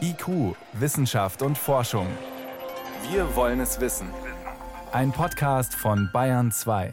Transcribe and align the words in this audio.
IQ, 0.00 0.56
Wissenschaft 0.72 1.42
und 1.42 1.56
Forschung. 1.56 2.06
Wir 3.10 3.36
wollen 3.36 3.60
es 3.60 3.80
wissen. 3.80 4.08
Ein 4.92 5.12
Podcast 5.12 5.74
von 5.74 6.10
Bayern 6.12 6.50
2. 6.50 6.92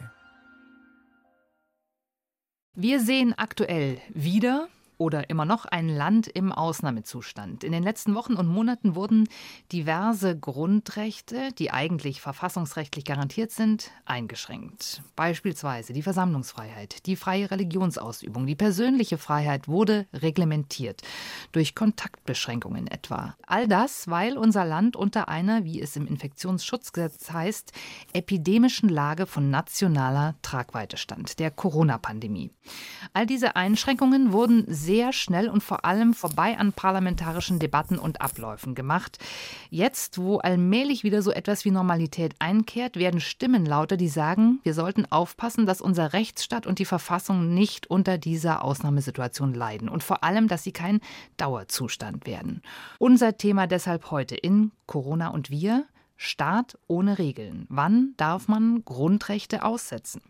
Wir 2.74 3.00
sehen 3.00 3.34
aktuell 3.36 3.98
wieder 4.10 4.68
oder 4.98 5.30
immer 5.30 5.44
noch 5.44 5.64
ein 5.64 5.88
Land 5.88 6.26
im 6.26 6.52
Ausnahmezustand. 6.52 7.64
In 7.64 7.72
den 7.72 7.84
letzten 7.84 8.14
Wochen 8.14 8.34
und 8.34 8.48
Monaten 8.48 8.94
wurden 8.94 9.28
diverse 9.72 10.36
Grundrechte, 10.36 11.52
die 11.58 11.70
eigentlich 11.70 12.20
verfassungsrechtlich 12.20 13.04
garantiert 13.04 13.52
sind, 13.52 13.90
eingeschränkt. 14.04 15.02
Beispielsweise 15.16 15.92
die 15.92 16.02
Versammlungsfreiheit, 16.02 17.06
die 17.06 17.16
freie 17.16 17.50
Religionsausübung, 17.50 18.46
die 18.46 18.56
persönliche 18.56 19.18
Freiheit 19.18 19.68
wurde 19.68 20.06
reglementiert, 20.12 21.02
durch 21.52 21.76
Kontaktbeschränkungen 21.76 22.88
etwa. 22.88 23.36
All 23.46 23.68
das, 23.68 24.08
weil 24.08 24.36
unser 24.36 24.64
Land 24.64 24.96
unter 24.96 25.28
einer, 25.28 25.64
wie 25.64 25.80
es 25.80 25.94
im 25.94 26.06
Infektionsschutzgesetz 26.06 27.30
heißt, 27.30 27.72
epidemischen 28.12 28.88
Lage 28.88 29.26
von 29.26 29.48
nationaler 29.50 30.34
Tragweite 30.42 30.96
stand, 30.96 31.38
der 31.38 31.52
Corona-Pandemie. 31.52 32.50
All 33.12 33.26
diese 33.26 33.54
Einschränkungen 33.54 34.32
wurden 34.32 34.64
sehr 34.66 34.87
sehr 34.88 35.12
schnell 35.12 35.50
und 35.50 35.62
vor 35.62 35.84
allem 35.84 36.14
vorbei 36.14 36.56
an 36.56 36.72
parlamentarischen 36.72 37.58
Debatten 37.58 37.98
und 37.98 38.22
Abläufen 38.22 38.74
gemacht. 38.74 39.18
Jetzt, 39.68 40.16
wo 40.16 40.38
allmählich 40.38 41.04
wieder 41.04 41.20
so 41.20 41.30
etwas 41.30 41.66
wie 41.66 41.70
Normalität 41.70 42.34
einkehrt, 42.38 42.96
werden 42.96 43.20
Stimmen 43.20 43.66
lauter, 43.66 43.98
die 43.98 44.08
sagen, 44.08 44.60
wir 44.62 44.72
sollten 44.72 45.04
aufpassen, 45.04 45.66
dass 45.66 45.82
unser 45.82 46.14
Rechtsstaat 46.14 46.66
und 46.66 46.78
die 46.78 46.86
Verfassung 46.86 47.52
nicht 47.52 47.90
unter 47.90 48.16
dieser 48.16 48.64
Ausnahmesituation 48.64 49.52
leiden 49.52 49.90
und 49.90 50.02
vor 50.02 50.24
allem, 50.24 50.48
dass 50.48 50.64
sie 50.64 50.72
kein 50.72 51.00
Dauerzustand 51.36 52.26
werden. 52.26 52.62
Unser 52.98 53.36
Thema 53.36 53.66
deshalb 53.66 54.10
heute 54.10 54.36
in 54.36 54.72
Corona 54.86 55.28
und 55.28 55.50
wir. 55.50 55.84
Staat 56.16 56.78
ohne 56.88 57.18
Regeln. 57.18 57.66
Wann 57.68 58.14
darf 58.16 58.48
man 58.48 58.82
Grundrechte 58.86 59.62
aussetzen? 59.62 60.22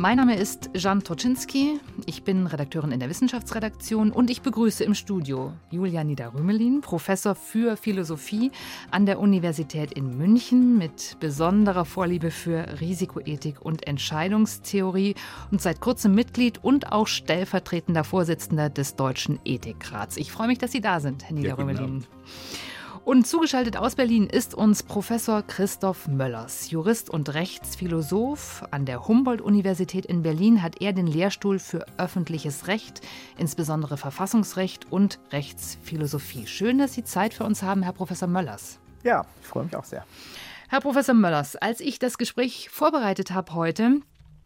Mein 0.00 0.16
Name 0.16 0.34
ist 0.34 0.70
Jan 0.72 1.04
Toczynski. 1.04 1.78
Ich 2.06 2.22
bin 2.22 2.46
Redakteurin 2.46 2.90
in 2.90 3.00
der 3.00 3.10
Wissenschaftsredaktion 3.10 4.12
und 4.12 4.30
ich 4.30 4.40
begrüße 4.40 4.82
im 4.82 4.94
Studio 4.94 5.52
Julia 5.70 6.04
Niederrümelin, 6.04 6.80
Professor 6.80 7.34
für 7.34 7.76
Philosophie 7.76 8.50
an 8.90 9.04
der 9.04 9.18
Universität 9.18 9.92
in 9.92 10.16
München 10.16 10.78
mit 10.78 11.18
besonderer 11.20 11.84
Vorliebe 11.84 12.30
für 12.30 12.80
Risikoethik 12.80 13.60
und 13.60 13.86
Entscheidungstheorie 13.86 15.16
und 15.50 15.60
seit 15.60 15.82
kurzem 15.82 16.14
Mitglied 16.14 16.64
und 16.64 16.92
auch 16.92 17.06
stellvertretender 17.06 18.02
Vorsitzender 18.02 18.70
des 18.70 18.96
Deutschen 18.96 19.38
Ethikrats. 19.44 20.16
Ich 20.16 20.32
freue 20.32 20.46
mich, 20.46 20.56
dass 20.56 20.72
Sie 20.72 20.80
da 20.80 21.00
sind, 21.00 21.24
Herr 21.24 21.36
Niederrümelin. 21.36 22.00
Ja, 22.00 22.06
und 23.10 23.26
zugeschaltet 23.26 23.76
aus 23.76 23.96
Berlin 23.96 24.28
ist 24.28 24.54
uns 24.54 24.84
Professor 24.84 25.42
Christoph 25.42 26.06
Möllers. 26.06 26.70
Jurist 26.70 27.10
und 27.10 27.34
Rechtsphilosoph 27.34 28.62
an 28.70 28.86
der 28.86 29.08
Humboldt-Universität 29.08 30.06
in 30.06 30.22
Berlin 30.22 30.62
hat 30.62 30.80
er 30.80 30.92
den 30.92 31.08
Lehrstuhl 31.08 31.58
für 31.58 31.84
öffentliches 31.98 32.68
Recht, 32.68 33.00
insbesondere 33.36 33.96
Verfassungsrecht 33.96 34.92
und 34.92 35.18
Rechtsphilosophie. 35.32 36.46
Schön, 36.46 36.78
dass 36.78 36.94
Sie 36.94 37.02
Zeit 37.02 37.34
für 37.34 37.42
uns 37.42 37.64
haben, 37.64 37.82
Herr 37.82 37.94
Professor 37.94 38.28
Möllers. 38.28 38.78
Ja, 39.02 39.26
ich 39.40 39.46
freue 39.48 39.64
mich 39.64 39.74
auch 39.74 39.82
sehr. 39.82 40.06
Herr 40.68 40.80
Professor 40.80 41.16
Möllers, 41.16 41.56
als 41.56 41.80
ich 41.80 41.98
das 41.98 42.16
Gespräch 42.16 42.70
vorbereitet 42.70 43.32
habe 43.32 43.54
heute 43.54 44.02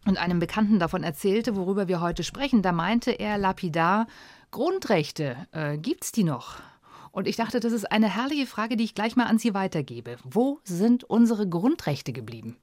und 0.07 0.17
einem 0.17 0.39
Bekannten 0.39 0.79
davon 0.79 1.03
erzählte, 1.03 1.55
worüber 1.55 1.87
wir 1.87 2.01
heute 2.01 2.23
sprechen, 2.23 2.63
da 2.63 2.71
meinte 2.71 3.11
er 3.11 3.37
lapidar, 3.37 4.07
Grundrechte, 4.49 5.35
äh, 5.51 5.77
gibt's 5.77 6.11
die 6.11 6.23
noch? 6.23 6.61
Und 7.15 7.29
ich 7.29 7.37
dachte, 7.37 7.61
das 7.61 7.71
ist 7.71 7.89
eine 7.93 8.13
herrliche 8.13 8.45
Frage, 8.45 8.75
die 8.75 8.83
ich 8.83 8.93
gleich 8.93 9.15
mal 9.15 9.23
an 9.23 9.37
Sie 9.37 9.53
weitergebe. 9.53 10.17
Wo 10.25 10.59
sind 10.65 11.05
unsere 11.05 11.47
Grundrechte 11.47 12.11
geblieben? 12.11 12.57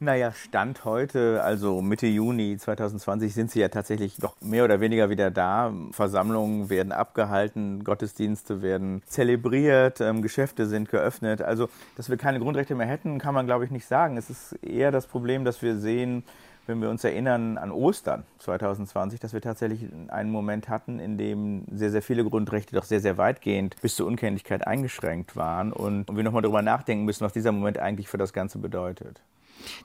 Naja, 0.00 0.32
Stand 0.32 0.84
heute, 0.84 1.42
also 1.42 1.80
Mitte 1.80 2.06
Juni 2.06 2.58
2020, 2.58 3.32
sind 3.32 3.50
sie 3.50 3.60
ja 3.60 3.70
tatsächlich 3.70 4.16
doch 4.18 4.38
mehr 4.42 4.64
oder 4.64 4.80
weniger 4.80 5.08
wieder 5.08 5.30
da. 5.30 5.72
Versammlungen 5.92 6.68
werden 6.68 6.92
abgehalten, 6.92 7.84
Gottesdienste 7.84 8.60
werden 8.60 9.00
zelebriert, 9.06 10.02
ähm, 10.02 10.20
Geschäfte 10.20 10.66
sind 10.66 10.90
geöffnet. 10.90 11.40
Also, 11.40 11.70
dass 11.96 12.10
wir 12.10 12.18
keine 12.18 12.38
Grundrechte 12.38 12.74
mehr 12.74 12.86
hätten, 12.86 13.18
kann 13.18 13.32
man, 13.32 13.46
glaube 13.46 13.64
ich, 13.64 13.70
nicht 13.70 13.86
sagen. 13.86 14.18
Es 14.18 14.28
ist 14.28 14.52
eher 14.62 14.90
das 14.90 15.06
Problem, 15.06 15.46
dass 15.46 15.62
wir 15.62 15.78
sehen, 15.78 16.22
wenn 16.66 16.80
wir 16.80 16.90
uns 16.90 17.04
erinnern 17.04 17.58
an 17.58 17.70
Ostern 17.70 18.24
2020, 18.38 19.20
dass 19.20 19.32
wir 19.32 19.40
tatsächlich 19.40 19.86
einen 20.08 20.30
Moment 20.30 20.68
hatten, 20.68 20.98
in 20.98 21.18
dem 21.18 21.64
sehr, 21.72 21.90
sehr 21.90 22.02
viele 22.02 22.24
Grundrechte 22.24 22.74
doch 22.74 22.84
sehr, 22.84 23.00
sehr 23.00 23.18
weitgehend 23.18 23.76
bis 23.80 23.96
zur 23.96 24.06
Unkenntlichkeit 24.06 24.66
eingeschränkt 24.66 25.36
waren 25.36 25.72
und, 25.72 26.14
wir 26.16 26.24
nochmal 26.24 26.42
darüber 26.42 26.62
nachdenken 26.62 27.04
müssen, 27.04 27.24
was 27.24 27.32
dieser 27.32 27.52
Moment 27.52 27.78
eigentlich 27.78 28.08
für 28.08 28.18
das 28.18 28.32
Ganze 28.32 28.58
bedeutet. 28.58 29.20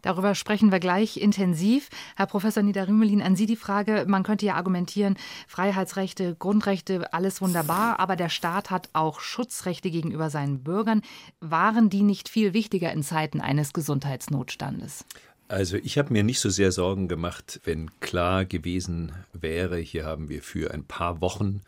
Darüber 0.02 0.36
sprechen 0.36 0.72
wir 0.72 0.80
gleich 0.80 1.18
intensiv. 1.18 1.90
Herr 2.16 2.26
Professor 2.26 2.64
Niederrümelin, 2.64 3.22
an 3.22 3.36
Sie 3.36 3.46
die 3.46 3.56
Frage, 3.56 4.06
man 4.08 4.24
könnte 4.24 4.46
ja 4.46 4.56
argumentieren, 4.56 5.18
Freiheitsrechte, 5.48 6.36
Grundrechte, 6.36 7.14
alles 7.14 7.42
wunderbar, 7.42 8.00
aber 8.00 8.16
der 8.16 8.30
Staat 8.30 8.70
hat 8.70 8.90
auch 8.94 9.20
Schutzrechte 9.20 9.92
gegenüber 9.92 10.30
seinen 10.30 10.64
Bürgern. 10.64 11.02
Waren 11.40 11.90
die 11.90 12.04
nicht 12.04 12.30
viel 12.30 12.54
wichtiger 12.54 12.92
in 12.92 13.04
Zeiten 13.04 13.42
eines 13.42 13.74
Gesundheitsnotstandes? 13.74 15.06
Also 15.52 15.76
ich 15.76 15.98
habe 15.98 16.14
mir 16.14 16.24
nicht 16.24 16.40
so 16.40 16.50
sehr 16.50 16.72
Sorgen 16.72 17.10
gemacht, 17.10 17.60
wenn 17.66 17.92
klar 18.00 18.46
gewesen 18.46 19.12
wäre, 19.34 19.80
hier 19.80 20.06
haben 20.06 20.30
wir 20.30 20.42
für 20.42 20.74
ein 20.74 20.86
paar 20.86 21.20
Wochen 21.20 21.60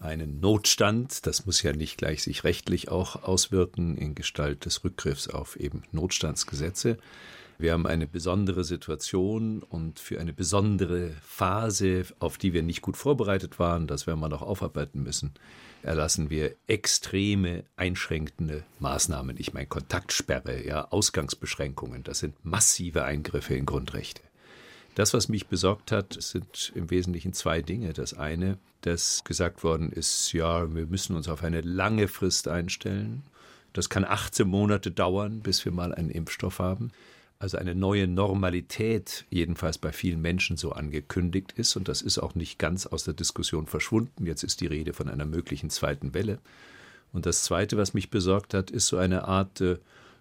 einen 0.00 0.40
Notstand. 0.40 1.24
Das 1.28 1.46
muss 1.46 1.62
ja 1.62 1.72
nicht 1.72 1.96
gleich 1.96 2.24
sich 2.24 2.42
rechtlich 2.42 2.88
auch 2.88 3.22
auswirken 3.22 3.96
in 3.96 4.16
Gestalt 4.16 4.64
des 4.64 4.82
Rückgriffs 4.82 5.28
auf 5.28 5.54
eben 5.54 5.84
Notstandsgesetze. 5.92 6.98
Wir 7.56 7.72
haben 7.72 7.86
eine 7.86 8.08
besondere 8.08 8.64
Situation 8.64 9.62
und 9.62 10.00
für 10.00 10.18
eine 10.18 10.32
besondere 10.32 11.12
Phase, 11.22 12.06
auf 12.18 12.36
die 12.36 12.52
wir 12.52 12.64
nicht 12.64 12.82
gut 12.82 12.96
vorbereitet 12.96 13.60
waren, 13.60 13.86
das 13.86 14.08
werden 14.08 14.18
wir 14.18 14.28
noch 14.28 14.42
aufarbeiten 14.42 15.04
müssen, 15.04 15.34
erlassen 15.82 16.30
wir 16.30 16.54
extreme 16.66 17.64
einschränkende 17.76 18.64
Maßnahmen. 18.78 19.36
Ich 19.38 19.52
meine 19.52 19.66
Kontaktsperre, 19.66 20.64
ja, 20.66 20.88
Ausgangsbeschränkungen, 20.90 22.02
das 22.02 22.20
sind 22.20 22.34
massive 22.44 23.04
Eingriffe 23.04 23.54
in 23.54 23.66
Grundrechte. 23.66 24.22
Das, 24.94 25.14
was 25.14 25.28
mich 25.28 25.46
besorgt 25.46 25.92
hat, 25.92 26.16
sind 26.18 26.72
im 26.74 26.90
Wesentlichen 26.90 27.32
zwei 27.32 27.62
Dinge. 27.62 27.92
Das 27.92 28.12
eine, 28.14 28.58
dass 28.82 29.24
gesagt 29.24 29.62
worden 29.62 29.92
ist, 29.92 30.32
ja, 30.32 30.74
wir 30.74 30.86
müssen 30.86 31.16
uns 31.16 31.28
auf 31.28 31.42
eine 31.42 31.60
lange 31.60 32.08
Frist 32.08 32.48
einstellen. 32.48 33.22
Das 33.72 33.88
kann 33.88 34.04
18 34.04 34.48
Monate 34.48 34.90
dauern, 34.90 35.40
bis 35.40 35.64
wir 35.64 35.72
mal 35.72 35.94
einen 35.94 36.10
Impfstoff 36.10 36.58
haben 36.58 36.90
also 37.40 37.56
eine 37.56 37.74
neue 37.74 38.06
Normalität 38.06 39.24
jedenfalls 39.30 39.78
bei 39.78 39.92
vielen 39.92 40.20
Menschen 40.20 40.58
so 40.58 40.72
angekündigt 40.72 41.52
ist. 41.56 41.74
Und 41.74 41.88
das 41.88 42.02
ist 42.02 42.18
auch 42.18 42.34
nicht 42.34 42.58
ganz 42.58 42.86
aus 42.86 43.04
der 43.04 43.14
Diskussion 43.14 43.66
verschwunden. 43.66 44.26
Jetzt 44.26 44.44
ist 44.44 44.60
die 44.60 44.66
Rede 44.66 44.92
von 44.92 45.08
einer 45.08 45.24
möglichen 45.24 45.70
zweiten 45.70 46.12
Welle. 46.12 46.38
Und 47.12 47.24
das 47.24 47.42
Zweite, 47.42 47.78
was 47.78 47.94
mich 47.94 48.10
besorgt 48.10 48.52
hat, 48.52 48.70
ist 48.70 48.88
so 48.88 48.98
eine 48.98 49.26
Art 49.26 49.62
äh, 49.62 49.78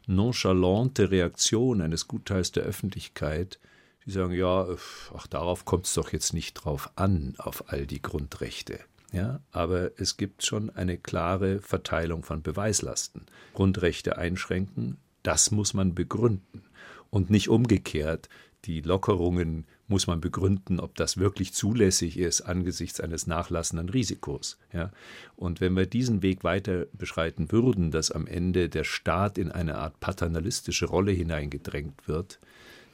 nonchalante 0.07 1.11
Reaktion 1.11 1.81
eines 1.81 2.07
Gutteils 2.07 2.53
der 2.53 2.63
Öffentlichkeit, 2.63 3.59
die 4.05 4.11
sagen, 4.11 4.33
ja, 4.33 4.67
ach, 5.13 5.27
darauf 5.27 5.65
kommt 5.65 5.87
es 5.87 5.93
doch 5.93 6.13
jetzt 6.13 6.33
nicht 6.33 6.53
drauf 6.53 6.89
an, 6.95 7.35
auf 7.37 7.65
all 7.67 7.85
die 7.85 8.01
Grundrechte. 8.01 8.79
Ja, 9.11 9.41
aber 9.51 9.91
es 9.99 10.15
gibt 10.15 10.45
schon 10.45 10.69
eine 10.69 10.97
klare 10.97 11.59
Verteilung 11.59 12.23
von 12.23 12.41
Beweislasten. 12.41 13.25
Grundrechte 13.53 14.17
einschränken, 14.17 14.97
das 15.21 15.51
muss 15.51 15.73
man 15.73 15.93
begründen 15.95 16.63
und 17.09 17.29
nicht 17.29 17.49
umgekehrt. 17.49 18.29
Die 18.65 18.81
Lockerungen 18.81 19.65
muss 19.87 20.05
man 20.05 20.21
begründen, 20.21 20.79
ob 20.79 20.95
das 20.95 21.17
wirklich 21.17 21.53
zulässig 21.53 22.17
ist 22.17 22.41
angesichts 22.41 22.99
eines 22.99 23.25
nachlassenden 23.25 23.89
Risikos. 23.89 24.57
Ja? 24.73 24.91
Und 25.35 25.61
wenn 25.61 25.75
wir 25.75 25.85
diesen 25.85 26.21
Weg 26.21 26.43
weiter 26.43 26.85
beschreiten 26.93 27.51
würden, 27.51 27.89
dass 27.89 28.11
am 28.11 28.27
Ende 28.27 28.69
der 28.69 28.83
Staat 28.83 29.37
in 29.37 29.51
eine 29.51 29.77
Art 29.77 29.99
paternalistische 29.99 30.85
Rolle 30.85 31.11
hineingedrängt 31.11 32.07
wird, 32.07 32.39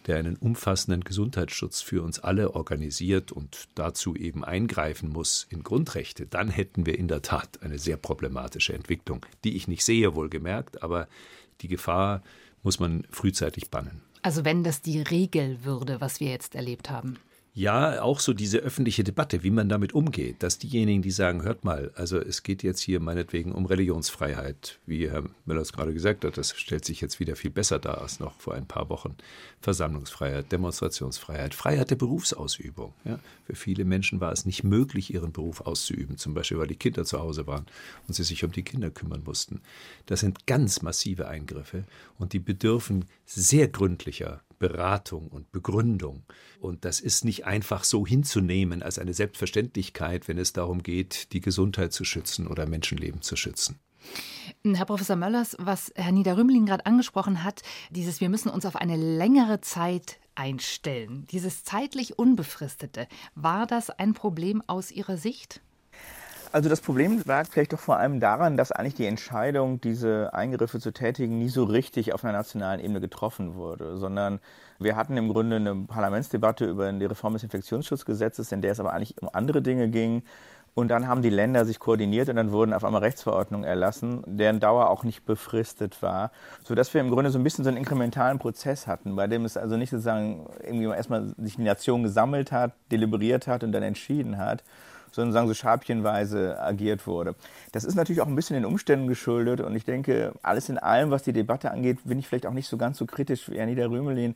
der 0.07 0.17
einen 0.17 0.35
umfassenden 0.35 1.03
Gesundheitsschutz 1.03 1.81
für 1.81 2.03
uns 2.03 2.19
alle 2.19 2.53
organisiert 2.53 3.31
und 3.31 3.67
dazu 3.75 4.15
eben 4.15 4.45
eingreifen 4.45 5.09
muss 5.09 5.47
in 5.49 5.63
Grundrechte, 5.63 6.27
dann 6.27 6.49
hätten 6.49 6.85
wir 6.85 6.97
in 6.97 7.07
der 7.07 7.23
Tat 7.23 7.63
eine 7.63 7.79
sehr 7.79 7.97
problematische 7.97 8.73
Entwicklung, 8.73 9.25
die 9.43 9.55
ich 9.55 9.67
nicht 9.67 9.83
sehe, 9.83 10.15
wohlgemerkt, 10.15 10.83
aber 10.83 11.07
die 11.61 11.67
Gefahr 11.67 12.21
muss 12.65 12.79
man 12.79 13.03
frühzeitig 13.09 13.69
bannen. 13.69 14.01
Also 14.21 14.43
wenn 14.43 14.63
das 14.63 14.81
die 14.81 15.01
Regel 15.01 15.63
würde, 15.63 16.01
was 16.01 16.19
wir 16.19 16.29
jetzt 16.29 16.55
erlebt 16.55 16.89
haben. 16.89 17.17
Ja, 17.57 18.01
auch 18.01 18.19
so 18.19 18.33
diese 18.33 18.57
öffentliche 18.57 19.05
Debatte, 19.05 19.41
wie 19.41 19.49
man 19.49 19.69
damit 19.69 19.93
umgeht, 19.93 20.43
dass 20.43 20.59
diejenigen, 20.59 21.01
die 21.01 21.09
sagen, 21.11 21.43
hört 21.43 21.63
mal, 21.63 21.89
also 21.95 22.19
es 22.19 22.43
geht 22.43 22.63
jetzt 22.63 22.81
hier 22.81 22.99
meinetwegen 22.99 23.53
um 23.53 23.65
Religionsfreiheit, 23.65 24.77
wie 24.85 25.09
Herr 25.09 25.23
Müller 25.45 25.61
es 25.61 25.71
gerade 25.71 25.93
gesagt 25.93 26.25
hat, 26.25 26.37
das 26.37 26.49
stellt 26.49 26.83
sich 26.83 26.99
jetzt 26.99 27.21
wieder 27.21 27.37
viel 27.37 27.51
besser 27.51 27.79
dar 27.79 28.01
als 28.01 28.19
noch 28.19 28.37
vor 28.41 28.55
ein 28.55 28.65
paar 28.65 28.89
Wochen. 28.89 29.15
Versammlungsfreiheit, 29.61 30.51
Demonstrationsfreiheit, 30.51 31.53
Freiheit 31.53 31.91
der 31.91 31.95
Berufsausübung. 31.95 32.93
Ja. 33.05 33.19
Für 33.45 33.55
viele 33.55 33.85
Menschen 33.85 34.19
war 34.19 34.33
es 34.33 34.45
nicht 34.45 34.65
möglich, 34.65 35.13
ihren 35.13 35.31
Beruf 35.31 35.61
auszuüben, 35.61 36.17
zum 36.17 36.33
Beispiel 36.33 36.59
weil 36.59 36.67
die 36.67 36.75
Kinder 36.75 37.05
zu 37.05 37.21
Hause 37.21 37.47
waren 37.47 37.67
und 38.09 38.15
sie 38.15 38.23
sich 38.23 38.43
um 38.43 38.51
die 38.51 38.63
Kinder 38.63 38.91
kümmern 38.91 39.23
mussten. 39.23 39.61
Das 40.07 40.19
sind 40.19 40.45
ganz 40.45 40.81
massive 40.81 41.29
Eingriffe 41.29 41.85
und 42.19 42.33
die 42.33 42.39
bedürfen 42.39 43.05
sehr 43.25 43.69
gründlicher 43.69 44.41
Beratung 44.67 45.27
und 45.27 45.51
Begründung. 45.51 46.23
Und 46.59 46.85
das 46.85 46.99
ist 46.99 47.23
nicht 47.23 47.45
einfach 47.45 47.83
so 47.83 48.07
hinzunehmen 48.07 48.81
als 48.81 48.97
eine 48.97 49.13
Selbstverständlichkeit, 49.13 50.27
wenn 50.27 50.39
es 50.39 50.53
darum 50.53 50.81
geht, 50.81 51.33
die 51.33 51.41
Gesundheit 51.41 51.93
zu 51.93 52.03
schützen 52.03 52.47
oder 52.47 52.65
Menschenleben 52.65 53.21
zu 53.21 53.35
schützen. 53.35 53.77
Herr 54.63 54.85
Professor 54.85 55.15
Möllers, 55.15 55.55
was 55.59 55.91
Herr 55.95 56.11
Niederrümelin 56.11 56.65
gerade 56.65 56.87
angesprochen 56.87 57.43
hat, 57.43 57.61
dieses 57.91 58.21
Wir 58.21 58.29
müssen 58.29 58.49
uns 58.49 58.65
auf 58.65 58.75
eine 58.75 58.97
längere 58.97 59.61
Zeit 59.61 60.17
einstellen, 60.33 61.27
dieses 61.29 61.63
zeitlich 61.63 62.17
Unbefristete, 62.17 63.07
war 63.35 63.67
das 63.67 63.91
ein 63.91 64.13
Problem 64.13 64.63
aus 64.65 64.91
Ihrer 64.91 65.17
Sicht? 65.17 65.61
Also 66.55 66.69
das 66.69 66.79
Problem 66.79 67.21
lag 67.25 67.47
vielleicht 67.49 67.73
doch 67.73 67.79
vor 67.79 67.97
allem 67.97 68.21
daran, 68.21 68.55
dass 68.55 68.71
eigentlich 68.71 68.93
die 68.93 69.07
Entscheidung, 69.07 69.81
diese 69.81 70.33
Eingriffe 70.33 70.79
zu 70.79 70.93
tätigen, 70.93 71.37
nie 71.37 71.49
so 71.49 71.65
richtig 71.65 72.13
auf 72.13 72.23
einer 72.23 72.31
nationalen 72.31 72.79
Ebene 72.79 73.01
getroffen 73.01 73.55
wurde, 73.55 73.97
sondern 73.97 74.39
wir 74.79 74.95
hatten 74.95 75.17
im 75.17 75.27
Grunde 75.27 75.57
eine 75.57 75.75
Parlamentsdebatte 75.75 76.63
über 76.63 76.89
die 76.93 77.03
Reform 77.03 77.33
des 77.33 77.43
Infektionsschutzgesetzes, 77.43 78.53
in 78.53 78.61
der 78.61 78.71
es 78.71 78.79
aber 78.79 78.93
eigentlich 78.93 79.21
um 79.21 79.29
andere 79.33 79.61
Dinge 79.61 79.89
ging. 79.89 80.23
Und 80.75 80.87
dann 80.87 81.09
haben 81.09 81.21
die 81.21 81.29
Länder 81.29 81.65
sich 81.65 81.77
koordiniert 81.77 82.29
und 82.29 82.37
dann 82.37 82.53
wurden 82.53 82.71
auf 82.71 82.85
einmal 82.85 83.01
Rechtsverordnungen 83.01 83.67
erlassen, 83.67 84.23
deren 84.25 84.61
Dauer 84.61 84.89
auch 84.89 85.03
nicht 85.03 85.25
befristet 85.25 86.01
war, 86.01 86.31
sodass 86.63 86.93
wir 86.93 87.01
im 87.01 87.09
Grunde 87.09 87.31
so 87.31 87.37
ein 87.37 87.43
bisschen 87.43 87.65
so 87.65 87.69
einen 87.69 87.77
inkrementalen 87.77 88.39
Prozess 88.39 88.87
hatten, 88.87 89.17
bei 89.17 89.27
dem 89.27 89.43
es 89.43 89.57
also 89.57 89.75
nicht 89.75 89.89
sozusagen 89.89 90.47
irgendwie 90.63 90.85
erstmal 90.85 91.35
sich 91.37 91.57
die 91.57 91.63
Nation 91.63 92.03
gesammelt 92.03 92.53
hat, 92.53 92.71
deliberiert 92.93 93.45
hat 93.45 93.65
und 93.65 93.73
dann 93.73 93.83
entschieden 93.83 94.37
hat, 94.37 94.63
sondern 95.15 95.31
sagen 95.31 95.47
so 95.47 95.53
schabchenweise 95.53 96.61
agiert 96.61 97.07
wurde. 97.07 97.35
Das 97.71 97.85
ist 97.85 97.95
natürlich 97.95 98.21
auch 98.21 98.27
ein 98.27 98.35
bisschen 98.35 98.55
den 98.55 98.65
Umständen 98.65 99.07
geschuldet 99.07 99.61
und 99.61 99.75
ich 99.75 99.85
denke, 99.85 100.33
alles 100.43 100.67
in 100.67 100.77
allem, 100.77 101.09
was 101.09 101.23
die 101.23 101.33
Debatte 101.33 101.71
angeht, 101.71 101.99
bin 102.03 102.19
ich 102.19 102.27
vielleicht 102.27 102.45
auch 102.45 102.53
nicht 102.53 102.67
so 102.67 102.75
ganz 102.77 102.97
so 102.97 103.05
kritisch 103.05 103.49
wie 103.49 103.59
Anita 103.59 103.85
Rümelin 103.85 104.35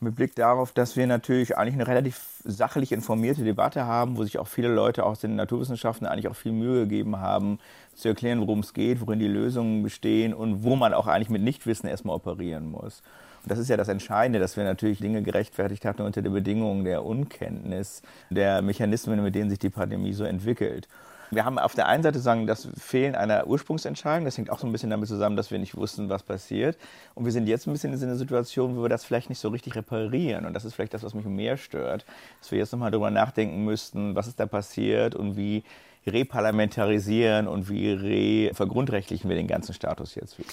mit 0.00 0.16
Blick 0.16 0.34
darauf, 0.34 0.72
dass 0.72 0.96
wir 0.96 1.06
natürlich 1.06 1.56
eigentlich 1.56 1.74
eine 1.74 1.86
relativ 1.86 2.20
sachlich 2.44 2.92
informierte 2.92 3.44
Debatte 3.44 3.84
haben, 3.86 4.16
wo 4.16 4.24
sich 4.24 4.38
auch 4.38 4.48
viele 4.48 4.68
Leute 4.68 5.04
aus 5.04 5.20
den 5.20 5.36
Naturwissenschaften 5.36 6.06
eigentlich 6.06 6.28
auch 6.28 6.36
viel 6.36 6.52
Mühe 6.52 6.82
gegeben 6.82 7.18
haben, 7.18 7.58
zu 7.94 8.08
erklären, 8.08 8.40
worum 8.40 8.60
es 8.60 8.72
geht, 8.72 9.00
worin 9.00 9.18
die 9.18 9.28
Lösungen 9.28 9.82
bestehen 9.82 10.32
und 10.32 10.62
wo 10.62 10.76
man 10.76 10.94
auch 10.94 11.06
eigentlich 11.06 11.28
mit 11.30 11.42
Nichtwissen 11.42 11.88
erstmal 11.88 12.16
operieren 12.16 12.70
muss. 12.70 13.02
Und 13.42 13.50
das 13.50 13.58
ist 13.58 13.68
ja 13.68 13.76
das 13.76 13.88
Entscheidende, 13.88 14.38
dass 14.38 14.56
wir 14.56 14.64
natürlich 14.64 14.98
Dinge 14.98 15.22
gerechtfertigt 15.22 15.84
hatten 15.84 16.02
unter 16.02 16.22
den 16.22 16.32
Bedingungen 16.32 16.84
der 16.84 17.04
Unkenntnis 17.04 18.02
der 18.28 18.62
Mechanismen, 18.62 19.22
mit 19.22 19.34
denen 19.34 19.50
sich 19.50 19.58
die 19.58 19.70
Pandemie 19.70 20.12
so 20.12 20.24
entwickelt. 20.24 20.88
Wir 21.32 21.44
haben 21.44 21.60
auf 21.60 21.76
der 21.76 21.86
einen 21.86 22.02
Seite 22.02 22.18
sagen, 22.18 22.48
das 22.48 22.68
Fehlen 22.76 23.14
einer 23.14 23.46
Ursprungsentscheidung. 23.46 24.24
Das 24.24 24.36
hängt 24.36 24.50
auch 24.50 24.58
so 24.58 24.66
ein 24.66 24.72
bisschen 24.72 24.90
damit 24.90 25.08
zusammen, 25.08 25.36
dass 25.36 25.52
wir 25.52 25.60
nicht 25.60 25.76
wussten, 25.76 26.08
was 26.08 26.24
passiert. 26.24 26.76
Und 27.14 27.24
wir 27.24 27.30
sind 27.30 27.46
jetzt 27.46 27.68
ein 27.68 27.72
bisschen 27.72 27.92
in 27.92 28.02
einer 28.02 28.16
Situation, 28.16 28.76
wo 28.76 28.82
wir 28.82 28.88
das 28.88 29.04
vielleicht 29.04 29.28
nicht 29.28 29.38
so 29.38 29.48
richtig 29.48 29.76
reparieren. 29.76 30.44
Und 30.44 30.54
das 30.54 30.64
ist 30.64 30.74
vielleicht 30.74 30.92
das, 30.92 31.04
was 31.04 31.14
mich 31.14 31.24
mehr 31.24 31.56
stört, 31.56 32.04
dass 32.40 32.50
wir 32.50 32.58
jetzt 32.58 32.72
nochmal 32.72 32.90
darüber 32.90 33.12
nachdenken 33.12 33.64
müssten, 33.64 34.16
was 34.16 34.26
ist 34.26 34.40
da 34.40 34.46
passiert 34.46 35.14
und 35.14 35.36
wie 35.36 35.62
reparlamentarisieren 36.04 37.46
und 37.46 37.68
wie 37.68 37.92
re 37.92 38.54
vergrundrechtlichen 38.54 39.28
wir 39.28 39.36
den 39.36 39.46
ganzen 39.46 39.72
Status 39.72 40.16
jetzt 40.16 40.36
wieder. 40.36 40.48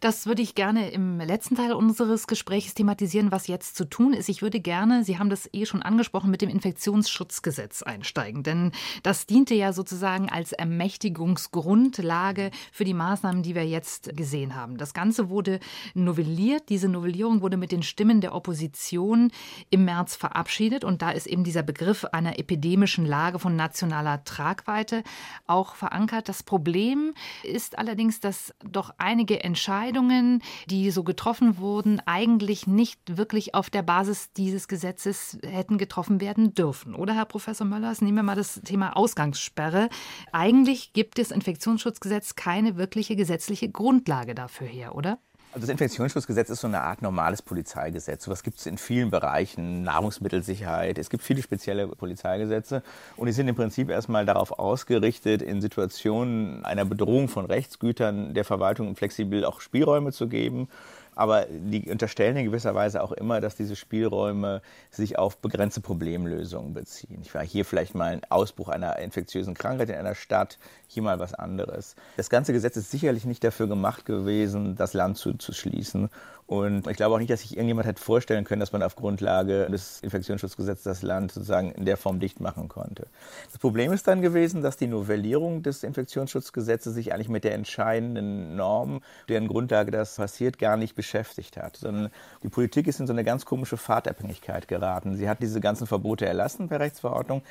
Das 0.00 0.26
würde 0.26 0.42
ich 0.42 0.54
gerne 0.54 0.90
im 0.90 1.20
letzten 1.20 1.56
Teil 1.56 1.72
unseres 1.72 2.26
Gesprächs 2.26 2.74
thematisieren, 2.74 3.32
was 3.32 3.46
jetzt 3.46 3.76
zu 3.76 3.84
tun 3.84 4.12
ist. 4.12 4.28
Ich 4.28 4.42
würde 4.42 4.60
gerne, 4.60 5.04
Sie 5.04 5.18
haben 5.18 5.30
das 5.30 5.48
eh 5.52 5.64
schon 5.64 5.82
angesprochen, 5.82 6.30
mit 6.30 6.42
dem 6.42 6.50
Infektionsschutzgesetz 6.50 7.82
einsteigen. 7.82 8.42
Denn 8.42 8.72
das 9.02 9.26
diente 9.26 9.54
ja 9.54 9.72
sozusagen 9.72 10.28
als 10.28 10.52
Ermächtigungsgrundlage 10.52 12.50
für 12.72 12.84
die 12.84 12.94
Maßnahmen, 12.94 13.42
die 13.42 13.54
wir 13.54 13.66
jetzt 13.66 14.14
gesehen 14.16 14.54
haben. 14.54 14.76
Das 14.76 14.92
Ganze 14.92 15.30
wurde 15.30 15.60
novelliert. 15.94 16.68
Diese 16.68 16.88
Novellierung 16.88 17.40
wurde 17.40 17.56
mit 17.56 17.72
den 17.72 17.82
Stimmen 17.82 18.20
der 18.20 18.34
Opposition 18.34 19.30
im 19.70 19.84
März 19.84 20.16
verabschiedet. 20.16 20.84
Und 20.84 21.02
da 21.02 21.10
ist 21.10 21.26
eben 21.26 21.44
dieser 21.44 21.62
Begriff 21.62 22.04
einer 22.04 22.38
epidemischen 22.38 23.06
Lage 23.06 23.38
von 23.38 23.56
nationaler 23.56 24.24
Tragweite 24.24 25.02
auch 25.46 25.74
verankert. 25.74 26.28
Das 26.28 26.42
Problem 26.42 27.14
ist 27.42 27.78
allerdings, 27.78 28.20
dass 28.20 28.54
doch 28.62 28.90
einige 28.98 29.42
Entscheidungen 29.42 29.85
Entscheidungen, 29.86 30.42
die 30.68 30.90
so 30.90 31.04
getroffen 31.04 31.58
wurden, 31.58 32.00
eigentlich 32.06 32.66
nicht 32.66 32.98
wirklich 33.16 33.54
auf 33.54 33.70
der 33.70 33.82
Basis 33.82 34.32
dieses 34.32 34.66
Gesetzes 34.66 35.38
hätten 35.44 35.78
getroffen 35.78 36.20
werden 36.20 36.54
dürfen. 36.54 36.94
Oder, 36.94 37.14
Herr 37.14 37.24
Professor 37.24 37.66
Möllers, 37.66 38.00
nehmen 38.02 38.16
wir 38.16 38.22
mal 38.24 38.34
das 38.34 38.60
Thema 38.62 38.96
Ausgangssperre. 38.96 39.88
Eigentlich 40.32 40.92
gibt 40.92 41.18
das 41.18 41.30
Infektionsschutzgesetz 41.30 42.34
keine 42.34 42.76
wirkliche 42.76 43.14
gesetzliche 43.14 43.68
Grundlage 43.70 44.34
dafür 44.34 44.66
her, 44.66 44.96
oder? 44.96 45.18
Also 45.56 45.68
das 45.68 45.72
Infektionsschutzgesetz 45.72 46.50
ist 46.50 46.60
so 46.60 46.66
eine 46.66 46.82
Art 46.82 47.00
normales 47.00 47.40
Polizeigesetz. 47.40 48.24
So 48.24 48.30
was 48.30 48.42
gibt 48.42 48.58
es 48.58 48.66
in 48.66 48.76
vielen 48.76 49.10
Bereichen, 49.10 49.84
Nahrungsmittelsicherheit. 49.84 50.98
Es 50.98 51.08
gibt 51.08 51.22
viele 51.22 51.40
spezielle 51.40 51.88
Polizeigesetze 51.88 52.82
und 53.16 53.24
die 53.24 53.32
sind 53.32 53.48
im 53.48 53.54
Prinzip 53.54 53.88
erstmal 53.88 54.26
darauf 54.26 54.58
ausgerichtet, 54.58 55.40
in 55.40 55.62
Situationen 55.62 56.62
einer 56.66 56.84
Bedrohung 56.84 57.28
von 57.28 57.46
Rechtsgütern 57.46 58.34
der 58.34 58.44
Verwaltung 58.44 58.96
flexibel 58.96 59.46
auch 59.46 59.62
Spielräume 59.62 60.12
zu 60.12 60.28
geben 60.28 60.68
aber 61.16 61.46
die 61.48 61.90
unterstellen 61.90 62.36
in 62.36 62.44
gewisser 62.44 62.74
Weise 62.74 63.02
auch 63.02 63.10
immer, 63.10 63.40
dass 63.40 63.56
diese 63.56 63.74
Spielräume 63.74 64.62
sich 64.90 65.18
auf 65.18 65.38
begrenzte 65.38 65.80
Problemlösungen 65.80 66.74
beziehen. 66.74 67.18
Ich 67.22 67.34
war 67.34 67.42
hier 67.42 67.64
vielleicht 67.64 67.94
mal 67.94 68.12
ein 68.12 68.20
Ausbruch 68.28 68.68
einer 68.68 68.98
infektiösen 68.98 69.54
Krankheit 69.54 69.88
in 69.88 69.96
einer 69.96 70.14
Stadt, 70.14 70.58
hier 70.86 71.02
mal 71.02 71.18
was 71.18 71.34
anderes. 71.34 71.96
Das 72.16 72.30
ganze 72.30 72.52
Gesetz 72.52 72.76
ist 72.76 72.90
sicherlich 72.90 73.24
nicht 73.24 73.42
dafür 73.42 73.66
gemacht 73.66 74.04
gewesen, 74.04 74.76
das 74.76 74.92
Land 74.92 75.16
zuzuschließen 75.16 76.10
und 76.46 76.86
ich 76.86 76.96
glaube 76.96 77.16
auch 77.16 77.18
nicht, 77.18 77.30
dass 77.30 77.40
sich 77.40 77.56
irgendjemand 77.56 77.88
hätte 77.88 78.00
vorstellen 78.00 78.44
können, 78.44 78.60
dass 78.60 78.72
man 78.72 78.82
auf 78.82 78.94
Grundlage 78.94 79.66
des 79.68 80.00
Infektionsschutzgesetzes 80.00 80.84
das 80.84 81.02
Land 81.02 81.32
sozusagen 81.32 81.72
in 81.72 81.84
der 81.84 81.96
Form 81.96 82.20
dicht 82.20 82.40
machen 82.40 82.68
konnte. 82.68 83.08
Das 83.50 83.58
Problem 83.58 83.92
ist 83.92 84.06
dann 84.06 84.22
gewesen, 84.22 84.62
dass 84.62 84.76
die 84.76 84.86
Novellierung 84.86 85.64
des 85.64 85.82
Infektionsschutzgesetzes 85.82 86.94
sich 86.94 87.12
eigentlich 87.12 87.28
mit 87.28 87.42
der 87.42 87.54
entscheidenden 87.54 88.54
Norm, 88.54 89.00
deren 89.28 89.48
Grundlage 89.48 89.90
das 89.90 90.16
passiert, 90.16 90.60
gar 90.60 90.76
nicht 90.76 90.94
beschäftigt 90.94 91.56
hat, 91.56 91.76
sondern 91.76 92.10
die 92.44 92.48
Politik 92.48 92.86
ist 92.86 93.00
in 93.00 93.08
so 93.08 93.12
eine 93.12 93.24
ganz 93.24 93.44
komische 93.44 93.76
Fahrtabhängigkeit 93.76 94.68
geraten. 94.68 95.16
Sie 95.16 95.28
hat 95.28 95.42
diese 95.42 95.60
ganzen 95.60 95.88
Verbote 95.88 96.26
erlassen 96.26 96.68
per 96.68 96.78
Rechtsverordnung 96.78 97.42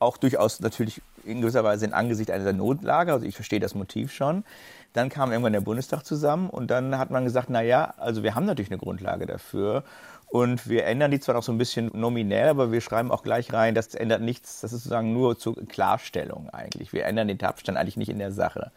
auch 0.00 0.16
durchaus 0.16 0.60
natürlich 0.60 1.00
in 1.24 1.40
gewisser 1.40 1.62
Weise 1.62 1.84
in 1.84 1.92
Angesicht 1.92 2.30
einer 2.30 2.52
Notlage, 2.52 3.12
also 3.12 3.26
ich 3.26 3.34
verstehe 3.34 3.60
das 3.60 3.74
Motiv 3.74 4.12
schon. 4.12 4.44
Dann 4.92 5.08
kam 5.08 5.30
irgendwann 5.30 5.52
der 5.52 5.60
Bundestag 5.60 6.04
zusammen 6.04 6.50
und 6.50 6.68
dann 6.70 6.98
hat 6.98 7.10
man 7.10 7.24
gesagt, 7.24 7.48
na 7.50 7.62
ja, 7.62 7.94
also 7.98 8.24
wir 8.24 8.34
haben 8.34 8.46
natürlich 8.46 8.70
eine 8.70 8.78
Grundlage 8.78 9.26
dafür 9.26 9.84
und 10.26 10.68
wir 10.68 10.84
ändern 10.86 11.10
die 11.10 11.20
zwar 11.20 11.34
noch 11.34 11.42
so 11.42 11.52
ein 11.52 11.58
bisschen 11.58 11.90
nominell, 11.92 12.48
aber 12.48 12.72
wir 12.72 12.80
schreiben 12.80 13.12
auch 13.12 13.22
gleich 13.22 13.52
rein, 13.52 13.74
das 13.74 13.94
ändert 13.94 14.22
nichts, 14.22 14.62
das 14.62 14.72
ist 14.72 14.84
sozusagen 14.84 15.12
nur 15.12 15.38
zur 15.38 15.54
Klarstellung 15.66 16.48
eigentlich. 16.50 16.92
Wir 16.92 17.04
ändern 17.04 17.28
den 17.28 17.38
Tatbestand 17.38 17.76
eigentlich 17.76 17.96
nicht 17.96 18.08
in 18.08 18.18
der 18.18 18.32
Sache. 18.32 18.72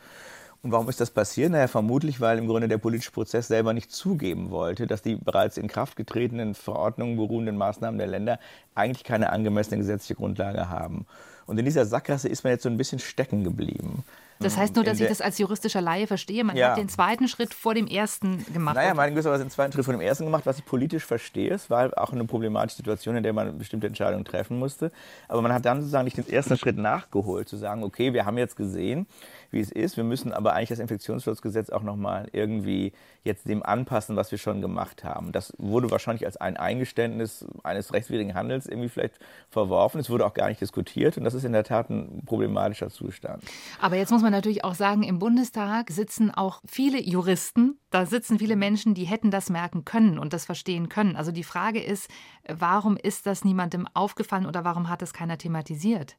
Und 0.64 0.72
warum 0.72 0.88
ist 0.88 1.02
das 1.02 1.12
passiert? 1.12 1.52
Naja, 1.52 1.68
vermutlich, 1.68 2.22
weil 2.22 2.38
im 2.38 2.48
Grunde 2.48 2.70
der 2.70 2.78
politische 2.78 3.12
Prozess 3.12 3.50
selber 3.50 3.74
nicht 3.74 3.92
zugeben 3.92 4.50
wollte, 4.50 4.88
dass 4.88 5.02
die 5.02 5.16
bereits 5.18 5.58
in 5.58 5.68
Kraft 5.68 5.98
getretenen 5.98 6.56
Verordnungen 6.56 7.18
beruhenden 7.18 7.58
Maßnahmen 7.58 7.98
der 7.98 8.08
Länder 8.08 8.40
eigentlich 8.74 9.04
keine 9.04 9.32
angemessene 9.32 9.78
gesetzliche 9.78 10.16
Grundlage 10.16 10.70
haben. 10.70 11.06
Und 11.48 11.58
in 11.58 11.66
dieser 11.66 11.86
Sackgasse 11.86 12.30
ist 12.30 12.46
man 12.46 12.54
jetzt 12.54 12.64
so 12.64 12.70
ein 12.70 12.78
bisschen 12.78 13.00
stecken 13.00 13.44
geblieben. 13.44 14.06
Das 14.44 14.58
heißt 14.58 14.76
nur, 14.76 14.84
dass 14.84 15.00
ich 15.00 15.08
das 15.08 15.22
als 15.22 15.38
juristischer 15.38 15.82
Laie 15.82 16.08
verstehe. 16.08 16.44
Man 16.44 16.56
ja. 16.56 16.70
hat 16.72 16.78
den 16.78 16.90
zweiten 16.90 17.28
Schritt 17.28 17.54
vor 17.54 17.74
dem 17.74 17.88
ersten 17.88 18.46
gemacht. 18.54 18.76
Naja, 18.76 18.94
man 18.94 19.06
hat 19.06 19.12
gewisserweise 19.12 19.44
den 19.44 19.50
zweiten 19.50 19.74
Schritt 19.74 19.86
vor 19.86 19.94
dem 19.94 20.02
ersten 20.02 20.26
gemacht. 20.26 20.46
Was 20.46 20.60
ich 20.60 20.66
politisch 20.66 21.06
verstehe, 21.06 21.54
es 21.54 21.70
war 21.70 21.92
auch 21.98 22.12
eine 22.12 22.26
problematische 22.26 22.78
Situation, 22.78 23.16
in 23.16 23.24
der 23.24 23.34
man 23.34 23.58
bestimmte 23.58 23.88
Entscheidungen 23.88 24.26
treffen 24.26 24.60
musste. 24.60 24.92
Aber 25.28 25.42
man 25.42 25.54
hat 25.54 25.66
dann 25.66 25.82
sozusagen 25.82 26.06
nicht 26.06 26.18
den 26.18 26.30
ersten 26.30 26.58
Schritt 26.58 26.78
nachgeholt, 26.78 27.48
zu 27.50 27.58
sagen, 27.58 27.84
okay, 27.84 28.14
wir 28.14 28.26
haben 28.26 28.38
jetzt 28.38 28.56
gesehen, 28.56 29.08
wie 29.52 29.60
es 29.60 29.72
ist. 29.72 29.96
Wir 29.96 30.04
müssen 30.04 30.34
aber 30.34 30.54
eigentlich 30.54 30.70
das 30.70 30.80
Infektionsschutzgesetz 30.80 31.70
auch 31.70 31.84
nochmal 31.84 32.28
irgendwie 32.32 32.92
jetzt 33.24 33.48
dem 33.48 33.64
anpassen, 33.64 34.16
was 34.16 34.32
wir 34.32 34.38
schon 34.38 34.62
gemacht 34.62 35.04
haben. 35.04 35.32
Das 35.32 35.54
wurde 35.58 35.92
wahrscheinlich 35.92 36.26
als 36.26 36.38
ein 36.38 36.58
Eingeständnis 36.58 37.46
eines 37.64 37.94
rechtswidrigen 37.94 38.34
Handels 38.34 38.66
irgendwie 38.66 38.90
vielleicht 38.90 39.20
verworfen. 39.50 40.02
Es 40.02 40.10
wurde 40.10 40.26
auch 40.26 40.34
gar 40.34 40.50
nicht 40.50 40.60
diskutiert 40.60 41.18
und 41.18 41.24
das 41.24 41.34
ist 41.34 41.46
in 41.46 41.54
der 41.54 41.64
Tat 41.64 41.90
ein 41.90 42.24
problematischer 42.26 42.90
Zustand. 42.90 43.44
Aber 43.80 43.96
jetzt 43.96 44.12
muss 44.12 44.22
man 44.22 44.33
natürlich 44.34 44.66
auch 44.66 44.76
sagen, 44.76 45.04
im 45.04 45.20
Bundestag 45.20 45.90
sitzen 45.90 46.30
auch 46.30 46.62
viele 46.66 47.02
Juristen. 47.02 47.80
Da 47.90 48.06
sitzen 48.06 48.40
viele 48.40 48.58
Menschen, 48.58 48.94
die 48.94 49.06
hätten 49.06 49.32
das 49.32 49.50
merken 49.50 49.86
können 49.86 50.20
und 50.20 50.34
das 50.34 50.46
verstehen 50.46 50.90
können. 50.90 51.16
Also 51.16 51.32
die 51.32 51.46
Frage 51.46 51.82
ist, 51.82 52.10
warum 52.48 52.98
ist 52.98 53.26
das 53.26 53.46
niemandem 53.46 53.88
aufgefallen 53.94 54.46
oder 54.46 54.66
warum 54.66 54.90
hat 54.90 55.02
es 55.02 55.14
keiner 55.14 55.38
thematisiert? 55.38 56.18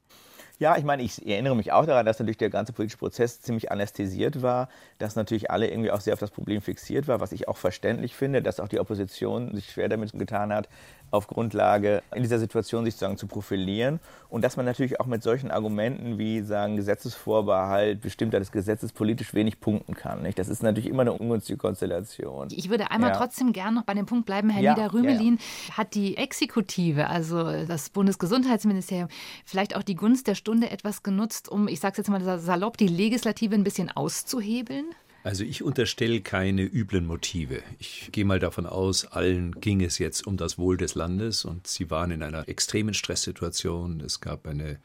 Ja, 0.61 0.77
ich 0.77 0.85
meine, 0.85 1.03
ich 1.03 1.27
erinnere 1.27 1.57
mich 1.57 1.73
auch 1.73 1.85
daran, 1.85 2.07
dass 2.07 2.21
natürlich 2.21 2.39
der 2.39 2.49
ganze 2.49 2.73
politische 2.73 2.99
Prozess 2.99 3.41
ziemlich 3.41 3.73
anästhesiert 3.73 4.41
war, 4.41 4.69
dass 4.99 5.17
natürlich 5.17 5.51
alle 5.51 5.69
irgendwie 5.69 5.91
auch 5.91 6.01
sehr 6.01 6.13
auf 6.13 6.21
das 6.21 6.31
Problem 6.31 6.63
fixiert 6.63 7.09
war, 7.09 7.21
was 7.21 7.33
ich 7.33 7.49
auch 7.49 7.57
verständlich 7.57 8.15
finde, 8.15 8.41
dass 8.41 8.61
auch 8.61 8.69
die 8.69 8.79
Opposition 8.79 9.53
sich 9.57 9.73
schwer 9.73 9.89
damit 9.89 10.13
getan 10.13 10.53
hat, 10.53 10.69
auf 11.15 11.29
Grundlage 11.29 12.03
in 12.15 12.23
dieser 12.23 12.39
Situation 12.39 12.85
sich 12.85 12.95
sozusagen 12.95 13.17
zu 13.17 13.27
profilieren 13.27 14.01
und 14.29 14.43
dass 14.43 14.57
man 14.57 14.67
natürlich 14.67 15.01
auch 15.01 15.07
mit 15.07 15.23
solchen 15.23 15.51
Argumenten 15.51 16.19
wie 16.19 16.43
sagen 16.43 16.77
Gesetzesvorbehalt, 16.77 18.01
Bestimmtheit 18.01 18.41
des 18.41 18.51
Gesetzes 18.51 18.93
politisch 18.93 19.33
wenig 19.33 19.61
punkten 19.61 19.95
kann. 19.95 20.23
Nicht? 20.23 20.39
Das 20.39 20.49
ist 20.49 20.63
natürlich 20.63 20.89
immer 20.89 21.03
eine 21.03 21.13
ungünstige 21.13 21.57
Konstellation. 21.57 22.49
Ich 22.51 22.69
würde 22.69 22.91
einmal 22.91 23.11
ja. 23.11 23.17
trotzdem 23.17 23.53
gerne 23.53 23.77
noch 23.77 23.85
bei 23.85 23.95
dem 23.95 24.07
Punkt 24.07 24.27
bleiben, 24.27 24.51
Herr 24.51 24.63
ja, 24.63 24.75
Niederrümelin. 24.75 25.39
Ja, 25.69 25.79
Hat 25.79 25.95
die 25.95 26.17
Exekutive, 26.17 27.09
also 27.09 27.65
das 27.67 27.91
Bundesgesundheitsministerium, 27.91 29.09
vielleicht 29.45 29.77
auch 29.77 29.83
die 29.83 29.95
Gunst 29.95 30.27
der 30.27 30.35
Stunde 30.35 30.71
etwas 30.71 31.03
genutzt, 31.03 31.49
um, 31.49 31.69
ich 31.69 31.79
sage 31.79 31.93
es 31.93 31.99
jetzt 31.99 32.11
mal 32.11 32.39
salopp, 32.41 32.77
die 32.77 32.89
Legislative 32.89 33.55
ein 33.55 33.65
bisschen 33.65 33.91
auszuhebeln? 33.91 34.87
Also 35.25 35.43
ich 35.43 35.63
unterstelle 35.63 36.21
keine 36.21 36.65
üblen 36.65 37.07
Motive. 37.07 37.63
Ich 37.79 38.11
gehe 38.13 38.27
mal 38.27 38.39
davon 38.39 38.67
aus, 38.67 39.07
allen 39.07 39.59
ging 39.59 39.81
es 39.81 39.97
jetzt 39.97 40.27
um 40.27 40.37
das 40.37 40.59
Wohl 40.59 40.77
des 40.77 40.95
Landes 40.95 41.47
und 41.47 41.67
sie 41.67 41.91
waren 41.91 42.11
in 42.11 42.23
einer 42.23 42.47
extremen 42.47 42.93
Stresssituation. 42.93 44.03
Es 44.03 44.21
gab 44.21 44.47
eine 44.47 44.79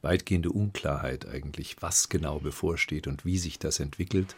weitgehende 0.00 0.50
Unklarheit 0.50 1.28
eigentlich, 1.28 1.76
was 1.80 2.08
genau 2.08 2.38
bevorsteht 2.38 3.06
und 3.06 3.26
wie 3.26 3.36
sich 3.36 3.58
das 3.58 3.80
entwickelt. 3.80 4.34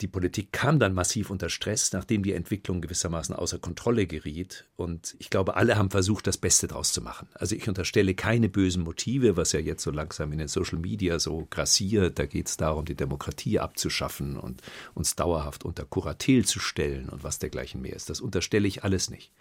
Die 0.00 0.08
Politik 0.08 0.52
kam 0.52 0.78
dann 0.78 0.92
massiv 0.92 1.30
unter 1.30 1.48
Stress, 1.48 1.92
nachdem 1.92 2.22
die 2.22 2.32
Entwicklung 2.32 2.80
gewissermaßen 2.80 3.34
außer 3.34 3.58
Kontrolle 3.58 4.06
geriet. 4.06 4.66
Und 4.76 5.14
ich 5.18 5.30
glaube, 5.30 5.56
alle 5.56 5.76
haben 5.76 5.90
versucht, 5.90 6.26
das 6.26 6.36
Beste 6.36 6.66
daraus 6.66 6.92
zu 6.92 7.00
machen. 7.00 7.28
Also 7.34 7.54
ich 7.54 7.68
unterstelle 7.68 8.14
keine 8.14 8.48
bösen 8.48 8.82
Motive, 8.82 9.36
was 9.36 9.52
ja 9.52 9.60
jetzt 9.60 9.82
so 9.82 9.90
langsam 9.90 10.32
in 10.32 10.38
den 10.38 10.48
Social 10.48 10.78
Media 10.78 11.18
so 11.18 11.46
grassiert. 11.48 12.18
Da 12.18 12.26
geht 12.26 12.48
es 12.48 12.56
darum, 12.56 12.84
die 12.84 12.96
Demokratie 12.96 13.60
abzuschaffen 13.60 14.36
und 14.36 14.62
uns 14.94 15.14
dauerhaft 15.14 15.64
unter 15.64 15.84
Kuratel 15.84 16.44
zu 16.44 16.58
stellen 16.58 17.08
und 17.08 17.22
was 17.22 17.38
dergleichen 17.38 17.80
mehr 17.80 17.94
ist. 17.94 18.10
Das 18.10 18.20
unterstelle 18.20 18.66
ich 18.66 18.82
alles 18.82 19.10
nicht. 19.10 19.32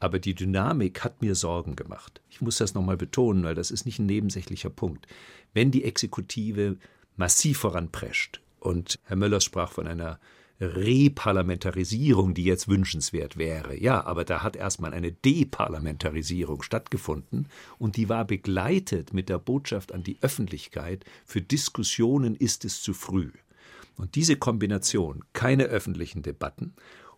Aber 0.00 0.18
die 0.18 0.34
Dynamik 0.34 1.04
hat 1.04 1.22
mir 1.22 1.36
Sorgen 1.36 1.76
gemacht. 1.76 2.20
Ich 2.28 2.40
muss 2.40 2.58
das 2.58 2.74
nochmal 2.74 2.96
betonen, 2.96 3.44
weil 3.44 3.54
das 3.54 3.70
ist 3.70 3.86
nicht 3.86 4.00
ein 4.00 4.06
nebensächlicher 4.06 4.70
Punkt. 4.70 5.06
Wenn 5.54 5.70
die 5.70 5.84
Exekutive 5.84 6.76
massiv 7.16 7.58
voranprescht, 7.58 8.40
und 8.62 8.98
Herr 9.04 9.16
Möllers 9.16 9.44
sprach 9.44 9.72
von 9.72 9.86
einer 9.86 10.18
Reparlamentarisierung, 10.60 12.34
die 12.34 12.44
jetzt 12.44 12.68
wünschenswert 12.68 13.36
wäre. 13.36 13.76
Ja, 13.76 14.04
aber 14.04 14.24
da 14.24 14.42
hat 14.42 14.54
erstmal 14.54 14.94
eine 14.94 15.10
Deparlamentarisierung 15.12 16.62
stattgefunden 16.62 17.48
und 17.78 17.96
die 17.96 18.08
war 18.08 18.24
begleitet 18.24 19.12
mit 19.12 19.28
der 19.28 19.38
Botschaft 19.38 19.92
an 19.92 20.04
die 20.04 20.18
Öffentlichkeit, 20.22 21.04
für 21.24 21.42
Diskussionen 21.42 22.36
ist 22.36 22.64
es 22.64 22.80
zu 22.80 22.94
früh. 22.94 23.32
Und 23.96 24.14
diese 24.14 24.36
Kombination, 24.36 25.24
keine 25.32 25.64
öffentlichen 25.64 26.22
Debatten 26.22 26.74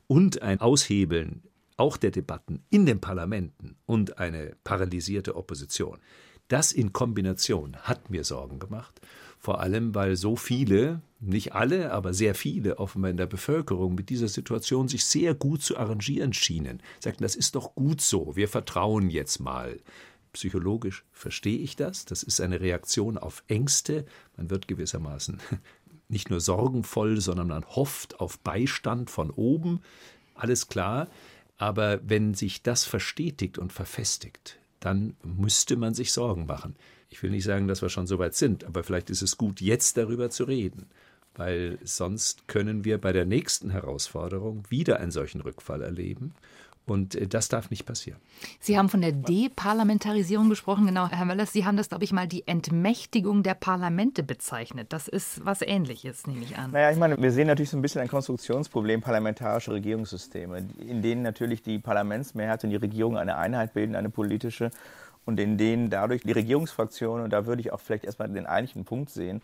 und 0.06 0.42
ein 0.42 0.60
Aushebeln 0.60 1.42
auch 1.76 1.96
der 1.96 2.12
Debatten 2.12 2.64
in 2.70 2.86
den 2.86 3.00
Parlamenten 3.00 3.76
und 3.84 4.18
eine 4.18 4.56
paralysierte 4.64 5.36
Opposition, 5.36 5.98
das 6.48 6.72
in 6.72 6.92
Kombination 6.92 7.76
hat 7.76 8.10
mir 8.10 8.24
Sorgen 8.24 8.58
gemacht. 8.58 9.00
Vor 9.44 9.60
allem, 9.60 9.94
weil 9.94 10.16
so 10.16 10.36
viele, 10.36 11.02
nicht 11.20 11.52
alle, 11.52 11.92
aber 11.92 12.14
sehr 12.14 12.34
viele 12.34 12.78
offenbar 12.78 13.10
in 13.10 13.18
der 13.18 13.26
Bevölkerung 13.26 13.94
mit 13.94 14.08
dieser 14.08 14.28
Situation 14.28 14.88
sich 14.88 15.04
sehr 15.04 15.34
gut 15.34 15.60
zu 15.60 15.76
arrangieren 15.76 16.32
schienen. 16.32 16.80
Sagten, 16.98 17.24
das 17.24 17.36
ist 17.36 17.54
doch 17.54 17.74
gut 17.74 18.00
so, 18.00 18.36
wir 18.36 18.48
vertrauen 18.48 19.10
jetzt 19.10 19.40
mal. 19.40 19.80
Psychologisch 20.32 21.04
verstehe 21.12 21.58
ich 21.58 21.76
das. 21.76 22.06
Das 22.06 22.22
ist 22.22 22.40
eine 22.40 22.62
Reaktion 22.62 23.18
auf 23.18 23.44
Ängste. 23.46 24.06
Man 24.38 24.48
wird 24.48 24.66
gewissermaßen 24.66 25.38
nicht 26.08 26.30
nur 26.30 26.40
sorgenvoll, 26.40 27.20
sondern 27.20 27.48
man 27.48 27.66
hofft 27.66 28.20
auf 28.20 28.38
Beistand 28.38 29.10
von 29.10 29.28
oben. 29.30 29.82
Alles 30.34 30.68
klar. 30.68 31.08
Aber 31.58 32.00
wenn 32.02 32.32
sich 32.32 32.62
das 32.62 32.86
verstetigt 32.86 33.58
und 33.58 33.74
verfestigt, 33.74 34.58
dann 34.80 35.18
müsste 35.22 35.76
man 35.76 35.92
sich 35.92 36.14
Sorgen 36.14 36.46
machen. 36.46 36.76
Ich 37.14 37.22
will 37.22 37.30
nicht 37.30 37.44
sagen, 37.44 37.68
dass 37.68 37.80
wir 37.80 37.90
schon 37.90 38.08
so 38.08 38.18
weit 38.18 38.34
sind, 38.34 38.64
aber 38.64 38.82
vielleicht 38.82 39.08
ist 39.08 39.22
es 39.22 39.38
gut, 39.38 39.60
jetzt 39.60 39.96
darüber 39.96 40.30
zu 40.30 40.42
reden, 40.42 40.86
weil 41.36 41.78
sonst 41.84 42.48
können 42.48 42.84
wir 42.84 43.00
bei 43.00 43.12
der 43.12 43.24
nächsten 43.24 43.70
Herausforderung 43.70 44.64
wieder 44.68 44.98
einen 44.98 45.12
solchen 45.12 45.40
Rückfall 45.40 45.80
erleben. 45.82 46.34
Und 46.86 47.14
äh, 47.14 47.28
das 47.28 47.48
darf 47.48 47.70
nicht 47.70 47.86
passieren. 47.86 48.18
Sie 48.58 48.76
haben 48.76 48.88
von 48.88 49.00
der 49.00 49.12
Deparlamentarisierung 49.12 50.50
gesprochen, 50.50 50.86
genau, 50.86 51.08
Herr 51.08 51.24
Möllers. 51.24 51.52
Sie 51.52 51.64
haben 51.64 51.76
das, 51.76 51.88
glaube 51.88 52.02
ich, 52.02 52.12
mal 52.12 52.26
die 52.26 52.48
Entmächtigung 52.48 53.44
der 53.44 53.54
Parlamente 53.54 54.24
bezeichnet. 54.24 54.92
Das 54.92 55.06
ist 55.06 55.46
was 55.46 55.62
Ähnliches, 55.62 56.26
nehme 56.26 56.42
ich 56.42 56.58
an. 56.58 56.72
Naja, 56.72 56.90
ich 56.90 56.98
meine, 56.98 57.16
wir 57.16 57.30
sehen 57.30 57.46
natürlich 57.46 57.70
so 57.70 57.78
ein 57.78 57.82
bisschen 57.82 58.00
ein 58.00 58.08
Konstruktionsproblem 58.08 59.02
parlamentarische 59.02 59.70
Regierungssysteme, 59.70 60.66
in 60.78 61.00
denen 61.00 61.22
natürlich 61.22 61.62
die 61.62 61.78
Parlamentsmehrheit 61.78 62.64
und 62.64 62.70
die 62.70 62.76
Regierung 62.76 63.16
eine 63.16 63.36
Einheit 63.36 63.72
bilden, 63.72 63.94
eine 63.94 64.10
politische 64.10 64.72
und 65.26 65.40
in 65.40 65.58
denen 65.58 65.90
dadurch 65.90 66.22
die 66.22 66.32
Regierungsfraktionen, 66.32 67.24
und 67.24 67.32
da 67.32 67.46
würde 67.46 67.60
ich 67.60 67.72
auch 67.72 67.80
vielleicht 67.80 68.04
erstmal 68.04 68.28
den 68.28 68.46
eigentlichen 68.46 68.84
Punkt 68.84 69.10
sehen, 69.10 69.42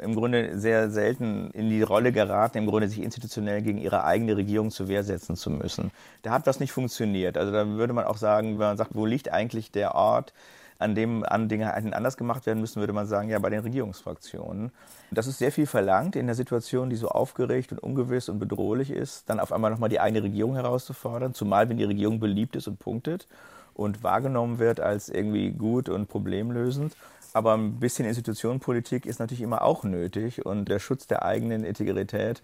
im 0.00 0.14
Grunde 0.14 0.58
sehr 0.58 0.90
selten 0.90 1.50
in 1.52 1.68
die 1.68 1.82
Rolle 1.82 2.12
geraten, 2.12 2.58
im 2.58 2.66
Grunde 2.66 2.88
sich 2.88 3.02
institutionell 3.02 3.62
gegen 3.62 3.78
ihre 3.78 4.04
eigene 4.04 4.36
Regierung 4.36 4.70
zur 4.70 4.88
Wehr 4.88 5.04
setzen 5.04 5.36
zu 5.36 5.50
müssen. 5.50 5.90
Da 6.22 6.30
hat 6.30 6.46
was 6.46 6.60
nicht 6.60 6.72
funktioniert. 6.72 7.36
Also 7.36 7.52
da 7.52 7.66
würde 7.66 7.92
man 7.92 8.04
auch 8.04 8.16
sagen, 8.16 8.52
wenn 8.52 8.68
man 8.68 8.76
sagt, 8.76 8.94
wo 8.94 9.06
liegt 9.06 9.30
eigentlich 9.30 9.70
der 9.70 9.94
Ort, 9.94 10.32
an 10.78 10.94
dem 10.94 11.24
an 11.24 11.48
Dinge 11.48 11.72
anders 11.72 12.16
gemacht 12.16 12.44
werden 12.46 12.60
müssen, 12.60 12.80
würde 12.80 12.92
man 12.92 13.06
sagen, 13.06 13.28
ja, 13.28 13.38
bei 13.38 13.50
den 13.50 13.60
Regierungsfraktionen. 13.60 14.72
Das 15.12 15.26
ist 15.26 15.38
sehr 15.38 15.52
viel 15.52 15.66
verlangt 15.66 16.16
in 16.16 16.26
der 16.26 16.34
Situation, 16.34 16.90
die 16.90 16.96
so 16.96 17.08
aufgeregt 17.08 17.70
und 17.72 17.78
ungewiss 17.78 18.28
und 18.28 18.38
bedrohlich 18.38 18.90
ist, 18.90 19.30
dann 19.30 19.38
auf 19.38 19.52
einmal 19.52 19.70
nochmal 19.70 19.90
die 19.90 20.00
eigene 20.00 20.24
Regierung 20.24 20.54
herauszufordern, 20.54 21.34
zumal 21.34 21.68
wenn 21.68 21.76
die 21.76 21.84
Regierung 21.84 22.18
beliebt 22.18 22.56
ist 22.56 22.66
und 22.66 22.78
punktet 22.78 23.28
und 23.74 24.02
wahrgenommen 24.02 24.58
wird 24.58 24.80
als 24.80 25.08
irgendwie 25.08 25.50
gut 25.50 25.88
und 25.88 26.08
problemlösend. 26.08 26.96
Aber 27.32 27.54
ein 27.54 27.80
bisschen 27.80 28.06
Institutionenpolitik 28.06 29.06
ist 29.06 29.18
natürlich 29.18 29.42
immer 29.42 29.62
auch 29.62 29.84
nötig 29.84 30.44
und 30.44 30.68
der 30.68 30.78
Schutz 30.78 31.06
der 31.06 31.24
eigenen 31.24 31.64
Integrität 31.64 32.42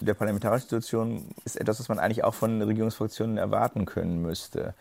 der 0.00 0.14
parlamentarischen 0.14 0.66
Institution 0.66 1.24
ist 1.44 1.60
etwas, 1.60 1.80
was 1.80 1.88
man 1.88 1.98
eigentlich 1.98 2.24
auch 2.24 2.34
von 2.34 2.62
Regierungsfraktionen 2.62 3.36
erwarten 3.36 3.84
können 3.84 4.22
müsste. 4.22 4.74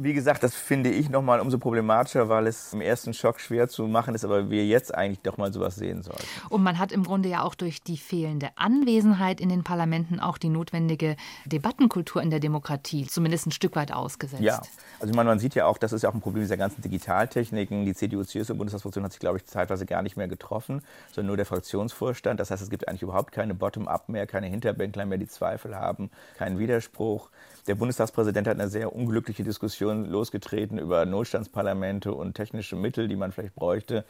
Wie 0.00 0.14
gesagt, 0.14 0.44
das 0.44 0.54
finde 0.54 0.90
ich 0.90 1.10
nochmal 1.10 1.40
umso 1.40 1.58
problematischer, 1.58 2.28
weil 2.28 2.46
es 2.46 2.72
im 2.72 2.80
ersten 2.80 3.12
Schock 3.12 3.40
schwer 3.40 3.68
zu 3.68 3.88
machen 3.88 4.14
ist, 4.14 4.24
aber 4.24 4.48
wir 4.48 4.64
jetzt 4.64 4.94
eigentlich 4.94 5.18
doch 5.22 5.38
mal 5.38 5.52
sowas 5.52 5.74
sehen 5.74 6.04
sollten. 6.04 6.22
Und 6.50 6.62
man 6.62 6.78
hat 6.78 6.92
im 6.92 7.02
Grunde 7.02 7.28
ja 7.28 7.42
auch 7.42 7.56
durch 7.56 7.82
die 7.82 7.96
fehlende 7.96 8.50
Anwesenheit 8.54 9.40
in 9.40 9.48
den 9.48 9.64
Parlamenten 9.64 10.20
auch 10.20 10.38
die 10.38 10.50
notwendige 10.50 11.16
Debattenkultur 11.46 12.22
in 12.22 12.30
der 12.30 12.38
Demokratie 12.38 13.08
zumindest 13.08 13.48
ein 13.48 13.50
Stück 13.50 13.74
weit 13.74 13.90
ausgesetzt. 13.90 14.40
Ja, 14.40 14.62
also 15.00 15.10
ich 15.10 15.16
meine, 15.16 15.30
man 15.30 15.40
sieht 15.40 15.56
ja 15.56 15.66
auch, 15.66 15.78
das 15.78 15.92
ist 15.92 16.02
ja 16.02 16.10
auch 16.10 16.14
ein 16.14 16.20
Problem 16.20 16.44
dieser 16.44 16.56
ganzen 16.56 16.80
Digitaltechniken. 16.80 17.84
Die 17.84 17.92
CDU-CSU-Bundestagsfraktion 17.92 19.04
hat 19.04 19.10
sich, 19.10 19.18
glaube 19.18 19.38
ich, 19.38 19.46
zeitweise 19.46 19.84
gar 19.84 20.02
nicht 20.02 20.16
mehr 20.16 20.28
getroffen, 20.28 20.80
sondern 21.10 21.26
nur 21.26 21.36
der 21.36 21.46
Fraktionsvorstand. 21.46 22.38
Das 22.38 22.52
heißt, 22.52 22.62
es 22.62 22.70
gibt 22.70 22.86
eigentlich 22.86 23.02
überhaupt 23.02 23.32
keine 23.32 23.52
Bottom-up 23.52 24.08
mehr, 24.08 24.28
keine 24.28 24.46
Hinterbänkler 24.46 25.06
mehr, 25.06 25.18
die 25.18 25.26
Zweifel 25.26 25.74
haben, 25.74 26.08
keinen 26.36 26.60
Widerspruch. 26.60 27.30
Der 27.68 27.74
Bundestagspräsident 27.74 28.48
hat 28.48 28.58
eine 28.58 28.70
sehr 28.70 28.94
unglückliche 28.94 29.44
Diskussion 29.44 30.06
losgetreten 30.06 30.78
über 30.78 31.04
Notstandsparlamente 31.04 32.12
und 32.12 32.32
technische 32.32 32.76
Mittel, 32.76 33.08
die 33.08 33.16
man 33.16 33.30
vielleicht 33.30 33.54
bräuchte. 33.54 34.06